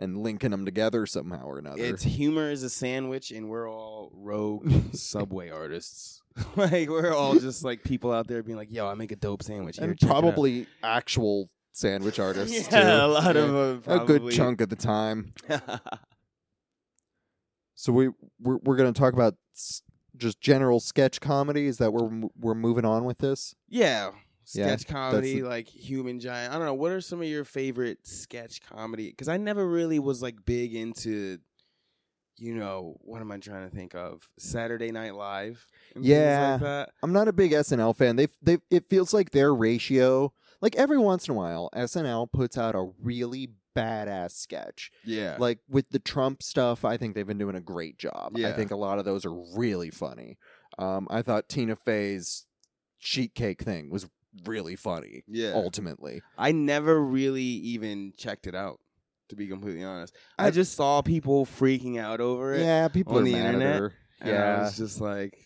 and 0.00 0.18
linking 0.18 0.50
them 0.50 0.64
together 0.64 1.06
somehow 1.06 1.44
or 1.44 1.58
another. 1.58 1.84
it's 1.84 2.02
humor 2.02 2.50
is 2.50 2.62
a 2.64 2.70
sandwich, 2.70 3.30
and 3.30 3.48
we're 3.48 3.70
all 3.70 4.10
rogue 4.14 4.68
subway 4.94 5.50
artists. 5.50 6.22
like 6.56 6.88
we're 6.88 7.12
all 7.14 7.34
just 7.38 7.62
like 7.64 7.84
people 7.84 8.12
out 8.12 8.26
there 8.26 8.42
being 8.42 8.56
like, 8.58 8.72
"Yo, 8.72 8.86
I 8.88 8.94
make 8.94 9.12
a 9.12 9.16
dope 9.16 9.42
sandwich." 9.42 9.76
Here, 9.76 9.88
and 9.90 9.98
check 9.98 10.08
it 10.08 10.12
out." 10.12 10.22
probably 10.22 10.66
actual 10.82 11.48
sandwich 11.72 12.18
artists 12.28 12.68
yeah, 12.72 12.80
too. 12.98 13.04
a 13.04 13.06
lot 13.06 13.34
Yeah. 13.36 13.42
of 13.42 13.84
them. 13.84 14.00
a 14.00 14.04
good 14.04 14.30
chunk 14.32 14.60
of 14.60 14.68
the 14.70 14.76
time. 14.76 15.34
So 17.74 17.92
we 17.92 18.08
we're, 18.40 18.58
we're 18.62 18.76
going 18.76 18.92
to 18.92 18.98
talk 18.98 19.12
about 19.14 19.34
s- 19.54 19.82
just 20.16 20.40
general 20.40 20.80
sketch 20.80 21.20
comedy. 21.20 21.66
Is 21.66 21.78
that 21.78 21.92
where 21.92 22.04
we're, 22.04 22.28
we're 22.38 22.54
moving 22.54 22.84
on 22.84 23.04
with 23.04 23.18
this? 23.18 23.54
yeah, 23.68 24.10
Yeah, 24.52 24.66
sketch 24.76 24.86
comedy, 24.88 25.42
like 25.42 25.68
Human 25.68 26.18
Giant. 26.20 26.52
I 26.52 26.56
don't 26.56 26.66
know. 26.66 26.74
What 26.74 26.92
are 26.92 27.00
some 27.00 27.20
of 27.22 27.28
your 27.28 27.44
favorite 27.44 28.06
sketch 28.06 28.60
comedy? 28.62 29.08
Because 29.10 29.28
I 29.28 29.36
never 29.36 29.66
really 29.66 29.98
was 29.98 30.22
like 30.22 30.44
big 30.44 30.74
into. 30.74 31.38
You 32.36 32.54
know 32.54 32.96
what 33.02 33.20
am 33.20 33.30
I 33.30 33.36
trying 33.36 33.68
to 33.68 33.74
think 33.76 33.94
of? 33.94 34.26
Saturday 34.38 34.90
Night 34.92 35.14
Live. 35.14 35.66
and 35.94 36.04
Yeah. 36.04 36.52
like 36.52 36.60
that. 36.62 36.90
I'm 37.02 37.12
not 37.12 37.28
a 37.28 37.32
big 37.34 37.52
SNL 37.52 37.94
fan. 37.94 38.16
They 38.16 38.28
they 38.40 38.58
it 38.70 38.88
feels 38.88 39.12
like 39.12 39.30
their 39.30 39.54
ratio. 39.54 40.32
Like 40.62 40.74
every 40.76 40.96
once 40.98 41.28
in 41.28 41.32
a 41.34 41.36
while, 41.36 41.68
SNL 41.74 42.32
puts 42.32 42.56
out 42.56 42.74
a 42.74 42.90
really 43.02 43.50
badass 43.76 44.32
sketch. 44.32 44.90
Yeah. 45.04 45.36
Like 45.38 45.58
with 45.68 45.90
the 45.90 45.98
Trump 45.98 46.42
stuff, 46.42 46.82
I 46.84 46.96
think 46.96 47.14
they've 47.14 47.26
been 47.26 47.38
doing 47.38 47.56
a 47.56 47.60
great 47.60 47.98
job. 47.98 48.32
Yeah. 48.36 48.48
I 48.48 48.52
think 48.54 48.70
a 48.70 48.76
lot 48.76 48.98
of 48.98 49.04
those 49.04 49.24
are 49.26 49.34
really 49.54 49.90
funny. 49.90 50.38
Um, 50.78 51.06
I 51.10 51.20
thought 51.22 51.48
Tina 51.48 51.76
Fey's 51.76 52.46
sheet 52.98 53.34
cake 53.34 53.62
thing 53.62 53.90
was 53.90 54.08
really 54.46 54.76
funny. 54.76 55.22
yeah. 55.26 55.52
Ultimately, 55.54 56.22
I 56.38 56.52
never 56.52 57.00
really 57.02 57.42
even 57.42 58.12
checked 58.16 58.46
it 58.46 58.54
out, 58.54 58.78
to 59.28 59.36
be 59.36 59.46
completely 59.48 59.84
honest. 59.84 60.14
I, 60.38 60.46
I- 60.46 60.50
just 60.50 60.74
saw 60.74 61.02
people 61.02 61.46
freaking 61.46 61.98
out 61.98 62.20
over 62.20 62.54
it. 62.54 62.60
yeah, 62.60 62.88
people 62.88 63.18
on 63.18 63.24
the 63.24 63.34
internet. 63.34 63.92
Yeah, 64.24 64.66
It's 64.66 64.76
just 64.76 65.00
like, 65.00 65.38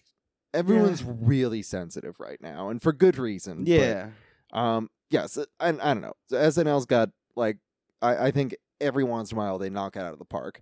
everyone's 0.52 1.02
really 1.04 1.62
sensitive 1.62 2.18
right 2.18 2.40
now, 2.40 2.70
and 2.70 2.82
for 2.82 2.92
good 2.92 3.18
reason. 3.18 3.58
but, 3.64 3.68
yeah. 3.68 4.08
um. 4.52 4.90
Yes. 5.10 5.38
And 5.60 5.80
I 5.80 5.94
don't 5.94 6.00
know. 6.02 6.14
SNL's 6.32 6.86
got 6.86 7.10
like 7.36 7.58
I 8.02 8.26
I 8.26 8.30
think 8.32 8.56
every 8.80 9.04
once 9.04 9.30
in 9.30 9.38
a 9.38 9.40
while 9.40 9.58
they 9.58 9.70
knock 9.70 9.94
it 9.94 10.00
out 10.02 10.12
of 10.12 10.18
the 10.18 10.24
park, 10.24 10.60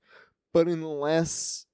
but 0.53 0.67
unless 0.67 1.65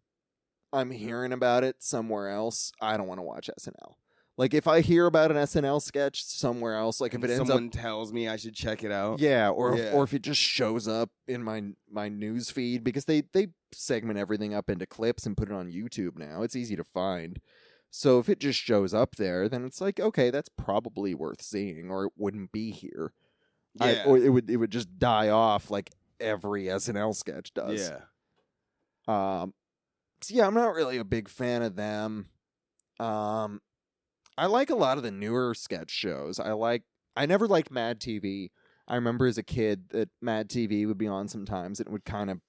I'm 0.73 0.91
hearing 0.93 1.33
about 1.33 1.65
it 1.65 1.77
somewhere 1.81 2.29
else, 2.29 2.71
I 2.81 2.97
don't 2.97 3.09
want 3.09 3.19
to 3.19 3.25
watch 3.25 3.51
SNL. 3.59 3.95
Like 4.39 4.55
if 4.55 4.67
I 4.69 4.81
hear 4.81 5.07
about 5.07 5.31
an 5.33 5.37
SNL 5.37 5.83
sketch 5.83 6.25
somewhere 6.25 6.77
else, 6.77 7.01
like 7.01 7.13
if 7.13 7.23
it 7.25 7.29
ends 7.31 7.49
someone 7.49 7.67
up 7.67 7.73
tells 7.73 8.13
me 8.13 8.29
I 8.29 8.37
should 8.37 8.55
check 8.55 8.85
it 8.85 8.93
out. 8.93 9.19
yeah, 9.19 9.51
or 9.51 9.77
Yeah. 9.77 9.83
If, 9.87 9.95
or 9.95 10.05
if 10.05 10.15
it 10.15 10.23
just 10.23 10.41
shows 10.41 10.87
up 10.89 11.11
in 11.27 11.43
my 11.43 11.65
my 11.91 12.09
news 12.09 12.49
feed 12.51 12.85
because 12.85 13.05
they 13.07 13.25
they 13.33 13.49
segment 13.73 14.17
everything 14.19 14.55
up 14.55 14.71
into 14.71 14.87
clips 14.87 15.27
and 15.27 15.37
put 15.37 15.51
it 15.51 15.55
on 15.55 15.71
YouTube 15.73 16.17
now. 16.17 16.43
It's 16.43 16.55
easy 16.57 16.77
to 16.77 16.85
find. 16.85 17.41
So 17.91 18.19
if 18.21 18.29
it 18.29 18.39
just 18.39 18.61
shows 18.61 18.95
up 18.95 19.17
there, 19.17 19.49
then 19.49 19.65
it's 19.65 19.81
like 19.81 19.99
okay, 19.99 20.31
that's 20.31 20.49
probably 20.51 21.15
worth 21.17 21.43
seeing, 21.43 21.91
or 21.91 22.05
it 22.05 22.13
wouldn't 22.17 22.53
be 22.53 22.71
here. 22.71 23.13
I- 23.81 23.93
Yeah. 23.93 24.05
or 24.07 24.19
it 24.19 24.29
would 24.31 24.49
it 24.49 24.57
would 24.59 24.71
just 24.71 24.99
die 25.01 25.31
off 25.31 25.69
like 25.69 25.91
every 26.21 26.67
SNL 26.67 27.13
sketch 27.13 27.53
does. 27.55 27.91
yeah. 27.91 28.03
Um, 29.43 29.53
so 30.21 30.33
yeah, 30.35 30.47
I'm 30.47 30.55
not 30.55 30.75
really 30.75 30.99
a 30.99 31.05
big 31.05 31.29
fan 31.29 31.63
of 31.63 31.75
them. 31.77 32.29
Um, 33.01 33.61
I 34.39 34.47
like 34.47 34.71
a 34.71 34.77
lot 34.77 34.97
of 34.97 35.03
the 35.03 35.11
newer 35.11 35.53
sketch 35.55 35.91
shows. 35.91 36.39
I 36.39 36.53
like. 36.53 36.85
I 37.17 37.27
never 37.27 37.49
liked 37.49 37.73
Mad 37.73 38.01
TV. 38.01 38.51
I 38.87 38.95
remember 38.95 39.27
as 39.27 39.37
a 39.37 39.43
kid 39.43 39.89
that 39.91 40.09
Mad 40.23 40.49
TV 40.49 40.87
would 40.87 40.97
be 40.97 41.09
on 41.09 41.27
sometimes, 41.29 41.81
and 41.81 41.89
it 41.89 41.93
would 41.93 42.05
kind 42.05 42.31
of, 42.31 42.41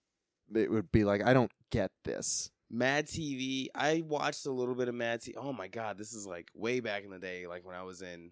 it 0.54 0.70
would 0.70 0.92
be 0.92 1.04
like, 1.04 1.26
I 1.26 1.34
don't 1.34 1.52
get 1.72 1.92
this. 2.06 2.52
Mad 2.70 3.08
TV. 3.08 3.68
I 3.74 4.04
watched 4.08 4.46
a 4.46 4.52
little 4.52 4.76
bit 4.76 4.88
of 4.88 4.96
Mad 4.96 5.22
TV. 5.22 5.34
Oh 5.36 5.52
my 5.52 5.68
god, 5.68 5.98
this 5.98 6.14
is 6.14 6.28
like 6.28 6.50
way 6.54 6.80
back 6.80 7.04
in 7.04 7.10
the 7.10 7.18
day, 7.18 7.48
like 7.48 7.66
when 7.66 7.76
I 7.76 7.84
was 7.84 8.02
in 8.04 8.32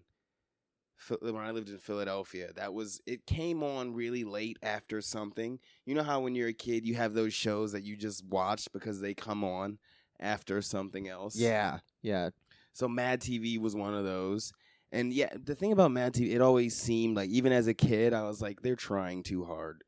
when 1.20 1.36
I 1.36 1.50
lived 1.50 1.68
in 1.68 1.78
Philadelphia. 1.78 2.52
That 2.54 2.72
was 2.72 3.00
it 3.06 3.26
came 3.26 3.62
on 3.62 3.92
really 3.92 4.24
late 4.24 4.58
after 4.62 5.00
something. 5.00 5.58
You 5.84 5.94
know 5.94 6.02
how 6.02 6.20
when 6.20 6.34
you're 6.34 6.48
a 6.48 6.54
kid 6.54 6.86
you 6.86 6.94
have 6.94 7.14
those 7.14 7.34
shows 7.34 7.72
that 7.72 7.82
you 7.82 7.96
just 7.96 8.24
watch 8.24 8.68
because 8.72 9.00
they 9.00 9.14
come 9.14 9.44
on 9.44 9.78
after 10.20 10.62
something 10.62 11.08
else. 11.08 11.36
Yeah, 11.36 11.78
yeah, 12.02 12.30
So 12.72 12.88
Mad 12.88 13.20
TV 13.20 13.58
was 13.58 13.74
one 13.74 13.94
of 13.94 14.04
those. 14.04 14.52
And 14.92 15.12
yeah, 15.12 15.30
the 15.34 15.54
thing 15.54 15.72
about 15.72 15.90
Mad 15.90 16.14
TV, 16.14 16.34
it 16.34 16.40
always 16.40 16.76
seemed 16.76 17.16
like 17.16 17.28
even 17.30 17.52
as 17.52 17.66
a 17.66 17.74
kid, 17.74 18.14
I 18.14 18.22
was 18.22 18.40
like, 18.40 18.62
they're 18.62 18.76
trying 18.76 19.22
too 19.22 19.44
hard. 19.44 19.84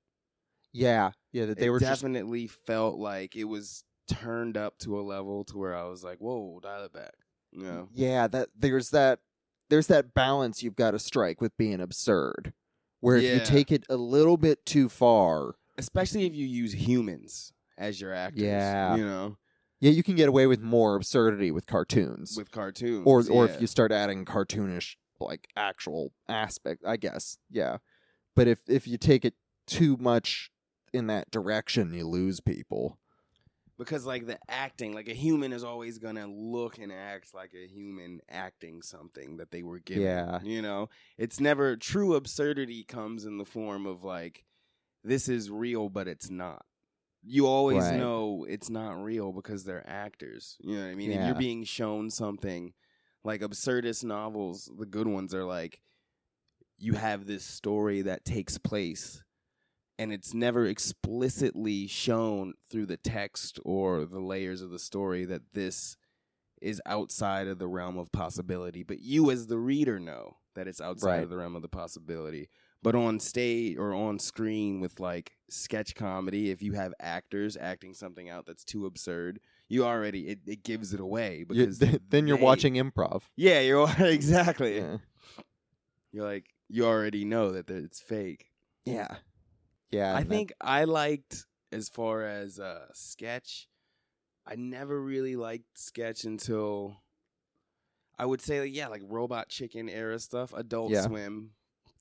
yeah, 0.72 1.12
yeah. 1.32 1.46
That 1.46 1.58
they 1.58 1.66
it 1.66 1.70
were 1.70 1.80
just 1.80 2.02
definitely 2.02 2.46
felt 2.46 2.98
like 2.98 3.34
it 3.36 3.44
was 3.44 3.84
turned 4.08 4.56
up 4.56 4.78
to 4.80 4.98
a 4.98 5.02
level 5.02 5.44
to 5.44 5.56
where 5.56 5.74
I 5.74 5.84
was 5.84 6.04
like, 6.04 6.18
whoa, 6.18 6.60
dial 6.62 6.84
it 6.84 6.92
back. 6.92 7.14
You 7.52 7.64
know? 7.64 7.88
yeah. 7.94 8.26
That 8.26 8.48
there's 8.58 8.90
that 8.90 9.20
there's 9.70 9.86
that 9.86 10.12
balance 10.14 10.62
you've 10.62 10.76
got 10.76 10.90
to 10.90 10.98
strike 10.98 11.40
with 11.40 11.56
being 11.56 11.80
absurd, 11.80 12.52
where 13.00 13.16
if 13.16 13.22
you 13.22 13.40
take 13.44 13.72
it 13.72 13.84
a 13.88 13.96
little 13.96 14.36
bit 14.36 14.66
too 14.66 14.88
far, 14.88 15.54
especially 15.78 16.26
if 16.26 16.34
you 16.34 16.46
use 16.46 16.72
humans 16.72 17.52
as 17.78 18.00
your 18.00 18.12
actors. 18.12 18.42
Yeah. 18.42 18.96
you 18.96 19.04
know, 19.04 19.36
Yeah, 19.80 19.92
you 19.92 20.02
can 20.02 20.14
get 20.14 20.28
away 20.28 20.46
with 20.46 20.60
more 20.60 20.94
absurdity 20.94 21.50
with 21.50 21.66
cartoons, 21.66 22.34
with 22.36 22.50
cartoons, 22.50 23.04
or 23.06 23.22
or 23.30 23.46
yeah. 23.46 23.54
if 23.54 23.60
you 23.60 23.66
start 23.66 23.92
adding 23.92 24.24
cartoonish 24.24 24.96
like 25.20 25.48
actual 25.56 26.12
aspect, 26.28 26.82
I 26.86 26.96
guess. 26.96 27.38
Yeah, 27.50 27.78
but 28.36 28.46
if 28.46 28.60
if 28.68 28.86
you 28.86 28.98
take 28.98 29.24
it 29.24 29.34
too 29.66 29.96
much 29.98 30.50
in 30.92 31.06
that 31.06 31.30
direction, 31.30 31.94
you 31.94 32.06
lose 32.06 32.40
people. 32.40 32.98
because 33.78 34.04
like 34.04 34.26
the 34.26 34.38
acting, 34.48 34.92
like 34.92 35.08
a 35.08 35.14
human 35.14 35.52
is 35.54 35.64
always 35.64 35.98
gonna 35.98 36.26
look 36.26 36.76
and 36.78 36.92
act 36.92 37.34
like 37.34 37.54
a 37.54 37.66
human 37.66 38.20
acting 38.28 38.82
something 38.82 39.38
that 39.38 39.50
they 39.50 39.62
were 39.62 39.78
given. 39.78 40.02
Yeah. 40.02 40.40
you 40.42 40.60
know, 40.60 40.90
it's 41.16 41.40
never 41.40 41.76
true 41.76 42.14
absurdity 42.14 42.84
comes 42.84 43.24
in 43.24 43.38
the 43.38 43.46
form 43.46 43.86
of 43.86 44.04
like 44.04 44.44
this 45.02 45.28
is 45.30 45.50
real, 45.50 45.88
but 45.88 46.06
it's 46.08 46.28
not. 46.28 46.66
You 47.22 47.46
always 47.46 47.82
Right. 47.90 47.98
know 47.98 48.46
it's 48.48 48.70
not 48.70 49.02
real 49.02 49.32
because 49.32 49.64
they're 49.64 49.88
actors. 49.88 50.56
You 50.60 50.76
know 50.76 50.84
what 50.84 50.90
I 50.90 50.94
mean? 50.94 51.10
If 51.10 51.16
Yeah. 51.20 51.26
you're 51.26 51.34
being 51.34 51.64
shown 51.64 52.10
something 52.10 52.72
like 53.24 53.42
absurdist 53.42 54.04
novels, 54.04 54.70
the 54.78 54.86
good 54.86 55.06
ones 55.06 55.34
are 55.34 55.44
like 55.44 55.80
you 56.78 56.94
have 56.94 57.26
this 57.26 57.44
story 57.44 58.02
that 58.02 58.24
takes 58.24 58.56
place 58.56 59.22
and 59.98 60.12
it's 60.14 60.32
never 60.32 60.64
explicitly 60.64 61.86
shown 61.86 62.54
through 62.70 62.86
the 62.86 62.96
text 62.96 63.60
or 63.66 64.06
the 64.06 64.18
layers 64.20 64.62
of 64.62 64.70
the 64.70 64.78
story 64.78 65.26
that 65.26 65.42
this 65.52 65.98
is 66.62 66.80
outside 66.86 67.48
of 67.48 67.58
the 67.58 67.68
realm 67.68 67.98
of 67.98 68.10
possibility 68.12 68.82
but 68.82 69.00
you 69.00 69.30
as 69.30 69.46
the 69.46 69.58
reader 69.58 69.98
know 70.00 70.38
that 70.54 70.66
it's 70.66 70.80
outside 70.80 71.16
Right. 71.16 71.22
of 71.24 71.28
the 71.28 71.36
realm 71.36 71.54
of 71.54 71.60
the 71.60 71.68
possibility 71.68 72.48
but 72.82 72.94
on 72.94 73.20
stage 73.20 73.76
or 73.76 73.92
on 73.94 74.18
screen 74.18 74.80
with 74.80 75.00
like 75.00 75.32
sketch 75.48 75.94
comedy 75.94 76.50
if 76.50 76.62
you 76.62 76.72
have 76.72 76.94
actors 77.00 77.56
acting 77.60 77.92
something 77.94 78.28
out 78.30 78.46
that's 78.46 78.64
too 78.64 78.86
absurd 78.86 79.40
you 79.68 79.84
already 79.84 80.28
it, 80.28 80.38
it 80.46 80.62
gives 80.62 80.94
it 80.94 81.00
away 81.00 81.44
because 81.48 81.78
then 82.10 82.26
you're 82.26 82.36
they- 82.38 82.42
watching 82.42 82.74
improv. 82.74 83.22
yeah 83.36 83.60
you're 83.60 83.88
exactly 83.98 84.76
Yeah. 84.78 84.96
you're 86.12 86.24
like 86.24 86.46
you 86.68 86.84
already 86.86 87.24
know 87.24 87.50
that 87.52 87.68
it's 87.70 88.00
fake 88.00 88.46
Yeah. 88.84 89.16
Yeah. 89.90 90.14
I 90.14 90.20
and 90.20 90.30
that- 90.30 90.34
think 90.34 90.52
I 90.60 90.84
liked 90.84 91.46
as 91.72 91.88
far 91.88 92.22
as 92.24 92.58
uh 92.60 92.86
sketch. 92.94 93.68
I 94.46 94.54
never 94.56 95.00
really 95.00 95.36
liked 95.36 95.76
sketch 95.78 96.24
until 96.24 96.96
I 98.18 98.24
would 98.26 98.40
say 98.40 98.60
like, 98.60 98.74
yeah, 98.74 98.88
like 98.88 99.02
Robot 99.04 99.48
Chicken 99.48 99.88
era 99.88 100.18
stuff, 100.18 100.52
Adult 100.54 100.90
Yeah. 100.92 101.02
Swim. 101.06 101.50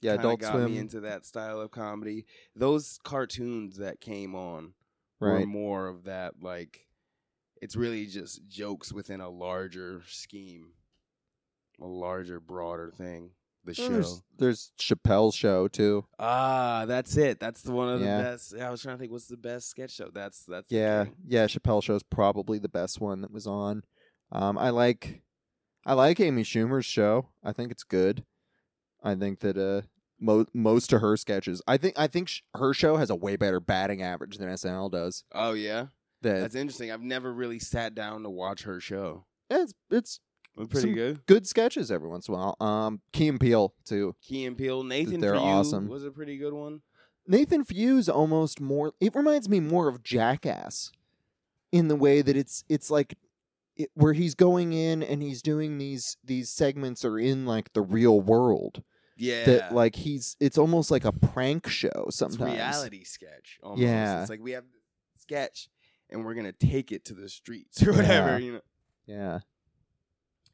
Yeah, 0.02 0.12
kinda 0.14 0.28
Adult 0.28 0.40
got 0.42 0.52
Swim. 0.54 0.66
me 0.66 0.78
into 0.78 1.02
that 1.02 1.26
style 1.26 1.60
of 1.62 1.72
comedy. 1.72 2.26
Those 2.56 3.00
cartoons 3.04 3.78
that 3.78 4.02
came 4.02 4.36
on 4.36 4.74
were 5.20 5.36
right. 5.36 5.48
more 5.48 5.88
of 5.88 6.06
that 6.06 6.36
like 6.42 6.88
it's 7.62 7.76
really 7.76 8.06
just 8.06 8.48
jokes 8.48 8.94
within 8.94 9.20
a 9.22 9.30
larger 9.30 10.02
scheme, 10.08 10.72
a 11.82 11.86
larger, 11.86 12.40
broader 12.40 12.92
thing. 12.92 13.32
The 13.66 13.74
show. 13.74 13.90
There's, 13.90 14.24
there's 14.38 14.72
Chappelle's 14.80 15.36
show 15.36 15.68
too. 15.68 16.06
Ah, 16.18 16.86
that's 16.88 17.18
it. 17.18 17.42
That's 17.42 17.62
the 17.62 17.74
one 17.74 17.90
of 17.90 18.00
the 18.00 18.06
best. 18.06 18.54
Yeah. 18.58 18.70
I 18.70 18.72
was 18.72 18.82
trying 18.82 18.96
to 18.96 19.00
think, 19.00 19.12
what's 19.12 19.28
the 19.28 19.36
best 19.36 19.70
sketch 19.70 19.92
show? 19.92 20.10
That's 20.14 20.46
that's 20.46 20.70
the 20.70 20.76
Yeah, 20.76 21.04
thing. 21.04 21.16
yeah. 21.28 21.46
Chappelle 21.46 21.84
show's 21.84 22.02
probably 22.02 22.58
the 22.58 22.70
best 22.70 23.02
one 23.02 23.22
that 23.22 23.32
was 23.32 23.46
on. 23.46 23.84
Um, 24.32 24.58
I 24.58 24.70
like, 24.70 25.24
I 25.86 25.94
like 25.94 26.22
Amy 26.22 26.44
Schumer's 26.44 26.86
show. 26.86 27.30
I 27.44 27.52
think 27.52 27.72
it's 27.72 27.84
good. 27.84 28.24
I 29.04 29.16
think 29.16 29.40
that 29.40 29.58
uh, 29.58 29.82
mo- 30.20 30.46
most 30.54 30.92
of 30.94 31.02
her 31.02 31.16
sketches. 31.18 31.62
I 31.68 31.78
think 31.78 31.98
I 31.98 32.08
think 32.08 32.28
sh- 32.30 32.42
her 32.56 32.74
show 32.74 32.98
has 32.98 33.10
a 33.10 33.16
way 33.16 33.36
better 33.36 33.60
batting 33.60 34.02
average 34.02 34.38
than 34.38 34.50
SNL 34.50 34.92
does. 34.92 35.24
Oh 35.34 35.54
yeah, 35.54 35.88
That 36.22 36.40
that's 36.42 36.56
interesting. 36.56 36.92
I've 36.92 37.02
never 37.02 37.34
really 37.34 37.60
sat 37.60 37.96
down 37.96 38.24
to 38.24 38.30
watch 38.30 38.64
her 38.64 38.80
show. 38.80 39.26
it's 39.50 39.74
it's 39.90 40.20
It 40.58 40.70
pretty 40.70 40.94
good. 40.94 41.26
good 41.26 41.48
sketches 41.48 41.92
every 41.92 42.10
once 42.10 42.28
in 42.28 42.34
a 42.34 42.38
while. 42.38 42.58
Um, 42.60 43.02
Key 43.14 43.28
and 43.30 43.40
Peele 43.40 43.74
too. 43.86 44.16
Key 44.22 44.46
and 44.46 44.58
Peele, 44.58 44.84
Nathan 44.84 45.22
They're 45.22 45.36
awesome. 45.36 45.88
was 45.88 46.04
a 46.04 46.12
pretty 46.12 46.38
good 46.38 46.54
one. 46.54 46.82
Nathan 47.28 47.64
Few's 47.64 48.10
almost 48.10 48.60
more. 48.60 48.94
It 49.00 49.16
reminds 49.16 49.48
me 49.48 49.60
more 49.60 49.88
of 49.88 50.02
Jackass, 50.04 50.92
in 51.72 51.88
the 51.88 51.96
way 51.96 52.22
that 52.24 52.36
it's 52.36 52.64
it's 52.68 52.90
like 52.90 53.16
it, 53.80 53.90
where 53.96 54.14
he's 54.14 54.36
going 54.36 54.74
in 54.74 55.02
and 55.02 55.24
he's 55.24 55.42
doing 55.42 55.80
these 55.80 56.18
these 56.24 56.52
segments 56.52 57.04
are 57.04 57.18
in 57.18 57.46
like 57.48 57.74
the 57.74 57.82
real 57.82 58.22
world. 58.22 58.84
Yeah, 59.18 59.46
That 59.46 59.74
like 59.74 59.96
he's 59.96 60.38
it's 60.40 60.58
almost 60.58 60.92
like 60.92 61.04
a 61.06 61.12
prank 61.12 61.68
show 61.68 62.06
it's 62.08 62.18
sometimes. 62.18 62.54
reality 62.54 63.04
sketch. 63.04 63.60
Almost. 63.64 63.82
Yeah. 63.82 64.22
it's 64.22 64.30
like 64.30 64.40
we 64.42 64.52
have 64.52 64.64
sketch 65.18 65.70
and 66.12 66.24
we're 66.24 66.36
gonna 66.36 66.52
take 66.54 66.92
it 66.92 67.06
to 67.06 67.14
the 67.14 67.28
streets 67.28 67.82
or 67.88 67.94
whatever. 67.94 68.38
Yeah. 68.40 68.46
You 68.46 68.52
know, 68.54 68.62
Yeah, 69.08 69.40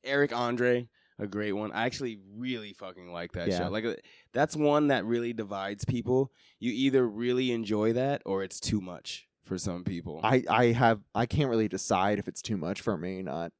Eric 0.03 0.35
Andre, 0.35 0.87
a 1.19 1.27
great 1.27 1.51
one. 1.53 1.71
I 1.71 1.85
actually 1.85 2.19
really 2.35 2.73
fucking 2.73 3.11
like 3.11 3.33
that 3.33 3.47
Yeah. 3.49 3.59
show. 3.59 3.69
Like 3.69 3.85
uh, 3.85 3.95
that's 4.33 4.55
one 4.55 4.87
that 4.87 5.05
really 5.05 5.33
divides 5.33 5.85
people. 5.85 6.31
You 6.59 6.71
either 6.71 7.07
really 7.07 7.51
enjoy 7.51 7.93
that 7.93 8.21
or 8.25 8.43
it's 8.43 8.59
too 8.59 8.81
much 8.81 9.27
for 9.45 9.57
some 9.57 9.83
people. 9.83 10.19
I 10.23 10.43
I 10.49 10.65
have 10.67 11.01
I 11.13 11.25
can't 11.25 11.49
really 11.49 11.67
decide 11.67 12.19
if 12.19 12.27
it's 12.27 12.41
too 12.41 12.57
much 12.57 12.81
for 12.81 12.97
me. 12.97 13.21
Not 13.21 13.51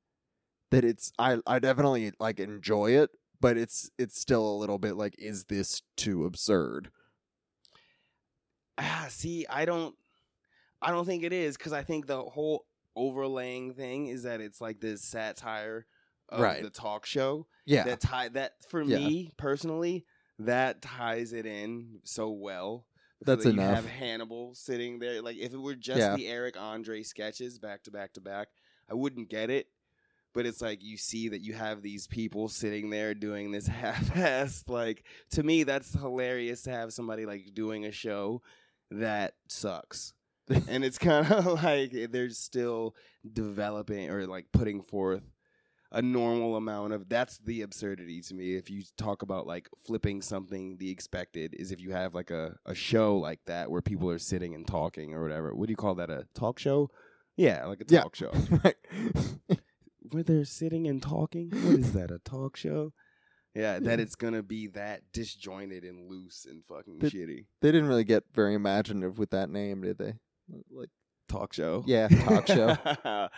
that 0.72 0.84
it's 0.84 1.12
I 1.20 1.40
I 1.48 1.60
definitely 1.60 2.12
like 2.20 2.40
enjoy 2.40 2.92
it, 2.92 3.12
but 3.40 3.58
it's 3.58 3.90
it's 3.98 4.20
still 4.20 4.48
a 4.48 4.58
little 4.58 4.80
bit 4.80 4.96
like 4.96 5.16
is 5.20 5.46
this 5.46 5.82
too 5.96 6.26
absurd? 6.26 6.92
ah, 8.78 9.08
see, 9.10 9.46
I 9.50 9.66
don't, 9.66 9.96
I 10.82 10.92
don't 10.92 11.06
think 11.06 11.24
it 11.24 11.34
is 11.34 11.58
because 11.58 11.74
I 11.74 11.84
think 11.84 12.08
the 12.08 12.22
whole 12.22 12.66
overlaying 12.96 13.74
thing 13.74 14.08
is 14.08 14.24
that 14.24 14.42
it's 14.42 14.62
like 14.62 14.80
this 14.80 15.02
satire 15.04 15.86
of 16.30 16.42
Right. 16.42 16.62
the 16.62 16.70
talk 16.70 17.06
show. 17.06 17.48
Yeah, 17.66 17.84
That 17.86 18.02
tie 18.02 18.30
that 18.30 18.54
for 18.70 18.84
Yeah. 18.84 18.98
me 19.00 19.32
personally, 19.38 20.06
that 20.40 20.82
ties 20.82 21.34
it 21.34 21.46
in 21.46 22.00
so 22.04 22.30
well. 22.32 22.86
That's 23.26 23.44
Because 23.44 23.56
you 23.56 23.62
enough. 23.62 23.76
have 23.76 23.86
Hannibal 23.88 24.54
sitting 24.56 25.00
there. 25.00 25.22
Like 25.22 25.38
if 25.38 25.54
it 25.54 25.58
were 25.58 25.76
just 25.76 26.00
Yeah. 26.00 26.16
the 26.16 26.28
Eric 26.28 26.56
Andre 26.60 27.04
sketches 27.04 27.60
back 27.60 27.84
to 27.84 27.92
back 27.92 28.14
to 28.14 28.22
back, 28.22 28.48
I 28.90 28.94
wouldn't 28.94 29.30
get 29.30 29.50
it. 29.50 29.68
But 30.34 30.46
it's 30.46 30.62
like 30.62 30.84
you 30.84 30.98
see 30.98 31.30
that 31.30 31.42
you 31.42 31.54
have 31.54 31.82
these 31.82 32.08
people 32.08 32.50
sitting 32.50 32.90
there 32.90 33.14
doing 33.14 33.52
this 33.52 33.68
half-assed. 33.84 34.70
Like 34.70 35.04
to 35.32 35.44
me, 35.44 35.64
that's 35.64 35.94
hilarious 35.94 36.64
to 36.64 36.72
have 36.72 36.94
somebody 36.94 37.26
like 37.26 37.54
doing 37.54 37.86
a 37.86 37.92
show 37.92 38.42
that 38.92 39.34
sucks, 39.48 40.14
and 40.68 40.86
it's 40.86 40.98
kind 41.00 41.32
of 41.32 41.46
like 41.64 41.94
eh, 41.94 42.08
they're 42.10 42.30
still 42.30 42.96
developing 43.34 44.10
or 44.12 44.28
like 44.28 44.46
putting 44.52 44.82
forth 44.82 45.24
a 45.92 46.02
normal 46.02 46.56
amount 46.56 46.94
of 46.94 47.08
that's 47.10 47.38
the 47.40 47.62
absurdity 47.62 48.22
to 48.22 48.34
me. 48.34 48.56
If 48.56 48.70
you 48.70 48.84
talk 48.98 49.22
about 49.22 49.48
like 49.48 49.70
flipping 49.86 50.22
something 50.22 50.78
the 50.78 50.90
expected 50.92 51.54
is 51.58 51.72
if 51.72 51.80
you 51.80 51.92
have 51.92 52.14
like 52.16 52.32
a, 52.32 52.58
a 52.66 52.76
show 52.76 53.18
like 53.18 53.40
that 53.46 53.70
where 53.72 53.82
people 53.82 54.10
are 54.10 54.20
sitting 54.20 54.54
and 54.56 54.68
talking 54.68 55.14
or 55.14 55.22
whatever. 55.22 55.54
What 55.56 55.68
do 55.68 55.72
you 55.72 55.78
call 55.78 55.96
that? 55.96 56.10
A 56.10 56.28
talk 56.34 56.60
show? 56.60 56.90
Yeah 57.38 57.66
like 57.66 57.82
a 57.82 57.86
Yeah. 57.88 58.02
talk 58.02 58.16
show. 58.16 58.32
Right. 58.64 58.76
where 60.12 60.24
they're 60.24 60.46
sitting 60.46 60.88
and 60.88 61.02
talking? 61.02 61.50
What 61.52 61.80
is 61.80 61.94
that 61.94 62.12
a 62.12 62.20
talk 62.20 62.58
show? 62.58 62.94
Yeah 63.54 63.80
that 63.80 64.00
it's 64.00 64.16
gonna 64.16 64.44
be 64.44 64.68
that 64.68 65.02
disjointed 65.14 65.84
and 65.84 66.10
loose 66.10 66.46
and 66.50 66.64
fucking 66.66 67.00
But- 67.00 67.14
shitty. 67.14 67.46
They 67.62 67.72
didn't 67.72 67.88
really 67.88 68.04
get 68.04 68.24
very 68.34 68.54
imaginative 68.54 69.18
with 69.18 69.30
that 69.32 69.50
name, 69.50 69.82
did 69.82 69.98
they? 69.98 70.14
Like, 70.70 70.90
talk 71.30 71.54
show? 71.54 71.84
Yeah, 71.88 72.08
talk 72.10 72.48
show. 72.48 72.76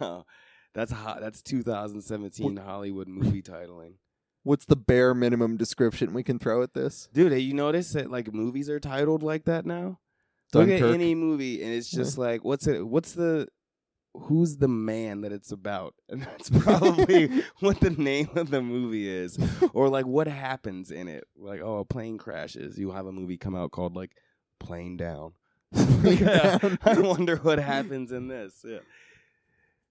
no 0.00 0.24
that's 0.74 0.92
hot 0.92 1.20
that's 1.20 1.42
2017 1.42 2.56
hollywood 2.56 3.08
movie 3.08 3.42
titling 3.42 3.94
What's 4.44 4.66
the 4.66 4.76
bare 4.76 5.14
minimum 5.14 5.56
description 5.56 6.12
we 6.12 6.22
can 6.22 6.38
throw 6.38 6.62
at 6.62 6.74
this? 6.74 7.08
Dude, 7.14 7.32
you 7.40 7.54
notice 7.54 7.92
that 7.94 8.10
like 8.10 8.32
movies 8.32 8.68
are 8.68 8.78
titled 8.78 9.22
like 9.22 9.46
that 9.46 9.64
now? 9.64 9.98
Look 10.52 10.68
Dunkirk. 10.68 10.90
at 10.90 10.94
any 10.94 11.14
movie 11.14 11.62
and 11.62 11.72
it's 11.72 11.90
just 11.90 12.18
like 12.18 12.44
what's 12.44 12.66
it 12.66 12.86
what's 12.86 13.12
the 13.12 13.48
who's 14.14 14.58
the 14.58 14.68
man 14.68 15.22
that 15.22 15.32
it's 15.32 15.50
about? 15.50 15.94
And 16.10 16.22
that's 16.22 16.50
probably 16.62 17.42
what 17.60 17.80
the 17.80 17.90
name 17.90 18.28
of 18.36 18.50
the 18.50 18.60
movie 18.62 19.08
is. 19.08 19.38
Or 19.72 19.88
like 19.88 20.06
what 20.06 20.28
happens 20.28 20.90
in 20.90 21.08
it. 21.08 21.24
Like, 21.36 21.60
oh, 21.62 21.78
a 21.78 21.84
plane 21.84 22.18
crashes. 22.18 22.78
You 22.78 22.90
have 22.92 23.06
a 23.06 23.12
movie 23.12 23.38
come 23.38 23.56
out 23.56 23.72
called 23.72 23.96
like 23.96 24.12
Plane 24.60 24.96
Down. 24.96 25.32
Yeah, 26.04 26.58
Down. 26.58 26.78
I 26.84 27.00
wonder 27.00 27.36
what 27.36 27.58
happens 27.58 28.12
in 28.12 28.28
this. 28.28 28.62
Yeah. 28.62 28.80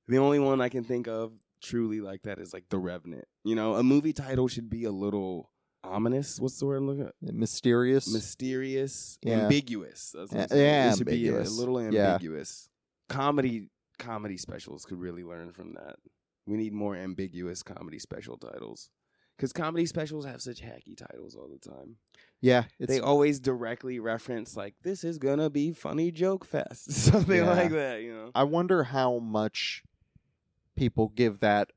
The 0.08 0.18
only 0.18 0.40
one 0.40 0.62
I 0.62 0.70
can 0.70 0.84
think 0.84 1.08
of 1.08 1.34
truly 1.62 2.02
like 2.02 2.24
that 2.24 2.40
is 2.40 2.54
like 2.54 2.66
The 2.70 2.78
Revenant. 2.78 3.26
You 3.44 3.56
know, 3.56 3.76
a 3.76 3.84
movie 3.84 4.14
title 4.14 4.48
should 4.48 4.70
be 4.70 4.84
a 4.84 4.92
little 4.92 5.50
ominous. 5.84 6.40
What's 6.40 6.60
the 6.60 6.66
word 6.66 6.78
I'm 6.78 6.88
looking 6.88 7.06
at? 7.06 7.14
Mysterious. 7.34 8.12
mysterious, 8.12 9.18
Yeah. 9.22 9.42
ambiguous. 9.44 10.14
That's 10.18 10.32
what 10.32 10.52
I'm 10.52 10.58
Yeah, 10.58 10.64
yeah, 10.64 10.92
it 10.94 10.98
should 10.98 11.08
be 11.08 11.12
a, 11.14 11.16
ambiguous. 11.32 11.58
little 11.58 11.82
Yeah. 11.82 12.14
ambiguous. 12.14 12.70
Comedy 13.10 13.70
comedy 14.00 14.38
specials 14.38 14.86
could 14.86 14.98
really 14.98 15.24
learn 15.24 15.52
from 15.54 15.74
that. 15.76 15.98
We 16.46 16.58
need 16.58 16.74
more 16.74 16.96
ambiguous 16.96 17.64
comedy 17.64 18.00
special 18.00 18.38
titles. 18.38 18.90
because 19.38 19.52
comedy 19.52 19.86
specials 19.88 20.26
have 20.26 20.42
such 20.44 20.62
hacky 20.62 20.96
titles 20.96 21.36
all 21.36 21.48
the 21.50 21.58
time. 21.58 21.96
Yeah, 22.40 22.66
it's 22.80 22.88
they 22.94 23.00
always 23.00 23.40
directly 23.40 24.00
reference 24.00 24.56
like 24.56 24.76
this 24.84 25.04
is 25.04 25.18
gonna 25.18 25.50
be 25.50 25.72
funny 25.72 26.12
joke 26.12 26.46
fest, 26.46 26.92
something 26.92 27.38
Yeah. 27.38 27.50
like 27.54 27.72
that. 27.72 28.02
You 28.04 28.14
know. 28.14 28.32
I 28.36 28.44
wonder 28.44 28.84
how 28.84 29.18
much 29.20 29.82
people 30.76 31.10
give 31.16 31.40
that 31.40 31.72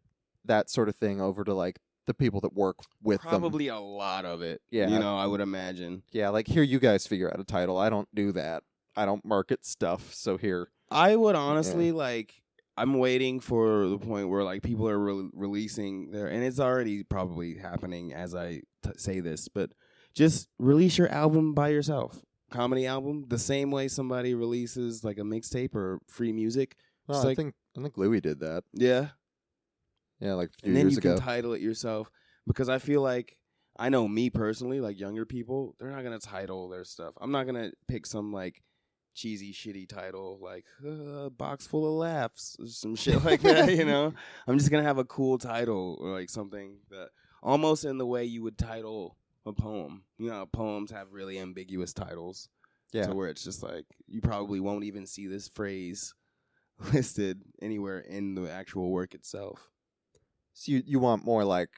that 0.44 0.70
sort 0.70 0.88
of 0.88 0.96
thing 0.96 1.20
over 1.20 1.42
to 1.44 1.52
like 1.54 1.78
the 2.06 2.14
people 2.14 2.40
that 2.40 2.54
work 2.54 2.76
with 3.02 3.20
them. 3.22 3.30
Probably 3.30 3.66
a 3.68 3.78
lot 3.80 4.24
of 4.24 4.40
it. 4.42 4.60
Yeah. 4.70 4.88
You 4.88 4.98
know, 4.98 5.16
I 5.16 5.26
would 5.26 5.40
imagine. 5.40 6.02
Yeah, 6.12 6.28
like 6.28 6.46
here 6.46 6.62
you 6.62 6.78
guys 6.78 7.06
figure 7.06 7.28
out 7.28 7.40
a 7.40 7.44
title. 7.44 7.78
I 7.78 7.90
don't 7.90 8.08
do 8.14 8.30
that. 8.32 8.62
I 8.96 9.04
don't 9.06 9.24
market 9.24 9.64
stuff. 9.66 10.14
So 10.14 10.36
here, 10.36 10.70
I 10.90 11.16
would 11.16 11.34
honestly 11.36 11.92
like. 11.92 12.34
I'm 12.78 12.98
waiting 12.98 13.40
for 13.40 13.88
the 13.88 13.96
point 13.98 14.28
where 14.28 14.44
like 14.44 14.62
people 14.62 14.86
are 14.86 14.98
re- 14.98 15.30
releasing 15.32 16.10
their, 16.10 16.26
and 16.26 16.44
it's 16.44 16.60
already 16.60 17.04
probably 17.04 17.56
happening 17.56 18.12
as 18.12 18.34
I 18.34 18.60
t- 18.82 18.90
say 18.98 19.20
this, 19.20 19.48
but 19.48 19.70
just 20.14 20.46
release 20.58 20.98
your 20.98 21.08
album 21.08 21.54
by 21.54 21.68
yourself, 21.70 22.20
comedy 22.50 22.86
album, 22.86 23.24
the 23.28 23.38
same 23.38 23.70
way 23.70 23.88
somebody 23.88 24.34
releases 24.34 25.02
like 25.04 25.16
a 25.16 25.22
mixtape 25.22 25.74
or 25.74 26.00
free 26.06 26.32
music. 26.34 26.76
well, 27.08 27.16
Just 27.16 27.24
I 27.24 27.28
like- 27.28 27.36
think 27.38 27.54
I 27.76 27.82
think 27.82 27.96
Louis 27.96 28.20
did 28.20 28.40
that. 28.40 28.64
Yeah, 28.72 29.08
Yeah, 30.20 30.34
like 30.34 30.50
a 30.50 30.52
few 30.62 30.68
and 30.68 30.76
then 30.76 30.86
years 30.86 30.92
you 30.94 30.98
ago. 30.98 31.14
can 31.16 31.22
title 31.24 31.52
it 31.52 31.60
yourself 31.60 32.10
because 32.46 32.68
I 32.68 32.78
feel 32.78 33.02
like 33.02 33.36
I 33.78 33.88
know 33.90 34.08
me 34.08 34.30
personally, 34.30 34.80
like 34.80 34.98
younger 34.98 35.26
people, 35.26 35.74
they're 35.78 35.90
not 35.90 36.02
gonna 36.02 36.18
title 36.18 36.68
their 36.68 36.84
stuff. 36.84 37.14
I'm 37.20 37.30
not 37.32 37.44
gonna 37.46 37.72
pick 37.88 38.06
some 38.06 38.32
like 38.32 38.62
cheesy, 39.14 39.52
shitty 39.52 39.88
title 39.88 40.38
like 40.42 40.64
uh, 40.86 41.28
"Box 41.30 41.66
Full 41.66 41.86
of 41.86 41.92
Laughs" 41.94 42.56
or 42.58 42.66
some 42.66 42.96
shit 42.96 43.22
like 43.24 43.42
that. 43.42 43.70
you 43.74 43.84
know, 43.84 44.14
I'm 44.46 44.58
just 44.58 44.70
gonna 44.70 44.82
have 44.82 44.98
a 44.98 45.04
cool 45.04 45.36
title 45.38 45.98
or 46.00 46.10
like 46.12 46.30
something 46.30 46.78
that 46.90 47.08
almost 47.42 47.84
in 47.84 47.98
the 47.98 48.06
way 48.06 48.24
you 48.24 48.42
would 48.42 48.56
title 48.56 49.16
a 49.44 49.52
poem. 49.52 50.02
You 50.18 50.30
know, 50.30 50.46
poems 50.46 50.90
have 50.90 51.12
really 51.12 51.38
ambiguous 51.38 51.92
titles. 51.92 52.48
yeah, 52.92 53.06
To 53.08 53.14
where 53.14 53.28
it's 53.28 53.44
just 53.44 53.62
like 53.62 53.84
you 54.08 54.20
probably 54.22 54.60
won't 54.60 54.84
even 54.84 55.06
see 55.06 55.26
this 55.26 55.48
phrase 55.48 56.14
listed 56.92 57.42
anywhere 57.60 58.00
in 58.00 58.34
the 58.34 58.50
actual 58.50 58.90
work 58.90 59.14
itself. 59.14 59.70
so 60.52 60.72
you 60.72 60.82
you 60.86 60.98
want 60.98 61.24
more 61.24 61.44
like 61.44 61.70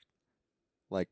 like 0.91 1.09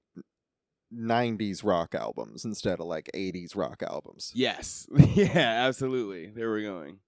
90s 0.94 1.64
rock 1.64 1.94
albums 1.94 2.44
instead 2.44 2.80
of 2.80 2.86
like 2.86 3.10
80s 3.14 3.56
rock 3.56 3.82
albums. 3.82 4.32
Yes. 4.34 4.86
yeah, 5.14 5.64
absolutely. 5.66 6.28
There 6.28 6.48
we're 6.48 6.62
going. 6.62 7.00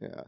Yeah. 0.00 0.24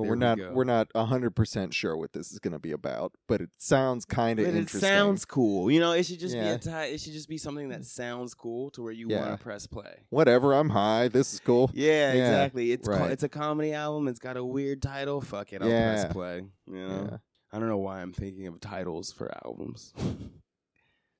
Well, 0.00 0.04
There 0.04 0.10
we're 0.12 0.16
not 0.16 0.38
go. 0.38 0.52
we're 0.54 0.64
not 0.64 0.88
hundred 0.96 1.36
percent 1.36 1.74
sure 1.74 1.94
what 1.96 2.12
this 2.14 2.32
is 2.32 2.38
going 2.38 2.52
to 2.54 2.58
be 2.58 2.72
about, 2.72 3.12
but 3.28 3.40
it 3.42 3.50
sounds 3.58 4.04
kind 4.06 4.38
of 4.40 4.46
But 4.46 4.54
it 4.54 4.70
sounds 4.70 5.26
cool. 5.26 5.70
You 5.70 5.78
know, 5.80 5.92
it 5.92 6.04
should 6.06 6.18
just 6.20 6.34
Yeah. 6.34 6.44
be 6.44 6.48
a 6.50 6.58
ti- 6.58 6.94
it 6.94 7.00
should 7.00 7.12
just 7.12 7.28
be 7.28 7.36
something 7.36 7.68
that 7.68 7.84
sounds 7.84 8.32
cool 8.32 8.70
to 8.70 8.82
where 8.82 8.92
you 8.92 9.08
Yeah. 9.10 9.20
want 9.20 9.38
to 9.38 9.42
press 9.42 9.66
play. 9.66 10.04
Whatever, 10.08 10.54
I'm 10.54 10.70
high. 10.70 11.08
This 11.08 11.34
is 11.34 11.40
cool. 11.40 11.70
Yeah, 11.74 12.12
Yeah, 12.14 12.24
exactly. 12.28 12.72
It's 12.72 12.88
co- 12.88 13.04
it's 13.04 13.22
a 13.24 13.28
comedy 13.28 13.74
album. 13.74 14.08
It's 14.08 14.18
got 14.18 14.36
a 14.38 14.44
weird 14.44 14.80
title. 14.80 15.20
Fuck 15.20 15.52
it, 15.52 15.60
I'll 15.60 15.68
Yeah. 15.68 15.94
press 16.02 16.12
play. 16.12 16.36
You 16.66 16.74
know, 16.88 17.08
Yeah. 17.10 17.16
I 17.52 17.58
don't 17.58 17.68
know 17.68 17.78
why 17.78 18.00
I'm 18.00 18.12
thinking 18.12 18.46
of 18.46 18.58
titles 18.60 19.12
for 19.12 19.30
albums. 19.44 19.92
Should 19.98 20.04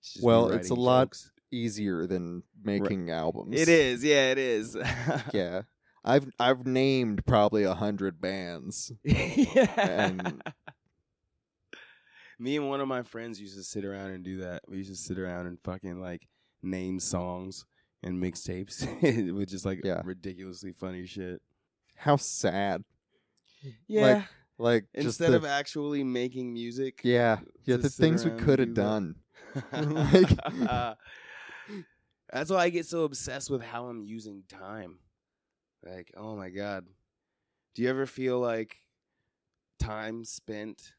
just 0.03 0.17
be 0.21 0.25
Well, 0.27 0.49
it's 0.53 0.71
a 0.71 0.73
writing 0.75 0.85
lot- 0.85 1.25
Easier 1.53 2.07
than 2.07 2.45
making 2.63 3.11
albums. 3.11 3.61
It 3.61 3.69
is. 3.69 4.05
Yeah, 4.05 4.31
it 4.31 4.39
is. 4.39 4.77
Yeah. 5.35 5.63
I've 6.05 6.27
I've 6.39 6.67
named 6.67 7.25
probably 7.27 7.65
a 7.65 7.75
hundred 7.75 8.21
bands. 8.21 8.91
yeah. 9.05 9.75
And- 9.77 10.43
Me 12.39 12.57
and 12.57 12.69
one 12.71 12.81
of 12.81 12.89
my 12.89 13.03
friends 13.03 13.39
used 13.39 13.57
to 13.59 13.63
sit 13.63 13.85
around 13.85 14.11
and 14.13 14.25
do 14.25 14.39
that. 14.39 14.63
We 14.67 14.79
used 14.79 14.91
to 14.91 14.97
sit 14.97 15.19
around 15.19 15.47
and 15.47 15.61
fucking 15.61 16.01
like 16.01 16.27
name 16.63 16.99
songs 16.99 17.67
and 18.03 18.23
mixtapes 18.23 18.87
with 19.35 19.49
just 19.51 19.67
like 19.67 19.81
Yeah. 19.85 20.01
ridiculously 20.05 20.73
funny 20.73 21.05
shit. 21.07 21.43
How 21.97 22.17
sad. 22.17 22.83
Yeah. 23.87 24.23
Like 24.57 24.87
just 24.95 25.05
Instead 25.21 25.33
the- 25.33 25.37
of 25.37 25.45
actually 25.45 26.03
making 26.03 26.53
music. 26.55 27.01
yeah, 27.05 27.41
yeah, 27.65 27.77
the 27.77 27.91
things 27.91 28.25
we 28.25 28.31
could 28.33 28.59
have 28.59 28.73
done. 28.75 29.17
Like- 29.73 30.31
That's 32.33 32.51
why 32.51 32.59
I 32.65 32.71
get 32.71 32.87
so 32.87 33.05
obsessed 33.05 33.51
with 33.51 33.61
how 33.63 33.87
I'm 33.87 34.03
using 34.05 34.45
time. 34.49 34.99
Like, 35.85 36.13
oh 36.17 36.37
my 36.37 36.51
god. 36.51 36.87
Do 37.75 37.83
you 37.83 37.89
ever 37.89 38.07
feel 38.07 38.39
like 38.41 38.77
time 39.79 40.25
spent 40.25 40.95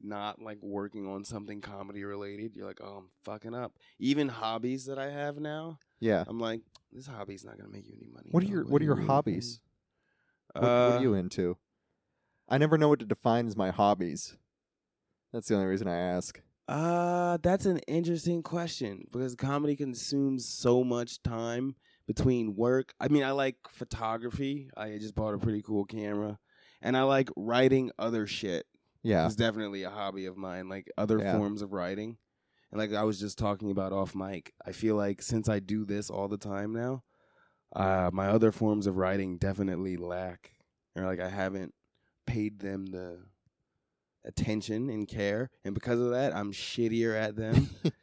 not 0.00 0.40
like 0.40 0.58
working 0.62 1.06
on 1.06 1.24
something 1.24 1.60
comedy 1.60 2.04
related? 2.04 2.54
You're 2.54 2.66
like, 2.66 2.80
oh, 2.82 2.98
I'm 2.98 3.08
fucking 3.24 3.54
up. 3.54 3.72
Even 3.98 4.28
hobbies 4.28 4.86
that 4.86 4.98
I 4.98 5.10
have 5.10 5.38
now, 5.38 5.78
Yeah. 6.00 6.24
I'm 6.26 6.38
like, 6.38 6.60
this 6.92 7.06
hobby's 7.06 7.44
not 7.44 7.56
gonna 7.58 7.70
make 7.70 7.86
you 7.86 7.94
any 8.00 8.08
money. 8.12 8.28
What 8.30 8.42
are 8.44 8.46
your 8.46 8.64
What 8.64 8.80
are 8.82 8.84
your 8.84 8.96
hobbies? 8.96 9.60
What, 10.52 10.62
what 10.62 10.70
Uh, 10.70 10.96
are 10.98 11.00
you 11.00 11.14
into? 11.14 11.56
I 12.48 12.58
never 12.58 12.78
know 12.78 12.88
what 12.88 13.00
to 13.00 13.06
define 13.06 13.46
as 13.46 13.56
my 13.56 13.70
hobbies. 13.70 14.36
That's 15.32 15.48
the 15.48 15.54
only 15.54 15.66
reason 15.66 15.88
I 15.88 15.96
ask. 15.96 16.40
Uh, 16.66 17.36
that's 17.42 17.66
an 17.66 17.78
interesting 17.80 18.42
question 18.42 19.06
because 19.12 19.34
comedy 19.34 19.74
consumes 19.76 20.46
so 20.46 20.84
much 20.84 21.22
time 21.22 21.74
between 22.08 22.56
work. 22.56 22.92
I 22.98 23.06
mean, 23.08 23.22
I 23.22 23.30
like 23.30 23.56
photography. 23.70 24.70
I 24.76 24.96
just 24.98 25.14
bought 25.14 25.34
a 25.34 25.38
pretty 25.38 25.62
cool 25.62 25.84
camera. 25.84 26.38
And 26.82 26.96
I 26.96 27.02
like 27.02 27.28
writing 27.36 27.90
other 27.98 28.26
shit. 28.26 28.66
Yeah. 29.02 29.26
It's 29.26 29.36
definitely 29.36 29.82
a 29.84 29.90
hobby 29.90 30.24
of 30.26 30.36
mine, 30.36 30.68
like 30.68 30.90
other 30.96 31.18
Yeah. 31.18 31.36
forms 31.36 31.60
of 31.62 31.72
writing. 31.72 32.16
And 32.72 32.78
like 32.80 32.92
I 32.94 33.04
was 33.04 33.20
just 33.20 33.38
talking 33.38 33.70
about 33.70 33.92
off 33.92 34.14
mic, 34.14 34.54
I 34.66 34.72
feel 34.72 34.96
like 34.96 35.20
since 35.22 35.48
I 35.48 35.60
do 35.60 35.84
this 35.84 36.08
all 36.10 36.28
the 36.28 36.38
time 36.38 36.72
now, 36.72 37.04
uh, 37.76 38.10
my 38.12 38.28
other 38.28 38.52
forms 38.52 38.86
of 38.86 38.96
writing 38.96 39.36
definitely 39.36 39.96
lack. 39.96 40.52
Or 40.96 41.04
like 41.04 41.20
I 41.20 41.28
haven't 41.28 41.74
paid 42.26 42.58
them 42.60 42.86
the 42.86 43.18
attention 44.24 44.88
and 44.90 45.06
care. 45.06 45.50
And 45.64 45.74
because 45.74 46.00
of 46.00 46.10
that, 46.10 46.34
I'm 46.34 46.52
shittier 46.52 47.14
at 47.14 47.36
them. 47.36 47.68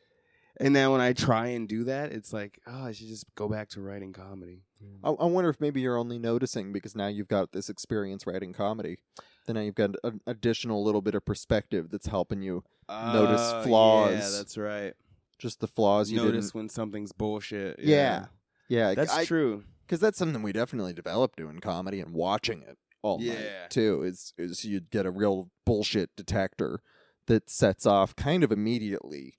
and 0.59 0.73
now 0.73 0.91
when 0.91 1.01
I 1.01 1.13
try 1.13 1.47
and 1.47 1.67
do 1.67 1.83
that, 1.85 2.11
it's 2.11 2.31
like, 2.33 2.59
oh, 2.67 2.85
I 2.85 2.91
should 2.91 3.07
just 3.07 3.25
go 3.35 3.47
back 3.49 3.69
to 3.69 3.81
writing 3.81 4.13
comedy. 4.13 4.61
I, 5.03 5.09
I 5.09 5.25
wonder 5.25 5.49
if 5.49 5.59
maybe 5.59 5.81
you're 5.81 5.97
only 5.97 6.19
noticing 6.19 6.71
because 6.71 6.95
now 6.95 7.07
you've 7.07 7.27
got 7.27 7.51
this 7.51 7.69
experience 7.69 8.27
writing 8.27 8.53
comedy. 8.53 8.97
Then 9.45 9.55
now 9.55 9.61
you've 9.61 9.75
got 9.75 9.91
an 10.03 10.21
additional 10.27 10.83
little 10.83 11.01
bit 11.01 11.15
of 11.15 11.25
perspective 11.25 11.89
that's 11.91 12.07
helping 12.07 12.41
you 12.41 12.63
Notice 12.89 13.41
Oh, 13.41 13.63
flaws. 13.63 14.11
Yeah, 14.11 14.37
that's 14.37 14.57
right. 14.57 14.93
just 15.39 15.59
the 15.59 15.67
flaws 15.67 16.11
you 16.11 16.17
Notice 16.17 16.45
didn't. 16.47 16.55
when 16.55 16.69
something's 16.69 17.11
bullshit. 17.11 17.79
Yeah. 17.79 18.25
Yeah, 18.67 18.93
That's 18.95 19.25
true. 19.27 19.63
because 19.85 19.99
that's 19.99 20.17
something 20.17 20.41
we 20.41 20.51
definitely 20.51 20.93
developed 20.93 21.37
doing 21.37 21.59
comedy 21.59 21.99
and 21.99 22.13
watching 22.13 22.61
it 22.63 22.77
all 23.03 23.19
night 23.19 23.37
Yeah. 23.39 23.67
too. 23.69 24.01
Is 24.03 24.33
is 24.37 24.65
you'd 24.65 24.89
get 24.91 25.05
a 25.05 25.11
real 25.11 25.49
bullshit 25.65 26.09
detector 26.15 26.79
that 27.27 27.49
sets 27.49 27.85
off 27.85 28.15
kind 28.15 28.43
of 28.43 28.51
immediately 28.51 29.35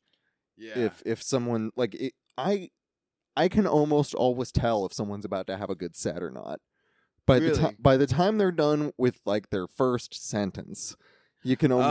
Yeah. 0.56 0.78
if 0.78 1.02
if 1.06 1.22
someone 1.22 1.70
like 1.76 1.94
it, 1.94 2.14
I 2.38 2.70
I 3.36 3.48
can 3.48 3.66
almost 3.66 4.14
always 4.14 4.50
tell 4.52 4.86
if 4.86 4.92
someone's 4.92 5.24
about 5.24 5.46
to 5.48 5.56
have 5.56 5.70
a 5.70 5.74
good 5.74 5.94
set 5.96 6.22
or 6.22 6.30
not. 6.30 6.60
By 7.26 7.38
the 7.40 7.48
Really? 7.48 7.58
time 7.60 7.76
by 7.78 7.96
the 7.96 8.06
time 8.06 8.38
they're 8.38 8.52
done 8.52 8.92
with 8.96 9.20
like 9.26 9.50
their 9.50 9.66
first 9.66 10.14
sentence, 10.14 10.96
you 11.42 11.56
can 11.56 11.72
almost 11.72 11.88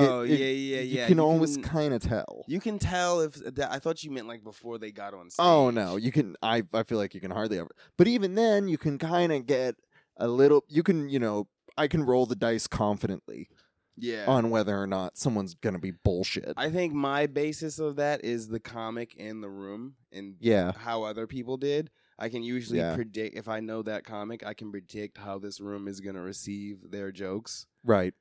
like 0.00 0.08
Oh, 0.10 0.20
it, 0.22 0.30
it- 0.30 0.38
yeah, 0.38 0.46
yeah, 0.78 0.80
you 1.02 1.06
can 1.08 1.18
You 1.18 1.24
almost 1.24 1.62
kind 1.62 1.92
of 1.92 2.02
tell. 2.02 2.44
You 2.46 2.60
can 2.60 2.78
tell 2.78 3.20
if 3.20 3.34
that, 3.34 3.70
I 3.72 3.78
thought 3.78 4.02
you 4.04 4.10
meant 4.10 4.28
like 4.28 4.42
before 4.44 4.78
they 4.78 4.92
got 4.92 5.12
on 5.12 5.28
stage. 5.30 5.44
Oh 5.44 5.70
no, 5.70 5.96
you 5.96 6.12
can. 6.12 6.36
I 6.42 6.62
I 6.72 6.84
feel 6.84 6.98
like 6.98 7.14
you 7.14 7.20
can 7.20 7.30
hardly 7.32 7.58
ever. 7.58 7.70
But 7.98 8.06
even 8.08 8.34
then, 8.36 8.68
you 8.68 8.78
can 8.78 8.96
kind 8.98 9.32
of 9.32 9.46
get 9.46 9.74
a 10.16 10.28
little. 10.28 10.64
You 10.68 10.82
can 10.82 11.08
you 11.08 11.18
know. 11.18 11.48
I 11.78 11.88
can 11.88 12.04
roll 12.04 12.24
the 12.24 12.34
dice 12.36 12.66
confidently 12.66 13.50
yeah. 13.96 14.24
on 14.26 14.50
whether 14.50 14.76
or 14.80 14.86
not 14.86 15.16
someone's 15.16 15.54
gonna 15.54 15.78
be 15.78 15.90
bullshit. 15.92 16.52
I 16.56 16.70
think 16.70 16.92
my 16.94 17.26
basis 17.26 17.78
of 17.78 17.96
that 17.96 18.24
is 18.24 18.48
the 18.48 18.60
comic 18.60 19.14
in 19.16 19.40
the 19.40 19.48
room 19.50 19.94
and 20.12 20.36
yeah, 20.40 20.72
how 20.76 21.02
other 21.04 21.26
people 21.26 21.56
did. 21.56 21.90
I 22.18 22.28
can 22.30 22.42
usually 22.42 22.78
Yeah. 22.78 22.94
predict 22.94 23.36
if 23.36 23.46
I 23.48 23.60
know 23.60 23.82
that 23.82 24.04
comic, 24.04 24.44
I 24.46 24.54
can 24.54 24.70
predict 24.70 25.18
how 25.18 25.38
this 25.38 25.60
room 25.60 25.86
is 25.86 26.00
going 26.00 26.14
to 26.16 26.22
receive 26.22 26.90
their 26.90 27.12
jokes. 27.12 27.66
right. 27.84 28.14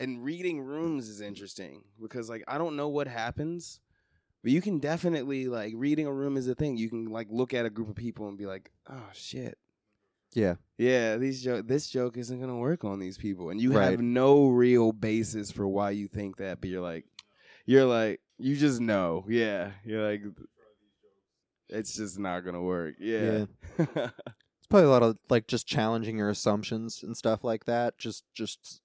And 0.00 0.24
reading 0.24 0.62
rooms 0.62 1.08
is 1.10 1.20
interesting 1.20 1.84
because 2.00 2.30
like 2.30 2.42
I 2.48 2.56
don't 2.56 2.74
know 2.74 2.88
what 2.88 3.06
happens, 3.06 3.80
but 4.42 4.50
you 4.50 4.62
can 4.62 4.78
definitely 4.78 5.46
like 5.46 5.74
reading 5.76 6.06
a 6.06 6.12
room 6.12 6.38
is 6.38 6.48
a 6.48 6.54
thing. 6.54 6.78
You 6.78 6.88
can 6.88 7.04
like 7.10 7.28
look 7.30 7.52
at 7.52 7.66
a 7.66 7.70
group 7.70 7.90
of 7.90 7.96
people 7.96 8.26
and 8.26 8.38
be 8.38 8.46
like, 8.46 8.70
"Oh 8.88 9.10
shit. 9.12 9.58
Yeah, 10.32 10.54
Yeah, 10.78 11.16
these 11.16 11.42
jo- 11.42 11.62
this 11.62 11.88
joke 11.90 12.16
isn't 12.16 12.38
going 12.38 12.50
to 12.50 12.56
work 12.56 12.84
on 12.84 12.98
these 13.00 13.18
people." 13.18 13.50
And 13.50 13.60
you 13.60 13.72
Right. 13.72 13.90
have 13.90 14.00
no 14.00 14.48
real 14.48 14.92
basis 14.92 15.50
for 15.50 15.66
why 15.66 15.90
you 15.90 16.06
think 16.08 16.36
that, 16.36 16.60
but 16.60 16.70
you're 16.70 16.80
like 16.82 17.04
you're 17.66 17.84
like 17.84 18.20
you 18.38 18.56
just 18.56 18.80
know. 18.80 19.24
Yeah. 19.28 19.72
You're 19.84 20.08
like 20.08 20.22
it's 21.68 21.94
just 21.94 22.18
not 22.18 22.40
going 22.40 22.54
to 22.54 22.60
work. 22.62 22.94
Yeah. 22.98 23.46
It's 24.62 24.66
probably 24.68 24.86
a 24.86 24.90
lot 24.90 25.02
of 25.02 25.18
like 25.28 25.48
just 25.48 25.66
challenging 25.66 26.16
your 26.18 26.28
assumptions 26.30 27.02
and 27.02 27.16
stuff 27.16 27.42
like 27.42 27.64
that. 27.64 27.98
Just 27.98 28.22
just 28.34 28.80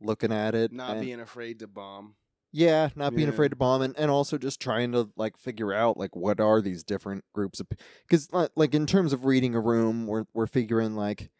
looking 0.00 0.32
at 0.32 0.54
it. 0.54 0.72
not 0.72 1.00
being 1.00 1.20
afraid 1.20 1.58
to 1.58 1.66
bomb. 1.66 2.14
Yeah, 2.56 2.90
not 2.94 3.16
being 3.16 3.26
Yeah. 3.26 3.34
afraid 3.34 3.48
to 3.48 3.56
bomb, 3.56 3.82
and, 3.82 3.98
and 3.98 4.12
also 4.12 4.38
just 4.38 4.60
trying 4.60 4.92
to 4.92 5.10
like 5.16 5.36
figure 5.36 5.72
out 5.72 5.98
like 5.98 6.14
what 6.14 6.38
are 6.38 6.60
these 6.60 6.84
different 6.84 7.24
groups 7.32 7.58
of 7.58 7.66
because 8.06 8.28
like 8.54 8.74
in 8.76 8.86
terms 8.86 9.12
of 9.12 9.24
reading 9.24 9.56
a 9.56 9.60
room, 9.60 10.06
we're 10.06 10.26
we're 10.32 10.46
figuring 10.46 10.94
like 10.94 11.30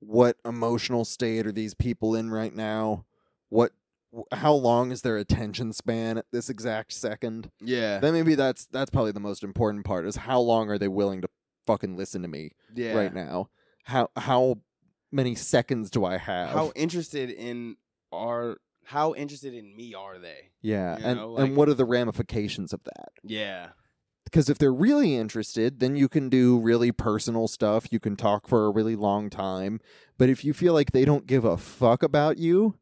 what 0.00 0.38
emotional 0.46 1.04
state 1.04 1.46
are 1.46 1.52
these 1.52 1.74
people 1.74 2.14
in 2.14 2.30
right 2.30 2.54
now, 2.54 3.04
what 3.50 3.72
how 4.32 4.54
long 4.54 4.92
is 4.92 5.02
their 5.02 5.18
attention 5.18 5.74
span 5.74 6.16
at 6.16 6.24
this 6.32 6.48
exact 6.48 6.94
second. 6.94 7.50
Yeah. 7.60 7.98
Then 7.98 8.14
maybe 8.14 8.34
that's 8.34 8.64
that's 8.64 8.90
probably 8.90 9.12
the 9.12 9.20
most 9.20 9.44
important 9.44 9.84
part 9.84 10.06
is 10.06 10.16
how 10.16 10.40
long 10.40 10.70
are 10.70 10.78
they 10.78 10.88
willing 10.88 11.20
to 11.20 11.28
fucking 11.66 11.98
listen 11.98 12.22
to 12.22 12.28
me 12.28 12.52
yeah. 12.74 12.94
right 12.94 13.12
now? 13.12 13.50
How 13.84 14.08
how 14.16 14.60
many 15.12 15.34
seconds 15.34 15.90
do 15.90 16.06
I 16.06 16.16
have? 16.16 16.48
How 16.48 16.72
interested 16.74 17.28
in 17.28 17.76
are 18.10 18.56
how 18.86 19.14
interested 19.14 19.54
in 19.54 19.76
me 19.76 19.94
are 19.94 20.18
they? 20.18 20.50
yeah, 20.62 20.98
you 20.98 21.04
and 21.04 21.18
know, 21.18 21.36
and 21.36 21.56
what 21.56 21.68
are 21.68 21.74
the 21.74 21.84
ramifications 21.84 22.72
of 22.72 22.82
that? 22.84 23.08
Yeah. 23.22 23.68
because 24.24 24.48
if 24.48 24.58
they're 24.58 24.72
really 24.72 25.14
interested, 25.16 25.78
then 25.80 25.94
you 25.96 26.08
can 26.08 26.28
do 26.28 26.58
really 26.58 26.90
personal 26.92 27.46
stuff. 27.48 27.86
You 27.92 28.00
can 28.00 28.16
talk 28.16 28.48
for 28.48 28.66
a 28.66 28.70
really 28.70 28.96
long 28.96 29.30
time. 29.30 29.80
But 30.18 30.28
if 30.30 30.44
you 30.44 30.52
feel 30.52 30.72
like 30.72 30.92
they 30.92 31.04
don't 31.04 31.26
give 31.26 31.44
a 31.44 31.56
fuck 31.56 32.02
about 32.02 32.38
you, 32.38 32.74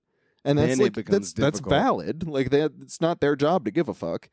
and 0.45 0.59
that's 0.59 0.79
like 0.79 0.95
that's 1.07 1.33
that's 1.33 1.61
valid. 1.61 2.27
Like 2.29 2.51
that, 2.51 2.73
it's 2.81 3.01
not 3.01 3.21
their 3.21 3.35
job 3.37 3.65
to 3.65 3.71
give 3.71 3.89
a 3.89 3.95
fuck. 3.95 4.29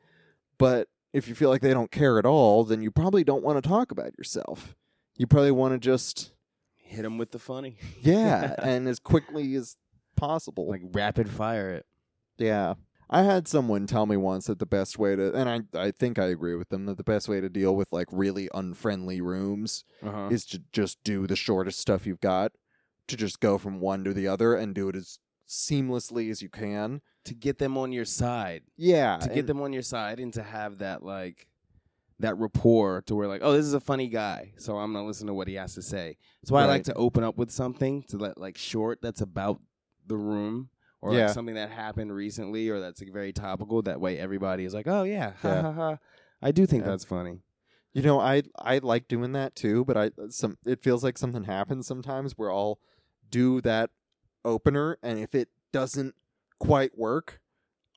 But 0.58 0.88
if 1.14 1.28
you 1.28 1.36
feel 1.36 1.50
like 1.50 1.62
they 1.62 1.74
don't 1.74 1.92
care 1.92 2.20
at 2.20 2.26
all, 2.26 2.64
then 2.64 2.82
you 2.82 2.92
probably 2.92 3.24
don't 3.24 3.44
want 3.44 3.62
to 3.62 3.68
talk 3.68 3.92
about 3.92 4.18
yourself. 4.18 4.76
You 5.18 5.28
probably 5.28 5.52
want 5.52 5.74
to 5.74 5.80
just 5.80 6.32
Hit 6.78 7.04
them 7.04 7.18
with 7.18 7.32
the 7.32 7.40
funny. 7.40 7.78
yeah, 8.02 8.56
and 8.62 8.88
as 8.88 9.00
quickly 9.00 9.56
as 9.56 9.78
possible. 10.22 10.68
like 10.70 10.82
rapid 10.94 11.30
fire 11.30 11.70
it. 11.72 11.86
Yeah. 12.38 12.76
I 13.10 13.24
had 13.24 13.46
someone 13.46 13.88
tell 13.88 14.06
me 14.06 14.16
once 14.16 14.46
that 14.48 14.60
the 14.60 14.66
best 14.66 14.98
way 14.98 15.18
to 15.18 15.34
and 15.34 15.50
I 15.50 15.62
I 15.88 15.92
think 15.92 16.18
I 16.18 16.28
agree 16.28 16.56
with 16.56 16.70
them 16.70 16.86
that 16.86 16.96
the 16.98 17.04
best 17.04 17.28
way 17.28 17.42
to 17.42 17.50
deal 17.50 17.76
with 17.76 17.92
like 17.92 18.08
really 18.12 18.48
unfriendly 18.54 19.20
rooms 19.20 19.84
Uh-huh. 20.02 20.30
is 20.32 20.46
to 20.48 20.62
just 20.72 21.04
do 21.04 21.28
the 21.28 21.36
shortest 21.36 21.80
stuff 21.80 22.06
you've 22.08 22.22
got 22.22 22.54
to 23.08 23.18
just 23.18 23.42
go 23.42 23.58
from 23.58 23.82
one 23.82 24.06
to 24.06 24.14
the 24.14 24.28
other 24.30 24.56
and 24.56 24.74
do 24.74 24.88
it 24.88 24.96
as 24.96 25.20
seamlessly 25.48 26.32
as 26.32 26.42
you 26.42 26.48
can. 26.50 27.02
to 27.26 27.34
get 27.36 27.58
them 27.60 27.78
on 27.78 27.92
your 27.92 28.06
side. 28.06 28.64
Yeah. 28.78 29.18
to 29.18 29.28
get 29.28 29.40
and- 29.40 29.48
them 29.50 29.62
on 29.62 29.74
your 29.74 29.84
side 29.84 30.20
and 30.20 30.34
to 30.34 30.42
have 30.44 30.78
that 30.80 31.04
like 31.04 31.48
that 32.20 32.38
rapport 32.38 33.02
to 33.08 33.16
where 33.16 33.28
like 33.28 33.42
oh 33.44 33.52
this 33.54 33.66
is 33.66 33.74
a 33.74 33.80
funny 33.80 34.08
guy 34.08 34.54
so 34.56 34.78
i'm 34.78 34.94
gonna 34.94 35.04
listen 35.06 35.26
to 35.26 35.34
what 35.34 35.48
he 35.48 35.56
has 35.56 35.74
to 35.74 35.82
say 35.82 36.16
that's 36.40 36.52
why 36.52 36.62
i 36.62 36.66
like 36.66 36.72
Right. 36.72 36.86
to 36.86 36.94
open 36.94 37.24
up 37.24 37.36
with 37.36 37.50
something 37.50 38.04
to 38.10 38.18
let 38.18 38.38
like 38.38 38.58
short 38.60 39.00
that's 39.02 39.22
about 39.22 39.60
the 40.12 40.18
room 40.18 40.70
or 41.01 41.14
Yeah. 41.14 41.26
like 41.26 41.34
something 41.34 41.55
that 41.55 41.70
happened 41.72 42.14
recently 42.14 42.70
or 42.70 42.80
that's 42.80 43.01
like 43.01 43.12
very 43.14 43.34
topical 43.34 43.82
that 43.84 43.99
way 43.99 44.18
everybody 44.20 44.66
is 44.66 44.74
like 44.74 44.88
oh 44.88 45.03
yeah 45.03 45.32
ha 45.41 45.47
Yeah. 45.49 45.62
ha 45.64 45.72
ha 45.72 45.97
i 46.41 46.51
do 46.51 46.66
think 46.66 46.84
Yeah. 46.84 46.91
that's 46.91 47.05
funny 47.05 47.41
You 47.93 48.03
know, 48.03 48.20
I 48.22 48.43
I 48.57 48.78
like 48.78 49.09
doing 49.09 49.34
that 49.34 49.53
too, 49.53 49.84
but 49.84 49.97
I 49.97 50.05
uh, 50.22 50.30
some 50.30 50.57
it 50.66 50.80
feels 50.82 51.03
like 51.03 51.18
something 51.18 51.43
happens 51.43 51.88
sometimes 51.88 52.38
where 52.38 52.49
I'll 52.49 52.80
do 53.30 53.59
that 53.62 53.89
opener 54.45 54.97
and 55.03 55.20
if 55.20 55.36
it 55.36 55.49
doesn't 55.74 56.16
quite 56.57 56.97
work, 56.97 57.41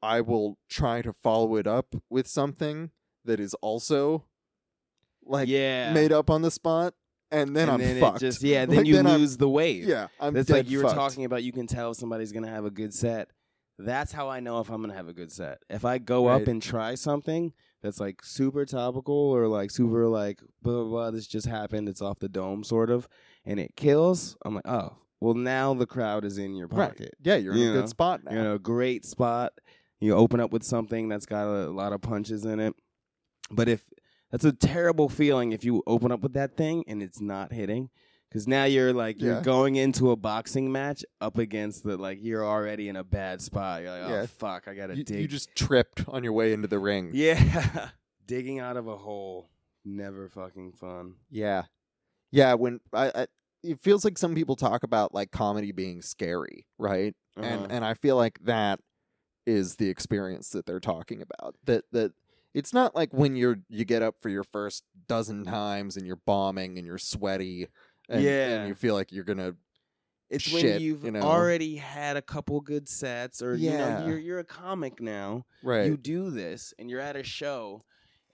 I 0.03 0.21
will 0.21 0.59
try 0.69 1.01
to 1.03 1.13
follow 1.13 1.55
it 1.57 1.67
up 1.69 1.95
with 2.11 2.27
something 2.27 2.91
that 3.25 3.39
is 3.39 3.55
also 3.63 4.25
like 5.25 5.49
yeah 5.49 5.93
made 5.93 6.11
up 6.13 6.29
on 6.29 6.43
the 6.43 6.51
spot 6.51 6.95
and 7.31 7.55
then 7.57 7.65
and 7.69 7.73
I'm 7.73 7.81
then 7.81 8.01
fucked. 8.01 8.21
just 8.21 8.43
yeah 8.43 8.65
then 8.67 8.79
Like, 8.79 8.87
you 8.87 8.95
then 8.95 9.07
I'm- 9.07 9.21
lose 9.21 9.37
the 9.37 9.49
wave 9.49 9.85
yeah, 9.85 10.09
I'm 10.21 10.35
That's 10.35 10.51
like 10.51 10.69
you 10.71 10.79
were 10.83 10.91
talking 10.91 11.25
about. 11.25 11.43
You 11.43 11.53
can 11.53 11.67
tell 11.67 11.91
if 11.93 11.97
somebody's 11.97 12.33
gonna 12.33 12.51
have 12.51 12.65
a 12.65 12.71
good 12.71 12.93
set. 12.95 13.29
That's 13.79 14.13
how 14.13 14.29
I 14.29 14.39
know 14.41 14.61
if 14.61 14.71
I'm 14.71 14.81
gonna 14.83 14.95
have 14.95 15.09
a 15.09 15.13
good 15.13 15.33
set. 15.33 15.59
If 15.69 15.85
I 15.85 15.99
go 15.99 16.29
Right. 16.29 16.41
up 16.43 16.49
and 16.49 16.63
try 16.63 16.95
something 16.95 17.53
that's 17.83 17.99
like 18.01 18.25
super 18.25 18.65
topical 18.65 19.15
or 19.15 19.47
like 19.49 19.71
super 19.71 20.07
like 20.09 20.41
blah 20.63 20.75
blah 20.75 20.85
blah. 20.85 21.11
This 21.11 21.27
just 21.27 21.47
happened. 21.47 21.89
It's 21.89 22.01
off 22.01 22.19
the 22.21 22.29
dome, 22.29 22.63
sort 22.65 22.89
of, 22.91 23.09
and 23.45 23.59
it 23.59 23.75
kills. 23.77 24.37
I'm 24.45 24.55
like, 24.55 24.67
oh, 24.69 24.97
well 25.21 25.35
now 25.35 25.75
the 25.75 25.87
crowd 25.87 26.25
is 26.25 26.39
in 26.39 26.55
your 26.55 26.69
Right. 26.69 26.91
pocket. 26.91 27.15
Yeah, 27.21 27.35
you're 27.37 27.53
in 27.55 27.59
You 27.59 27.71
a 27.71 27.75
good 27.81 27.89
spot 27.89 28.23
now. 28.25 28.33
You're 28.33 28.41
in 28.43 28.51
a 28.53 28.59
great 28.59 29.05
spot. 29.05 29.53
You 30.01 30.15
open 30.15 30.39
up 30.41 30.53
with 30.53 30.63
something 30.63 31.09
that's 31.09 31.27
got 31.27 31.47
a 31.47 31.71
lot 31.71 31.93
of 31.93 32.01
punches 32.01 32.45
in 32.45 32.61
it. 32.61 32.75
But 33.51 33.69
if 33.69 33.83
that's 34.35 34.45
a 34.45 34.53
terrible 34.53 35.09
feeling 35.09 35.53
if 35.53 35.63
you 35.65 35.81
open 35.87 36.11
up 36.11 36.21
with 36.21 36.33
that 36.33 36.57
thing 36.57 36.83
and 36.89 37.01
it's 37.01 37.21
not 37.21 37.53
hitting. 37.53 37.89
Because 38.29 38.49
now 38.49 38.65
you're 38.65 38.93
like 38.93 39.23
you're 39.23 39.35
Yeah. 39.37 39.43
going 39.43 39.77
into 39.77 40.11
a 40.11 40.17
boxing 40.17 40.73
match 40.73 41.05
up 41.21 41.39
against 41.39 41.85
the 41.85 41.97
like 41.97 42.19
you're 42.21 42.45
already 42.45 42.89
in 42.89 42.97
a 42.97 43.05
bad 43.05 43.41
spot. 43.41 43.83
You're 43.83 43.93
like, 43.93 44.03
oh 44.11 44.15
Yeah. 44.15 44.27
fuck, 44.27 44.67
I 44.67 44.75
gotta 44.75 44.97
you, 44.97 45.05
dig. 45.05 45.21
you 45.21 45.29
just 45.29 45.55
tripped 45.55 46.09
on 46.09 46.25
your 46.25 46.33
way 46.33 46.53
into 46.53 46.67
the 46.67 46.81
ring. 46.81 47.13
yeah, 47.15 47.91
digging 48.27 48.59
out 48.59 48.77
of 48.77 48.89
a 48.89 48.97
hole, 48.97 49.51
never 49.85 50.29
fucking 50.29 50.73
fun. 50.73 51.15
Yeah. 51.31 51.63
Yeah, 52.33 52.55
when 52.55 52.81
I, 52.93 53.13
I 53.15 53.27
it 53.63 53.79
feels 53.79 54.05
like 54.05 54.19
some 54.19 54.35
people 54.35 54.57
talk 54.57 54.83
about 54.83 55.15
like 55.15 55.31
comedy 55.31 55.71
being 55.71 56.03
scary, 56.03 56.67
right? 56.77 57.15
Uh-huh. 57.37 57.47
And 57.47 57.71
and 57.71 57.85
I 57.85 57.95
feel 57.95 58.17
like 58.17 58.41
that 58.47 58.81
is 59.47 59.77
the 59.77 59.89
experience 59.91 60.49
that 60.51 60.67
they're 60.67 60.81
talking 60.81 61.23
about. 61.23 61.55
That 61.67 61.85
that 61.93 62.13
it's 62.55 62.73
not 62.73 62.95
like 62.95 63.13
when 63.13 63.37
you're 63.37 63.59
you 63.69 63.85
get 63.85 64.03
up 64.03 64.15
for 64.21 64.29
your 64.31 64.45
first 64.45 64.85
dozen 65.09 65.45
times 65.45 65.97
and 65.97 66.07
you're 66.07 66.21
bombing 66.25 66.79
and 66.79 66.87
you're 66.87 66.99
sweaty 66.99 67.69
and, 68.09 68.23
Yeah. 68.23 68.49
and 68.61 68.69
you 68.69 68.75
feel 68.75 68.95
like 68.95 69.13
you're 69.13 69.25
gonna 69.25 69.55
It's 70.31 70.45
shit, 70.45 70.65
when 70.75 70.81
you've 70.81 71.05
you 71.05 71.11
know? 71.11 71.21
already 71.23 71.77
had 71.77 72.17
a 72.17 72.23
couple 72.23 72.61
good 72.61 72.89
sets, 72.89 73.43
or 73.43 73.55
you 73.55 73.71
know 73.71 74.07
you're 74.07 74.19
you're 74.19 74.39
a 74.39 74.45
comic 74.45 75.01
now. 75.01 75.45
right. 75.63 75.87
you 75.87 75.97
do 75.97 76.31
this 76.31 76.73
and 76.79 76.89
you're 76.89 77.01
at 77.01 77.17
a 77.17 77.23
show 77.25 77.83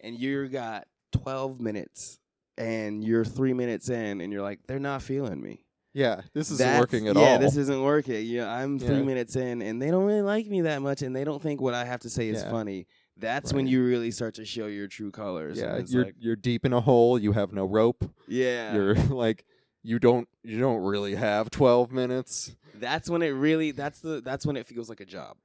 and 0.00 0.18
you 0.18 0.48
got 0.48 0.86
12 1.12 1.60
minutes 1.60 2.18
and 2.56 3.02
you're 3.04 3.24
three 3.24 3.52
minutes 3.54 3.88
in 3.88 4.20
and 4.20 4.32
you're 4.32 4.42
like 4.42 4.60
they're 4.66 4.78
not 4.78 5.02
feeling 5.02 5.40
me 5.42 5.64
yeah, 5.92 6.20
this 6.34 6.52
isn't 6.52 6.58
That's- 6.64 6.78
working 6.80 7.08
at 7.08 7.16
yeah 7.16 7.20
all. 7.22 7.26
Yeah, 7.32 7.38
this 7.38 7.56
isn't 7.56 7.82
working 7.82 8.24
yeah 8.24 8.48
i'm 8.48 8.78
three 8.78 8.98
Yeah. 8.98 9.02
minutes 9.02 9.34
in 9.34 9.60
and 9.60 9.82
they 9.82 9.90
don't 9.90 10.04
really 10.04 10.22
like 10.22 10.46
me 10.46 10.60
that 10.60 10.80
much 10.82 11.02
and 11.02 11.14
they 11.16 11.24
don't 11.24 11.42
think 11.42 11.60
what 11.60 11.74
i 11.74 11.84
have 11.84 12.00
to 12.00 12.10
say 12.10 12.28
is 12.28 12.42
Yeah. 12.42 12.50
funny 12.50 12.86
that's 13.20 13.52
when 13.52 13.66
you 13.66 13.84
really 13.84 14.10
start 14.10 14.34
to 14.34 14.44
show 14.44 14.66
your 14.66 14.86
true 14.88 15.10
colors 15.10 15.58
yeah, 15.58 15.76
it's 15.76 15.92
you're 15.92 16.04
like 16.04 16.14
you're 16.18 16.36
deep 16.36 16.64
in 16.64 16.72
a 16.72 16.80
hole. 16.80 17.18
You 17.18 17.32
have 17.32 17.52
no 17.52 17.64
rope. 17.66 18.04
yeah 18.26 18.74
You're 18.74 18.94
like 19.24 19.44
you 19.82 19.98
don't 19.98 20.28
you 20.42 20.58
don't 20.58 20.82
really 20.82 21.14
have 21.14 21.50
twelve 21.50 21.92
minutes. 21.92 22.54
that's 22.74 23.08
when 23.10 23.22
it 23.22 23.28
really 23.30 23.70
that's 23.72 24.00
the 24.00 24.20
that's 24.20 24.44
when 24.46 24.56
it 24.56 24.66
feels 24.66 24.88
like 24.88 25.00
a 25.00 25.06
job 25.06 25.36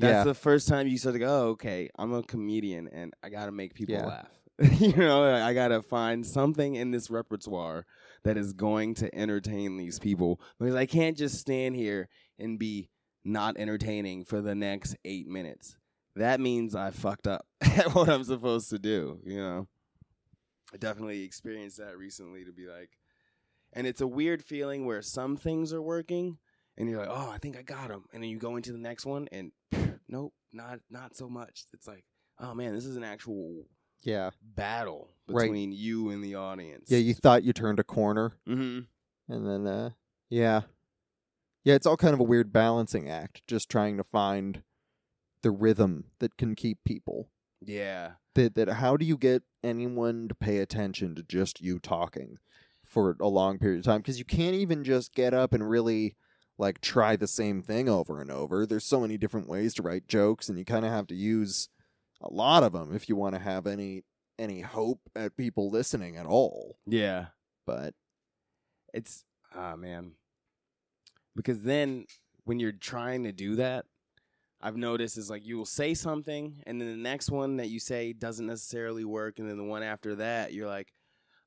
that's 0.00 0.12
yeah, 0.18 0.24
the 0.24 0.34
first 0.34 0.68
time 0.68 0.86
you 0.86 0.96
start 0.96 1.14
to 1.14 1.18
go, 1.18 1.26
oh, 1.26 1.48
okay, 1.50 1.90
I'm 1.98 2.12
a 2.12 2.22
comedian 2.22 2.86
and 2.88 3.12
I 3.22 3.30
got 3.30 3.46
to 3.46 3.52
make 3.52 3.74
people 3.74 3.96
Yeah. 3.96 4.06
laugh. 4.06 4.30
you 4.80 4.92
know, 4.96 5.24
I 5.24 5.52
got 5.54 5.68
to 5.68 5.82
find 5.82 6.24
something 6.24 6.76
in 6.76 6.92
this 6.92 7.10
repertoire 7.10 7.84
that 8.22 8.36
is 8.36 8.52
going 8.52 8.94
to 8.94 9.12
entertain 9.12 9.76
these 9.76 9.98
people 9.98 10.40
because 10.58 10.76
I 10.76 10.86
can't 10.86 11.16
just 11.16 11.38
stand 11.38 11.74
here 11.74 12.08
and 12.38 12.58
be 12.60 12.90
not 13.24 13.56
entertaining 13.56 14.24
for 14.24 14.40
the 14.40 14.54
next 14.54 14.94
eight 15.04 15.26
minutes. 15.26 15.76
That 16.18 16.40
means 16.40 16.74
I 16.74 16.90
fucked 16.90 17.26
up 17.26 17.46
at 17.60 17.94
what 17.94 18.08
I'm 18.08 18.24
supposed 18.24 18.70
to 18.70 18.78
do, 18.78 19.20
you 19.24 19.38
know? 19.38 19.68
I 20.72 20.76
definitely 20.76 21.22
experienced 21.22 21.78
that 21.78 21.96
recently 21.96 22.44
to 22.44 22.52
be 22.52 22.66
like, 22.66 22.90
and 23.72 23.86
it's 23.86 24.00
a 24.00 24.06
weird 24.06 24.42
feeling 24.42 24.84
where 24.84 25.00
some 25.02 25.36
things 25.36 25.72
are 25.72 25.82
working 25.82 26.38
and 26.76 26.88
you're 26.88 27.00
like, 27.00 27.08
oh, 27.10 27.30
I 27.30 27.38
think 27.38 27.56
I 27.56 27.62
got 27.62 27.88
them." 27.88 28.04
And 28.12 28.22
then 28.22 28.30
you 28.30 28.38
go 28.38 28.56
into 28.56 28.72
the 28.72 28.78
next 28.78 29.06
one 29.06 29.28
and 29.32 29.52
nope, 30.08 30.32
not 30.52 30.80
not 30.90 31.16
so 31.16 31.28
much. 31.28 31.64
It's 31.72 31.86
like, 31.88 32.04
oh 32.38 32.54
man, 32.54 32.74
this 32.74 32.84
is 32.86 32.96
an 32.96 33.04
actual 33.04 33.64
yeah, 34.02 34.30
battle 34.42 35.10
Right. 35.28 35.42
between 35.44 35.72
you 35.72 36.10
and 36.10 36.22
the 36.22 36.36
audience. 36.36 36.90
yeah. 36.90 36.98
You 36.98 37.14
thought 37.14 37.42
you 37.44 37.52
turned 37.52 37.80
a 37.80 37.84
corner. 37.84 38.32
hmm 38.46 38.80
And 39.28 39.46
then, 39.46 39.66
uh, 39.66 39.90
yeah, 40.30 40.62
yeah, 41.64 41.74
it's 41.74 41.86
all 41.86 41.96
kind 41.96 42.14
of 42.14 42.20
a 42.20 42.24
weird 42.24 42.52
balancing 42.52 43.08
act, 43.10 43.42
just 43.46 43.68
trying 43.68 43.96
to 43.96 44.04
find 44.04 44.62
the 45.42 45.50
rhythm 45.50 46.04
that 46.20 46.36
can 46.36 46.54
keep 46.54 46.78
people. 46.84 47.28
Yeah. 47.64 48.12
That 48.34 48.54
that 48.54 48.68
how 48.68 48.96
do 48.96 49.04
you 49.04 49.16
get 49.16 49.42
anyone 49.64 50.28
to 50.28 50.34
pay 50.34 50.58
attention 50.58 51.14
to 51.16 51.22
just 51.22 51.60
you 51.60 51.78
talking 51.78 52.38
for 52.84 53.16
a 53.20 53.28
long 53.28 53.58
period 53.58 53.80
of 53.80 53.84
time? 53.84 54.00
Because 54.00 54.18
you 54.18 54.24
can't 54.24 54.54
even 54.54 54.84
just 54.84 55.14
get 55.14 55.34
up 55.34 55.52
and 55.52 55.68
really 55.68 56.16
like 56.58 56.80
try 56.80 57.16
the 57.16 57.26
same 57.26 57.62
thing 57.62 57.88
over 57.88 58.20
and 58.20 58.30
over. 58.30 58.66
There's 58.66 58.84
so 58.84 59.00
many 59.00 59.16
different 59.16 59.48
ways 59.48 59.74
to 59.74 59.82
write 59.82 60.08
jokes, 60.08 60.48
and 60.48 60.58
you 60.58 60.64
kind 60.64 60.84
of 60.84 60.90
have 60.90 61.06
to 61.08 61.14
use 61.14 61.68
a 62.20 62.32
lot 62.32 62.64
of 62.64 62.72
them 62.72 62.94
if 62.94 63.08
you 63.08 63.16
want 63.16 63.34
to 63.34 63.40
have 63.40 63.66
any 63.66 64.02
any 64.38 64.60
hope 64.60 65.00
at 65.16 65.36
people 65.36 65.70
listening 65.70 66.16
at 66.16 66.26
all. 66.26 66.78
Yeah. 66.86 67.26
But 67.66 67.94
It's 68.92 69.24
ah 69.54 69.76
man. 69.76 70.12
Because 71.36 71.62
then 71.62 72.06
when 72.44 72.58
you're 72.58 72.72
trying 72.72 73.24
to 73.24 73.32
do 73.32 73.56
that, 73.56 73.84
I've 74.60 74.76
noticed 74.76 75.16
is 75.18 75.30
like 75.30 75.46
you 75.46 75.56
will 75.56 75.66
say 75.66 75.94
something 75.94 76.62
and 76.66 76.80
then 76.80 76.88
the 76.88 76.96
next 76.96 77.30
one 77.30 77.56
that 77.58 77.68
you 77.68 77.78
say 77.80 78.12
doesn't 78.12 78.46
necessarily 78.46 79.04
work 79.04 79.38
and 79.38 79.48
then 79.48 79.56
the 79.56 79.64
one 79.64 79.82
after 79.82 80.16
that 80.16 80.52
you're 80.52 80.66
like, 80.66 80.92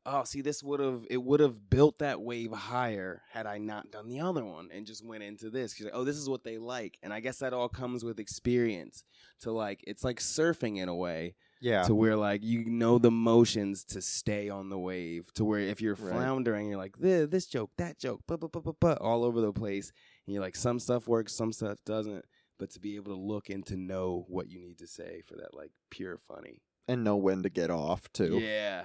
oh, 0.05 0.24
see, 0.24 0.41
this 0.41 0.64
would 0.64 0.80
have 0.80 1.05
it 1.09 1.22
would 1.22 1.39
have 1.41 1.70
built 1.70 1.99
that 1.99 2.22
wave 2.22 2.51
higher 2.51 3.22
had 3.32 3.45
I 3.45 3.57
not 3.59 3.91
done 3.91 4.07
the 4.09 4.22
other 4.22 4.43
one 4.43 4.70
and 4.74 4.86
just 4.86 5.05
went 5.05 5.24
into 5.24 5.49
this. 5.49 5.80
Like, 5.80 5.93
oh, 5.93 6.03
this 6.03 6.16
is 6.18 6.30
what 6.30 6.43
they 6.43 6.57
like, 6.57 6.97
and 7.03 7.14
I 7.14 7.20
guess 7.20 7.39
that 7.39 7.53
all 7.53 7.70
comes 7.70 8.03
with 8.03 8.20
experience. 8.20 9.03
To 9.41 9.51
like, 9.51 9.84
it's 9.86 10.03
like 10.03 10.20
surfing 10.20 10.78
in 10.78 10.89
a 10.89 10.95
way. 10.95 11.36
Yeah. 11.62 11.84
To 11.84 11.93
where 11.93 12.16
like 12.16 12.41
you 12.43 12.66
know 12.66 12.97
the 12.97 13.12
motions 13.12 13.84
to 13.86 14.01
stay 14.01 14.49
on 14.49 14.70
the 14.70 14.80
wave. 14.80 15.32
To 15.36 15.45
where 15.45 15.59
if 15.59 15.82
you're 15.82 15.93
Right. 15.95 16.14
floundering, 16.14 16.70
you're 16.70 16.78
like 16.80 16.97
this, 16.97 17.30
this 17.30 17.45
joke, 17.45 17.70
that 17.78 17.99
joke, 17.99 18.22
but 18.28 18.39
but 18.39 18.51
but 18.51 18.64
but 18.64 18.80
but 18.80 18.97
all 18.99 19.24
over 19.24 19.39
the 19.41 19.53
place, 19.53 19.91
and 20.26 20.34
you're 20.34 20.41
like 20.41 20.55
some 20.55 20.80
stuff 20.80 21.07
works, 21.07 21.34
some 21.34 21.51
stuff 21.51 21.78
doesn't. 21.86 22.26
But 22.62 22.70
to 22.74 22.80
be 22.80 22.95
able 22.95 23.12
to 23.16 23.20
look 23.20 23.49
and 23.49 23.66
to 23.66 23.76
know 23.76 24.24
what 24.30 24.51
you 24.51 24.59
need 24.62 24.78
to 24.78 24.86
say 24.88 25.24
for 25.26 25.36
that 25.38 25.55
like 25.55 25.72
pure 25.89 26.18
funny. 26.20 26.62
and 26.88 27.03
know 27.03 27.16
when 27.18 27.41
to 27.41 27.49
get 27.49 27.72
off 27.72 28.07
too. 28.14 28.38
Yeah. 28.39 28.84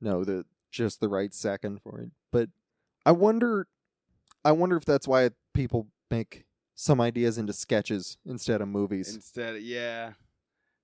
know 0.00 0.22
the 0.24 0.44
just 0.70 1.00
the 1.00 1.08
right 1.08 1.34
second 1.34 1.82
for 1.82 1.98
it. 2.00 2.10
But 2.30 2.50
I 3.04 3.10
wonder, 3.10 3.66
I 4.44 4.52
wonder 4.52 4.76
if 4.76 4.84
that's 4.84 5.08
why 5.08 5.30
people 5.54 5.88
make 6.08 6.44
some 6.76 7.00
ideas 7.00 7.36
into 7.36 7.52
sketches 7.52 8.16
instead 8.24 8.60
of 8.60 8.68
movies. 8.68 9.12
Instead, 9.12 9.60
yeah, 9.62 10.12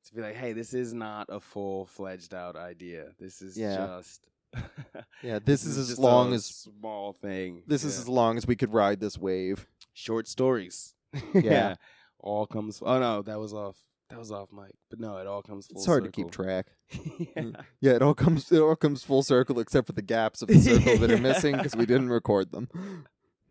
to 0.06 0.14
be 0.14 0.20
like, 0.20 0.34
hey, 0.34 0.52
this 0.52 0.74
is 0.74 0.92
not 0.92 1.26
a 1.28 1.38
full 1.38 1.86
fledged 1.86 2.34
out 2.34 2.56
idea. 2.56 3.06
This 3.20 3.40
is 3.40 3.56
Yeah. 3.56 3.86
just. 3.86 4.26
yeah, 5.22 5.38
this 5.44 5.64
is 5.64 5.78
as 5.78 5.96
long 5.96 6.32
a 6.32 6.34
as 6.34 6.44
small 6.46 7.12
thing. 7.12 7.62
this 7.68 7.84
is 7.84 8.00
as 8.00 8.08
long 8.08 8.36
as 8.36 8.48
we 8.48 8.56
could 8.56 8.72
ride 8.72 8.98
this 8.98 9.16
wave. 9.16 9.68
short 9.92 10.26
stories. 10.26 10.94
Yeah. 11.34 11.76
All 12.23 12.47
comes. 12.47 12.83
Oh 12.85 12.99
no, 12.99 13.23
that 13.23 13.39
was 13.39 13.53
off. 13.53 13.77
That 14.09 14.18
was 14.18 14.33
off 14.33 14.49
mic. 14.53 14.75
But 14.89 14.99
no, 14.99 15.18
it 15.18 15.27
all 15.27 15.43
comes. 15.43 15.66
Full 15.68 15.77
It's 15.79 15.87
hard 15.87 16.05
to 16.05 16.11
keep 16.11 16.31
track. 16.31 16.66
yeah. 17.37 17.51
Yeah, 17.81 17.93
it 17.93 18.03
all 18.03 18.14
comes 18.14 18.51
it 18.51 18.61
all 18.61 18.77
comes 18.77 19.05
full 19.05 19.23
circle 19.23 19.61
except 19.61 19.87
for 19.87 19.93
the 19.93 20.03
gaps 20.03 20.43
of 20.43 20.49
the 20.49 20.59
circle 20.59 20.99
that 20.99 21.11
are 21.11 21.18
missing 21.21 21.57
because 21.57 21.77
we 21.77 21.87
didn't 21.87 22.11
record 22.11 22.53
them. 22.53 22.68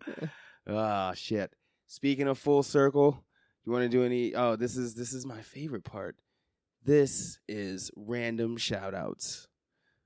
Ah, 0.68 1.14
shit. 1.16 1.56
Speaking 1.88 2.28
of 2.28 2.38
full 2.38 2.62
circle, 2.62 3.12
do 3.12 3.18
you 3.66 3.72
want 3.72 3.84
to 3.84 3.90
do 3.90 4.04
any? 4.04 4.36
Oh, 4.36 4.56
this 4.56 4.78
is 4.78 4.94
this 4.94 5.14
is 5.14 5.26
my 5.26 5.42
favorite 5.42 5.84
part. 5.84 6.16
This 6.84 7.40
is 7.48 7.90
random 7.96 8.56
shout 8.58 8.94
outs. 8.94 9.48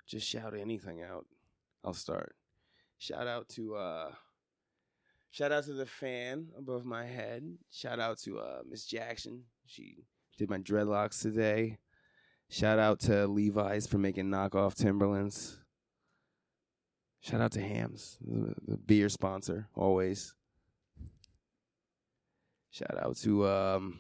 Just 0.08 0.28
shout 0.28 0.54
anything 0.58 1.02
out. 1.02 1.26
I'll 1.84 1.94
start. 1.94 2.36
Shout 2.98 3.28
out 3.28 3.50
to 3.50 3.76
uh 3.76 4.12
shout 5.34 5.52
out 5.52 5.66
to 5.66 5.74
the 5.74 5.86
fan 5.86 6.48
above 6.58 6.86
my 6.86 7.06
head. 7.06 7.44
Shout 7.72 8.00
out 8.00 8.20
to 8.20 8.40
uh 8.40 8.60
Miss 8.70 8.86
Jackson. 8.86 9.44
She 9.66 9.98
did 10.38 10.50
my 10.50 10.60
dreadlocks 10.60 11.22
today. 11.22 11.80
Shout 12.50 12.78
out 12.78 13.00
to 13.02 13.28
Levi's 13.28 13.88
for 13.88 13.98
making 13.98 14.30
knockoff 14.30 14.76
Timberlands. 14.76 15.60
Shout 17.22 17.42
out 17.42 17.54
to 17.54 17.62
Hamm's, 17.62 18.18
the, 18.22 18.78
beer 18.78 19.10
sponsor, 19.10 19.70
always. 19.76 20.36
Shout 22.70 23.02
out 23.02 23.16
to 23.18 23.48
um, 23.48 24.00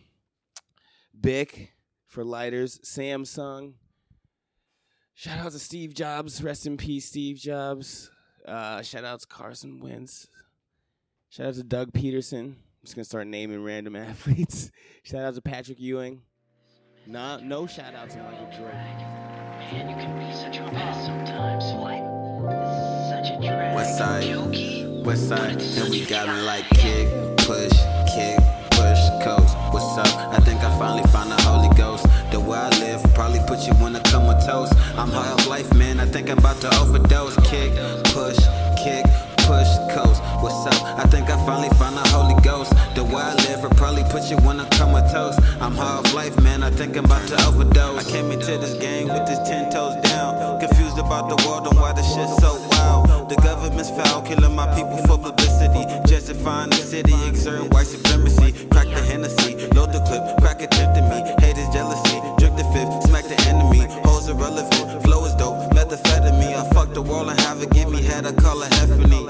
Bic 1.20 1.72
for 2.06 2.26
lighters, 2.26 2.80
Samsung. 2.80 3.74
Shout 5.16 5.40
out 5.40 5.54
to 5.54 5.60
Steve 5.60 5.94
Jobs, 5.94 6.44
rest 6.44 6.68
in 6.68 6.76
peace, 6.76 7.06
Steve 7.06 7.38
Jobs. 7.38 8.12
Uh, 8.46 8.82
shout 8.82 9.06
out 9.06 9.22
to 9.22 9.28
Carson 9.28 9.80
Wentz. 9.80 10.28
Shout 11.36 11.48
out 11.48 11.54
to 11.56 11.64
Doug 11.64 11.92
Pederson. 11.94 12.44
I'm 12.44 12.56
just 12.84 12.94
gonna 12.94 13.06
start 13.06 13.26
naming 13.26 13.64
random 13.64 13.96
athletes. 13.96 14.70
shout 15.02 15.22
out 15.24 15.34
to 15.34 15.42
Patrick 15.42 15.80
Ewing. 15.80 16.22
Nah, 17.08 17.38
no 17.38 17.66
shout 17.66 17.96
out 17.96 18.12
to 18.12 18.20
Michael 18.20 18.46
Jordan. 18.56 18.78
Man, 18.78 19.90
you 19.90 19.96
can 19.96 20.14
be 20.20 20.32
such 20.32 20.58
a 20.58 20.72
mess 20.72 21.08
sometimes. 21.08 21.64
What? 21.74 21.98
This 22.52 22.70
is 22.70 23.10
such 23.10 23.36
a 23.36 23.48
drag. 23.48 23.74
West 23.76 23.98
side, 23.98 24.24
Jokey. 24.26 25.04
west 25.04 25.28
side, 25.28 25.60
and 25.60 25.90
we 25.90 26.06
got 26.06 26.30
'em 26.30 26.46
like 26.46 26.70
kick, 26.70 27.08
push, 27.38 27.74
kick, 28.14 28.38
push, 28.78 29.02
coast. 29.26 29.58
What's 29.74 29.98
up? 29.98 30.34
I 30.38 30.40
think 30.46 30.62
I 30.64 30.70
finally 30.78 31.08
found 31.10 31.32
the 31.32 31.42
Holy 31.42 31.74
Ghost. 31.76 32.06
The 32.32 32.40
way 32.40 32.60
I 32.60 32.70
live 32.78 33.02
probably 33.16 33.40
put 33.48 33.66
you 33.66 33.74
in 33.88 33.96
a 33.96 34.00
comatose. 34.02 34.70
I'm 34.96 35.10
high 35.10 35.32
off 35.32 35.48
life, 35.48 35.74
man. 35.74 36.00
I 36.00 36.06
think 36.06 36.30
I'm 36.30 36.38
about 36.38 36.62
to 36.62 36.70
overdose. 36.80 37.36
Kick, 37.50 37.74
push, 38.14 38.38
kick, 38.84 39.04
push, 39.44 39.70
coast. 39.92 40.22
What's 40.42 40.66
up? 40.68 40.82
I 40.98 41.06
think 41.08 41.30
I 41.30 41.38
finally 41.46 41.70
found 41.78 41.98
the 41.98 42.08
Holy 42.10 42.40
Ghost. 42.42 42.72
The 42.96 43.04
way 43.04 43.22
I 43.22 43.36
live 43.48 43.64
will 43.64 43.76
probably 43.76 44.04
put 44.04 44.30
you 44.30 44.38
in 44.50 44.60
a 44.60 44.68
comatose. 44.72 45.38
I'm 45.62 45.76
half 45.76 46.14
life, 46.14 46.36
man. 46.42 46.64
I 46.64 46.72
think 46.72 46.98
I'm 46.98 47.06
about 47.06 47.28
to 47.30 47.36
overdose. 47.48 48.06
I 48.06 48.10
came 48.10 48.32
into 48.32 48.58
this 48.58 48.74
game 48.76 49.08
with 49.08 49.26
this 49.26 49.40
ten 49.48 49.72
toes 49.72 49.96
down, 50.04 50.60
confused 50.60 50.98
about 50.98 51.30
the 51.30 51.38
world 51.48 51.68
and 51.68 51.78
why 51.80 51.94
the 51.94 52.04
shit's 52.04 52.36
so 52.42 52.60
wild. 52.72 53.30
The 53.30 53.36
government's 53.42 53.90
foul, 53.90 54.22
killing 54.22 54.56
my 54.56 54.68
people 54.76 54.98
for 55.08 55.18
publicity. 55.18 55.84
Justifying 56.08 56.70
the 56.70 56.78
city, 56.78 57.16
exerting 57.28 57.70
white 57.70 57.88
supremacy. 57.88 58.54
Crack 58.70 58.88
the 58.88 59.02
Hennessy, 59.02 59.68
load 59.76 59.92
the 59.92 60.02
clip, 60.08 60.24
crack 60.40 60.62
it 60.62 60.72
tempting 60.72 61.08
me. 61.10 61.20
Haters 61.40 61.70
jealousy, 61.74 62.20
drink 62.38 62.56
the 62.58 62.68
fifth, 62.74 62.92
smack 63.10 63.26
the 63.26 63.40
enemy. 63.48 63.88
Irrelevant, 64.28 65.04
flow 65.04 65.26
is 65.26 65.36
dope, 65.36 65.70
methamphetamine. 65.72 66.56
I 66.56 66.70
fuck 66.74 66.94
the 66.94 67.02
world 67.02 67.30
and 67.30 67.40
have 67.42 67.62
it 67.62 67.72
give 67.72 67.92
me 67.92 68.02
head, 68.02 68.26
I 68.26 68.32
call 68.32 68.62
it 68.62 68.72
Heffany. 68.72 69.24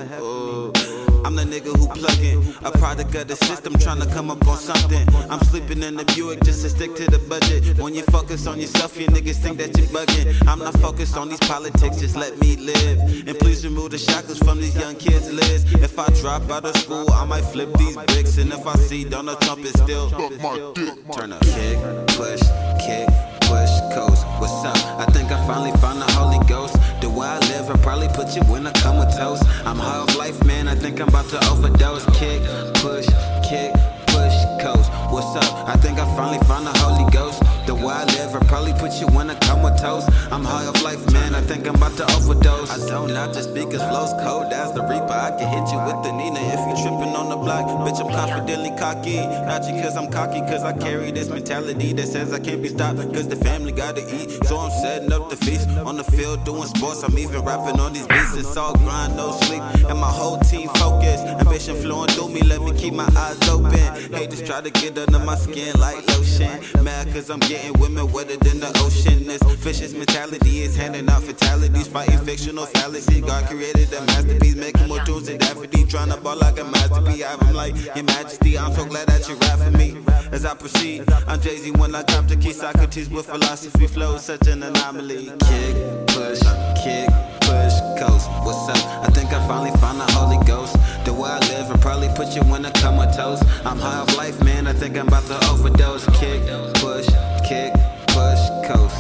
I'm 1.26 1.36
the 1.36 1.44
nigga 1.44 1.76
who 1.76 1.88
plugging, 1.88 2.54
a 2.64 2.72
product 2.78 3.16
of 3.16 3.28
the 3.28 3.36
system, 3.36 3.74
trying 3.80 4.02
to 4.02 4.06
come 4.08 4.30
up 4.30 4.46
on 4.46 4.58
something. 4.58 5.08
I'm 5.32 5.39
sleeping 5.46 5.82
in 5.82 5.96
the 5.96 6.06
Buick 6.14 6.44
just 6.44 6.62
to 6.64 6.70
stick 6.70 6.94
to 6.96 7.06
the 7.06 7.18
budget. 7.18 7.78
When 7.80 7.96
you 7.96 8.04
focus 8.04 8.46
on 8.46 8.60
yourself, 8.60 9.00
you 9.00 9.08
niggas 9.08 9.38
think 9.38 9.58
that 9.58 9.76
you're 9.78 9.88
bugging. 9.88 10.48
I'm 10.48 10.60
not 10.60 10.78
focused 10.80 11.18
on 11.18 11.30
these 11.30 11.39
politics, 11.39 11.98
just 12.00 12.16
let 12.16 12.38
me 12.39 12.58
live. 12.58 13.00
And 13.28 13.39
please 13.39 13.64
remove 13.66 13.91
the 13.91 13.98
shackles 13.98 14.38
from 14.39 14.60
these 14.60 14.76
young 14.76 14.96
kids' 14.96 15.32
lids. 15.32 15.64
If 15.74 15.98
I 15.98 16.08
drop 16.22 16.50
out 16.52 16.66
of 16.66 16.76
school, 16.78 17.10
I 17.12 17.26
might 17.26 17.46
flip 17.46 17.74
these 17.78 17.96
bricks. 17.96 18.38
And 18.38 18.52
if 18.52 18.68
I 18.68 18.76
see 18.76 19.06
Donald 19.06 19.39
Trump 19.41 19.62
it's 19.64 19.82
still 19.82 20.10
turn 20.10 21.34
up, 21.34 21.41
kick, 21.41 21.78
push, 22.10 22.41
kick, 22.86 23.08
push, 23.48 23.72
coast. 23.94 24.26
What's 24.39 24.64
up? 24.66 24.78
I 25.00 25.06
think 25.12 25.32
I 25.32 25.39
finally 25.48 25.76
found 25.80 26.02
the 26.02 26.12
Holy 26.12 26.44
Ghost. 26.48 26.76
The 27.02 27.10
way 27.10 27.28
I 27.28 27.39
live, 27.52 27.70
I 27.70 27.78
probably 27.78 28.08
put 28.10 28.36
you 28.36 28.41
in 28.56 28.68
a 28.68 28.72
comatose. 28.74 29.41
I'm 29.66 29.78
high 29.78 30.00
off 30.00 30.18
life, 30.18 30.44
man. 30.46 30.68
I 30.68 30.76
think 30.76 31.00
I'm 31.00 31.08
about 31.08 31.28
to 31.30 31.39
overdose. 31.50 32.06
Kick, 32.18 32.41
push, 32.76 33.08
kick, 33.48 33.74
push, 34.08 34.36
coast. 34.62 34.89
What's 35.12 35.36
up? 35.36 35.68
I 35.68 35.76
think 35.78 36.00
I 36.00 36.06
finally 36.16 36.44
found 36.46 36.68
the 36.68 36.76
Holy 36.80 37.10
Ghost. 37.12 37.41
The 37.66 37.74
way 37.74 37.93
I 37.93 38.03
live, 38.03 38.36
I 38.36 38.39
probably 38.45 38.74
put 38.74 38.99
you 38.99 39.07
in 39.22 39.30
a 39.30 39.36
comatose. 39.39 40.03
I'm 40.34 40.43
high 40.43 40.66
off 40.66 40.84
life, 40.84 40.99
man. 41.14 41.34
I 41.34 41.39
think 41.39 41.66
I'm 41.66 41.76
about 41.76 41.95
to 41.95 42.03
overdose. 42.16 42.70
I 42.70 42.89
don't 42.89 43.14
not 43.14 43.34
just 43.34 43.51
speak 43.51 43.70
as 43.74 43.82
flows 43.88 44.11
cold 44.22 44.51
as 44.51 44.74
the 44.74 44.82
reaper. 44.82 45.16
I 45.16 45.32
can 45.32 45.47
hit 45.47 45.72
you 45.72 45.80
with 45.80 46.03
the 46.03 46.11
Nina 46.11 46.41
if 46.43 46.59
you 46.59 46.76
tripping 46.84 47.16
on 47.16 47.30
the 47.30 47.38
block. 47.38 47.64
Bitch, 47.88 48.03
I'm 48.03 48.11
confidently 48.11 48.72
cocky. 48.78 49.16
Not 49.47 49.64
you 49.64 49.82
cause 49.82 49.95
I'm 49.95 50.11
cocky, 50.11 50.41
cause 50.41 50.64
I 50.64 50.74
carry 50.74 51.11
this 51.11 51.30
mentality 51.30 51.93
that 51.93 52.07
says 52.07 52.34
I 52.34 52.39
can't 52.39 52.61
be 52.61 52.68
stopped. 52.68 52.99
Cause 53.14 53.30
the 53.30 53.38
family 53.38 53.72
gotta 53.72 54.03
eat. 54.14 54.43
So 54.43 54.57
I'm 54.57 54.72
setting 54.82 55.14
up 55.14 55.30
the 55.30 55.38
feast. 55.38 55.70
On 55.88 55.95
the 55.95 56.03
field 56.03 56.43
doing 56.43 56.68
sports, 56.68 57.01
I'm 57.03 57.18
even 57.18 57.45
rapping 57.45 57.80
on 57.80 57.93
these 57.93 58.07
beats. 58.07 58.36
It's 58.36 58.57
all 58.57 58.74
grind, 58.74 59.16
no 59.16 59.32
sleep. 59.32 59.64
And 59.89 59.99
my 59.99 60.11
whole 60.11 60.38
team 60.39 60.68
focused. 60.76 61.24
Ambition 61.24 61.78
flowing 61.78 62.09
through 62.09 62.28
me, 62.28 62.41
let 62.41 62.61
me 62.61 62.74
keep 62.78 62.93
my 62.93 63.07
eyes 63.16 63.39
open. 63.47 63.88
Haters 64.11 64.41
try 64.41 64.59
to 64.59 64.70
get 64.70 64.97
under 64.97 65.20
my 65.20 65.36
skin 65.36 65.80
like 65.80 66.05
lotion. 66.09 66.59
Mad 66.84 67.07
cause 67.14 67.30
I'm 67.30 67.39
getting 67.39 67.53
women 67.80 68.12
wetter 68.12 68.38
than 68.38 68.60
the 68.60 68.72
ocean. 68.84 69.28
This 69.28 69.41
vicious 69.64 69.93
mentality 69.93 70.62
is 70.62 70.76
handing 70.76 71.10
out 71.10 71.24
fatalities, 71.24 71.88
fighting 71.88 72.20
fictional 72.20 72.66
fallacies. 72.66 73.22
God 73.22 73.47
created 73.49 73.93
a 73.93 74.01
masterpiece, 74.06 74.56
making 74.56 74.88
more 74.88 74.99
tunes 74.99 75.28
than 75.28 75.38
Daffodil. 75.38 75.88
Trying 75.88 76.10
to 76.10 76.18
ball 76.18 76.38
like 76.38 76.60
a 76.60 76.64
masterpiece. 76.64 77.24
I'm 77.26 77.54
like, 77.54 77.76
Your 77.95 78.06
Majesty, 78.06 78.58
I'm 78.58 78.74
so 78.74 78.86
glad 78.86 79.08
that 79.08 79.28
you 79.28 79.36
rap 79.36 79.60
for 79.60 79.72
me. 79.72 79.97
As 80.32 80.45
I 80.45 80.56
proceed, 80.56 81.04
I'm 81.28 81.39
Jay 81.39 81.58
Z 81.58 81.72
when 81.72 81.93
I 81.95 82.04
drop 82.04 82.28
the 82.28 82.36
key. 82.36 82.54
Socrates 82.54 83.10
with 83.10 83.28
philosophy 83.28 83.88
flow, 83.88 84.18
such 84.18 84.47
an 84.47 84.64
anomaly. 84.64 85.32
Kick, 85.47 86.08
push, 86.08 86.41
kick, 86.84 87.10
push, 87.41 87.76
coast. 88.01 88.30
What's 88.43 88.68
up? 88.70 89.08
I 89.08 89.12
think 89.12 89.32
I 89.32 89.47
finally 89.47 89.72
found 89.78 89.99
the 89.99 90.12
Holy 90.14 90.43
Ghost. 90.45 90.76
The 91.06 91.14
way 91.14 91.30
I 91.30 91.39
live, 91.49 91.72
I 91.72 91.78
probably 91.78 92.10
put 92.16 92.36
you 92.36 92.41
in 92.56 92.66
a 92.66 92.72
comatose. 92.72 93.41
I'm 93.66 93.78
high 93.78 93.99
off 93.99 94.18
life, 94.18 94.41
man. 94.43 94.66
I 94.66 94.74
think 94.74 94.97
I'm 94.97 95.08
about 95.08 95.26
to 95.28 95.38
overdose. 95.51 96.06
Kick, 96.18 96.41
push, 96.76 97.08
kick, 97.44 97.74
push, 98.08 98.41
coast. 98.66 98.96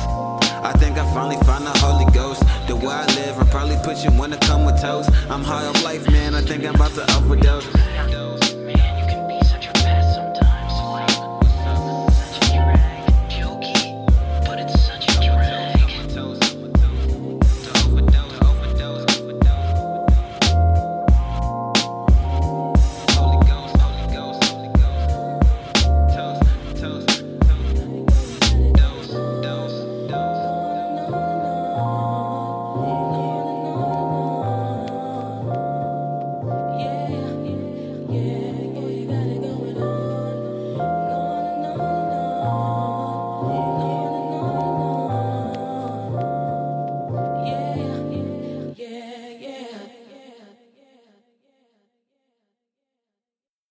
I 0.63 0.73
think 0.77 0.97
I 0.97 1.05
finally 1.13 1.41
found 1.45 1.65
the 1.65 1.77
Holy 1.79 2.09
Ghost. 2.11 2.43
The 2.67 2.75
way 2.75 2.93
I 2.93 3.05
live, 3.15 3.39
I 3.39 3.45
probably 3.49 3.77
put 3.83 4.03
you 4.03 4.09
come 4.09 4.29
with 4.29 4.39
comatose. 4.41 5.07
I'm 5.29 5.43
high 5.43 5.65
off 5.65 5.83
life, 5.83 6.09
man. 6.11 6.35
I 6.35 6.41
think 6.41 6.65
I'm 6.65 6.75
about 6.75 6.93
to 6.95 7.03
overdose. 7.15 7.67